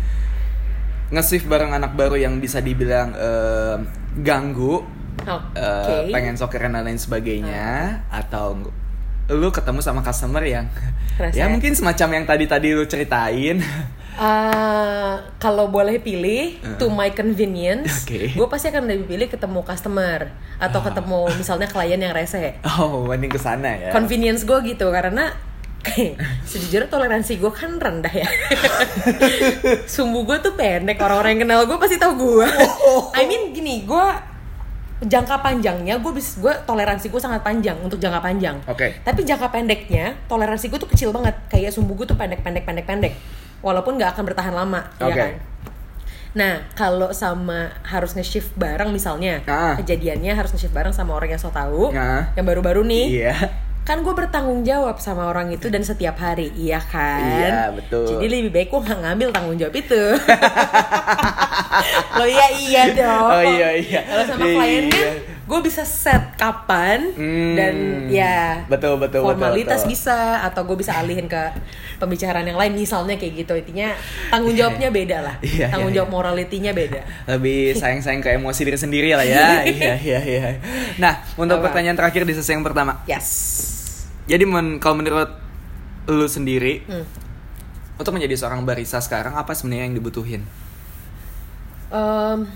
nge-shift 1.11 1.45
bareng 1.45 1.72
anak 1.72 1.93
baru 1.93 2.14
yang 2.14 2.39
bisa 2.39 2.61
dibilang 2.61 3.11
eh, 3.12 3.76
ganggu, 4.16 4.85
Oke. 5.18 5.59
eh, 5.59 6.07
pengen 6.09 6.35
sokeran 6.35 6.70
dan 6.72 6.85
lain 6.85 6.97
sebagainya, 6.97 7.66
atau 8.09 8.55
lu 9.28 9.49
ketemu 9.49 9.78
sama 9.78 10.01
customer 10.01 10.43
yang 10.43 10.66
Rese. 11.16 11.35
ya 11.39 11.47
mungkin 11.47 11.72
semacam 11.72 12.09
yang 12.12 12.24
tadi-tadi 12.26 12.68
lu 12.72 12.85
ceritain. 12.85 13.59
Eh, 14.19 15.15
kalau 15.39 15.71
boleh 15.71 16.03
pilih 16.03 16.59
to 16.77 16.91
my 16.91 17.15
convenience, 17.15 18.03
Oke. 18.05 18.35
gue 18.35 18.47
pasti 18.51 18.69
akan 18.69 18.91
lebih 18.91 19.07
pilih 19.17 19.27
ketemu 19.31 19.61
customer 19.63 20.29
atau 20.61 20.81
ketemu 20.83 21.31
misalnya 21.39 21.69
klien 21.71 21.97
yang 21.97 22.13
rese. 22.13 22.59
Oh, 22.67 23.07
mending 23.07 23.31
ke 23.31 23.41
sana 23.41 23.71
ya. 23.79 23.91
Convenience 23.95 24.43
gue 24.45 24.59
gitu 24.67 24.91
karena 24.93 25.33
sejujurnya 26.51 26.93
toleransi 26.93 27.41
gue 27.41 27.53
kan 27.55 27.81
rendah 27.81 28.13
ya. 28.13 28.29
Sumbu 29.95 30.29
gue 30.29 30.37
tuh 30.45 30.53
pendek 30.53 31.01
orang-orang 31.01 31.39
yang 31.39 31.43
kenal 31.49 31.61
gue 31.65 31.79
pasti 31.81 31.97
tahu 31.97 32.13
gue. 32.21 32.49
I 33.17 33.25
mean 33.25 33.57
gini 33.57 33.89
gue 33.89 34.07
jangka 35.01 35.41
panjangnya 35.41 35.97
gue 35.97 36.13
bis 36.13 36.37
gue 36.37 36.53
toleransi 36.69 37.09
gue 37.09 37.17
sangat 37.17 37.41
panjang 37.41 37.81
untuk 37.81 37.97
jangka 37.97 38.21
panjang. 38.21 38.61
Oke. 38.69 39.01
Tapi 39.01 39.25
jangka 39.25 39.49
pendeknya 39.49 40.13
toleransi 40.29 40.69
gue 40.69 40.77
tuh 40.77 40.91
kecil 40.93 41.09
banget. 41.17 41.33
Kayak 41.49 41.73
sumbu 41.73 41.97
gue 41.97 42.05
tuh 42.05 42.19
pendek 42.21 42.45
pendek 42.45 42.69
pendek 42.69 42.85
pendek. 42.85 43.15
Walaupun 43.61 43.97
nggak 43.97 44.13
akan 44.13 44.23
bertahan 44.25 44.53
lama, 44.53 44.81
ya 44.97 45.05
Oke. 45.05 45.15
kan? 45.15 45.31
Nah, 46.31 46.53
kalau 46.73 47.11
sama 47.11 47.75
harus 47.83 48.15
nge-shift 48.15 48.55
bareng 48.55 48.89
misalnya, 48.89 49.43
Ah. 49.45 49.75
kejadiannya 49.77 50.31
harus 50.31 50.49
nge-shift 50.51 50.71
bareng 50.71 50.91
sama 50.91 51.13
orang 51.13 51.29
yang 51.29 51.39
so 51.39 51.49
tahu, 51.49 51.91
Ah. 51.91 52.31
yang 52.33 52.45
baru-baru 52.45 52.81
nih, 52.83 53.05
Iya. 53.21 53.35
kan 53.83 54.01
gue 54.01 54.11
bertanggung 54.11 54.63
jawab 54.63 54.97
sama 54.97 55.27
orang 55.27 55.51
itu 55.51 55.67
dan 55.67 55.83
setiap 55.83 56.15
hari, 56.17 56.49
iya 56.55 56.79
kan? 56.79 57.21
Iya, 57.21 57.55
betul. 57.75 58.07
Jadi 58.07 58.25
lebih 58.31 58.51
baik 58.51 58.69
gue 58.69 58.81
nggak 58.81 58.99
ngambil 59.03 59.29
tanggung 59.31 59.57
jawab 59.57 59.75
itu. 59.75 59.99
Lo 62.19 62.25
iya 62.25 62.47
iya 62.53 62.83
dong. 62.93 63.27
Oh, 63.27 63.43
iya, 63.43 63.69
iya. 63.75 64.01
Kalau 64.05 64.25
sama 64.27 64.43
Iya, 64.45 64.55
klien 64.55 64.85
kan, 64.87 64.99
iya. 64.99 65.11
Gue 65.51 65.61
bisa 65.61 65.82
set 65.82 66.38
kapan 66.38 67.11
Hmm, 67.11 67.59
dan 67.59 67.74
ya 68.07 68.62
betul, 68.64 68.94
betul, 68.96 69.20
formalitas 69.20 69.82
betul, 69.82 69.90
betul. 69.90 69.90
bisa 69.90 70.16
atau 70.40 70.62
gue 70.62 70.76
bisa 70.78 70.94
alihin 70.94 71.26
ke 71.26 71.42
pembicaraan 71.98 72.46
yang 72.46 72.55
lain 72.55 72.70
misalnya 72.72 73.18
kayak 73.18 73.42
gitu 73.42 73.59
intinya 73.59 73.90
tanggung 74.30 74.55
jawabnya 74.55 74.88
beda 74.88 75.18
lah 75.20 75.34
Iya, 75.42 75.66
tanggung 75.68 75.90
iya, 75.90 75.98
jawab 75.98 76.11
moralitinya 76.12 76.70
beda 76.70 77.03
Lebih 77.26 77.74
sayang-sayang 77.82 78.20
ke 78.20 78.30
emosi 78.32 78.61
diri 78.62 78.78
sendiri 78.78 79.11
lah 79.11 79.26
ya. 79.26 79.66
iya, 79.66 79.94
iya, 79.98 80.20
iya. 80.22 80.48
Nah, 80.96 81.18
untuk 81.34 81.59
Apa? 81.59 81.66
pertanyaan 81.68 81.98
terakhir 81.98 82.22
di 82.22 82.32
sesi 82.32 82.55
yang 82.55 82.62
pertama. 82.62 83.03
yes 83.05 83.28
Jadi 84.24 84.46
men 84.46 84.78
kalau 84.78 84.94
menurut 84.96 85.34
lu 86.07 86.24
sendiri 86.24 86.86
Hmm. 86.86 87.03
untuk 87.96 88.14
menjadi 88.14 88.38
seorang 88.38 88.62
barista 88.62 88.96
sekarang 88.96 89.34
apa 89.34 89.51
sebenarnya 89.51 89.84
yang 89.84 89.94
dibutuhin? 89.94 90.46
Em, 91.90 92.46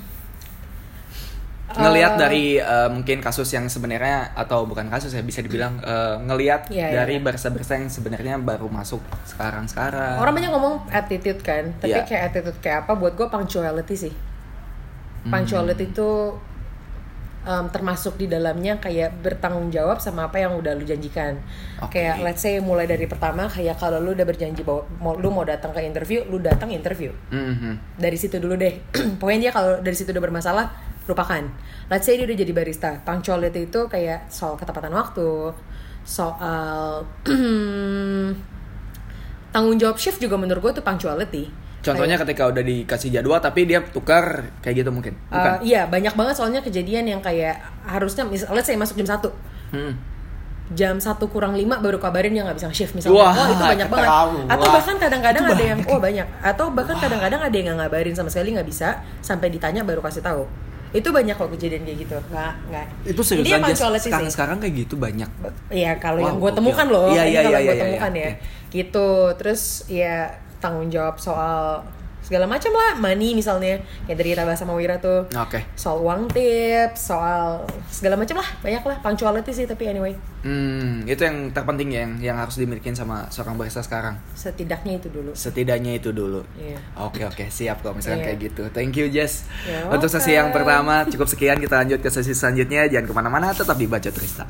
Ngelihat 1.74 2.12
eh, 2.12 2.18
dari 2.18 2.44
eh, 2.56 2.88
mungkin 2.88 3.18
kasus 3.18 3.50
yang 3.50 3.66
sebenarnya 3.66 4.30
atau 4.32 4.62
bukan 4.62 4.86
kasus 4.86 5.10
ya 5.10 5.20
bisa 5.20 5.38
dibilang 5.38 5.78
eh, 5.78 6.16
ngelihat 6.22 6.68
Iya, 6.68 6.86
iya, 6.86 6.96
dari 7.00 7.18
iya. 7.18 7.22
barista-barista 7.22 7.74
yang 7.76 7.88
sebenarnya 7.88 8.34
baru 8.36 8.66
masuk 8.68 9.02
sekarang-sekarang. 9.24 10.16
orang 10.16 10.34
banyak 10.34 10.50
ngomong 10.50 10.74
attitude 10.88 11.40
kan 11.40 11.74
tapi 11.76 11.92
Iya. 11.92 12.04
kayak 12.04 12.22
attitude 12.28 12.58
kayak 12.58 12.78
apa 12.82 12.92
buat 12.94 13.12
gue 13.12 13.26
punctuality 13.26 13.94
sih 13.98 14.14
punctuality 15.24 15.88
itu 15.88 16.10
em, 17.42 17.64
termasuk 17.68 18.16
di 18.16 18.26
dalamnya 18.26 18.76
kayak 18.76 19.20
bertanggung 19.20 19.68
jawab 19.68 19.96
sama 19.98 20.28
apa 20.28 20.36
yang 20.38 20.52
udah 20.54 20.72
lu 20.72 20.82
janjikan 20.82 21.36
Oke. 21.78 21.96
kayak 21.96 22.20
let's 22.20 22.40
say 22.40 22.56
mulai 22.56 22.84
dari 22.84 23.04
pertama 23.04 23.44
kayak 23.46 23.76
kalau 23.76 23.98
lu 23.98 24.12
udah 24.12 24.24
berjanji 24.24 24.60
bahwa 24.60 24.84
mau, 24.96 25.16
lu 25.16 25.28
mau 25.28 25.44
datang 25.44 25.72
ke 25.72 25.80
interview 25.80 26.24
lu 26.24 26.38
datang 26.38 26.68
interview 26.68 27.08
Mhm. 27.28 27.98
dari 27.98 28.16
situ 28.16 28.36
dulu 28.36 28.54
deh 28.54 28.72
pokoknya 29.18 29.40
dia 29.40 29.52
kalau 29.52 29.80
dari 29.80 29.92
situ 29.92 30.12
udah 30.12 30.22
bermasalah 30.22 30.66
lupakan. 31.04 31.42
Let's 31.88 32.08
say 32.08 32.16
dia 32.16 32.24
udah 32.24 32.38
jadi 32.38 32.52
barista. 32.52 32.90
Punctuality 33.04 33.68
itu 33.68 33.80
kayak 33.86 34.32
soal 34.32 34.56
ketepatan 34.56 34.92
waktu 34.92 35.52
soal 36.04 37.08
tanggung 39.54 39.76
jawab 39.80 39.96
shift 39.96 40.20
juga 40.20 40.36
menurut 40.36 40.60
gue 40.60 40.72
tuh 40.80 40.84
punctuality 40.84 41.48
Contohnya 41.84 42.16
ketika 42.16 42.48
udah 42.48 42.64
dikasih 42.64 43.12
jadwal 43.12 43.36
tapi 43.44 43.68
dia 43.68 43.84
tukar 43.84 44.48
kayak 44.64 44.80
gitu 44.80 44.88
mungkin. 44.88 45.20
Uh, 45.28 45.36
Bukan. 45.36 45.52
iya 45.68 45.84
banyak 45.84 46.16
banget 46.16 46.34
soalnya 46.40 46.64
kejadian 46.64 47.04
yang 47.04 47.20
kayak 47.20 47.60
harusnya 47.84 48.24
misalnya 48.24 48.64
saya 48.64 48.80
masuk 48.80 48.96
jam 49.04 49.20
1 49.20 49.28
Hmm. 49.74 49.92
jam 50.72 50.96
satu 50.96 51.28
kurang 51.28 51.52
lima 51.58 51.76
baru 51.76 52.00
kabarin 52.00 52.32
dia 52.32 52.40
nggak 52.40 52.56
bisa 52.56 52.72
shift 52.72 52.96
misalnya. 52.96 53.20
Wah, 53.20 53.36
oh 53.36 53.52
itu 53.52 53.64
banyak 53.68 53.88
banget. 53.90 54.08
keterlaluan. 54.08 54.46
atau 54.48 54.66
bahkan 54.72 54.96
kadang-kadang 54.96 55.44
ada 55.44 55.64
yang 55.66 55.80
oh 55.92 56.00
banyak. 56.00 56.26
Atau 56.40 56.66
bahkan 56.72 56.96
kadang-kadang 56.96 57.40
ada 57.44 57.52
yang 57.52 57.66
nggak 57.68 57.78
ngabarin 57.84 58.14
sama 58.16 58.32
sekali 58.32 58.56
nggak 58.56 58.64
bisa 58.64 58.88
sampai 59.20 59.52
ditanya 59.52 59.84
baru 59.84 60.00
kasih 60.00 60.24
tahu 60.24 60.48
itu 60.94 61.08
banyak 61.10 61.34
kok 61.34 61.50
kejadian 61.50 61.82
kayak 61.82 61.98
gitu. 62.06 62.16
Nggak 62.30 62.52
nggak. 62.70 62.86
Itu 63.10 63.22
serius 63.26 63.50
aja 63.50 63.98
sekarang 63.98 64.30
sekarang 64.30 64.56
kayak 64.62 64.74
gitu 64.86 64.94
banyak. 64.94 65.26
Iya 65.74 65.98
kalau 65.98 66.22
Wow, 66.22 66.26
yang 66.30 66.38
gue 66.38 66.52
temukan 66.54 66.86
loh, 66.86 67.10
Iya, 67.10 67.24
iya, 67.26 67.40
kalau 67.42 67.50
iya, 67.50 67.66
gue 67.66 67.74
iya, 67.74 67.82
temukan 67.82 68.12
iya, 68.14 68.22
ya, 68.22 68.30
oke. 68.30 68.42
gitu. 68.70 69.08
Terus 69.42 69.62
ya 69.90 70.16
tanggung 70.62 70.88
jawab 70.94 71.18
soal 71.18 71.82
segala 72.24 72.48
macam 72.48 72.72
lah, 72.72 72.96
money 72.96 73.36
misalnya, 73.36 73.78
yang 74.04 74.16
dari 74.16 74.32
Raba 74.32 74.56
sama 74.56 74.72
Wira 74.72 74.96
tuh, 74.96 75.28
Oke. 75.30 75.60
soal 75.74 76.00
uang 76.00 76.26
tips, 76.26 77.12
soal 77.12 77.62
segala 77.86 78.16
macam 78.16 78.40
lah, 78.40 78.48
banyak 78.58 78.80
lah, 78.80 78.96
punctuality 78.98 79.52
sih 79.52 79.64
tapi 79.64 79.84
anyway, 79.86 80.16
Hmm, 80.40 81.04
itu 81.04 81.20
yang 81.20 81.52
terpenting 81.52 81.88
ya, 81.88 82.00
yang 82.00 82.12
yang 82.18 82.36
harus 82.36 82.56
dimiliki 82.56 82.88
sama 82.90 83.28
seorang 83.28 83.54
barista 83.54 83.80
sekarang. 83.80 84.16
setidaknya 84.34 84.98
itu 84.98 85.08
dulu. 85.08 85.32
Setidaknya 85.32 85.94
itu 85.94 86.10
dulu. 86.10 86.44
Iya. 86.58 86.76
Oke 86.98 87.24
oke 87.24 87.48
siap 87.48 87.80
kok 87.80 87.94
misalkan 87.94 88.18
Iya. 88.18 88.26
kayak 88.26 88.38
gitu. 88.42 88.62
Thank 88.70 88.96
you 88.96 89.06
Jess. 89.06 89.44
You're 89.62 89.94
Untuk 89.94 90.08
sesi 90.10 90.32
yang 90.32 90.50
pertama 90.50 91.04
cukup 91.06 91.28
sekian 91.28 91.56
kita 91.56 91.78
lanjut 91.78 92.00
ke 92.00 92.10
sesi 92.10 92.32
selanjutnya. 92.32 92.88
Jangan 92.88 93.06
ke 93.06 93.14
mana-mana 93.14 93.52
tetap 93.52 93.72
di 93.74 93.86
Baca 93.86 94.10
Trista. 94.10 94.42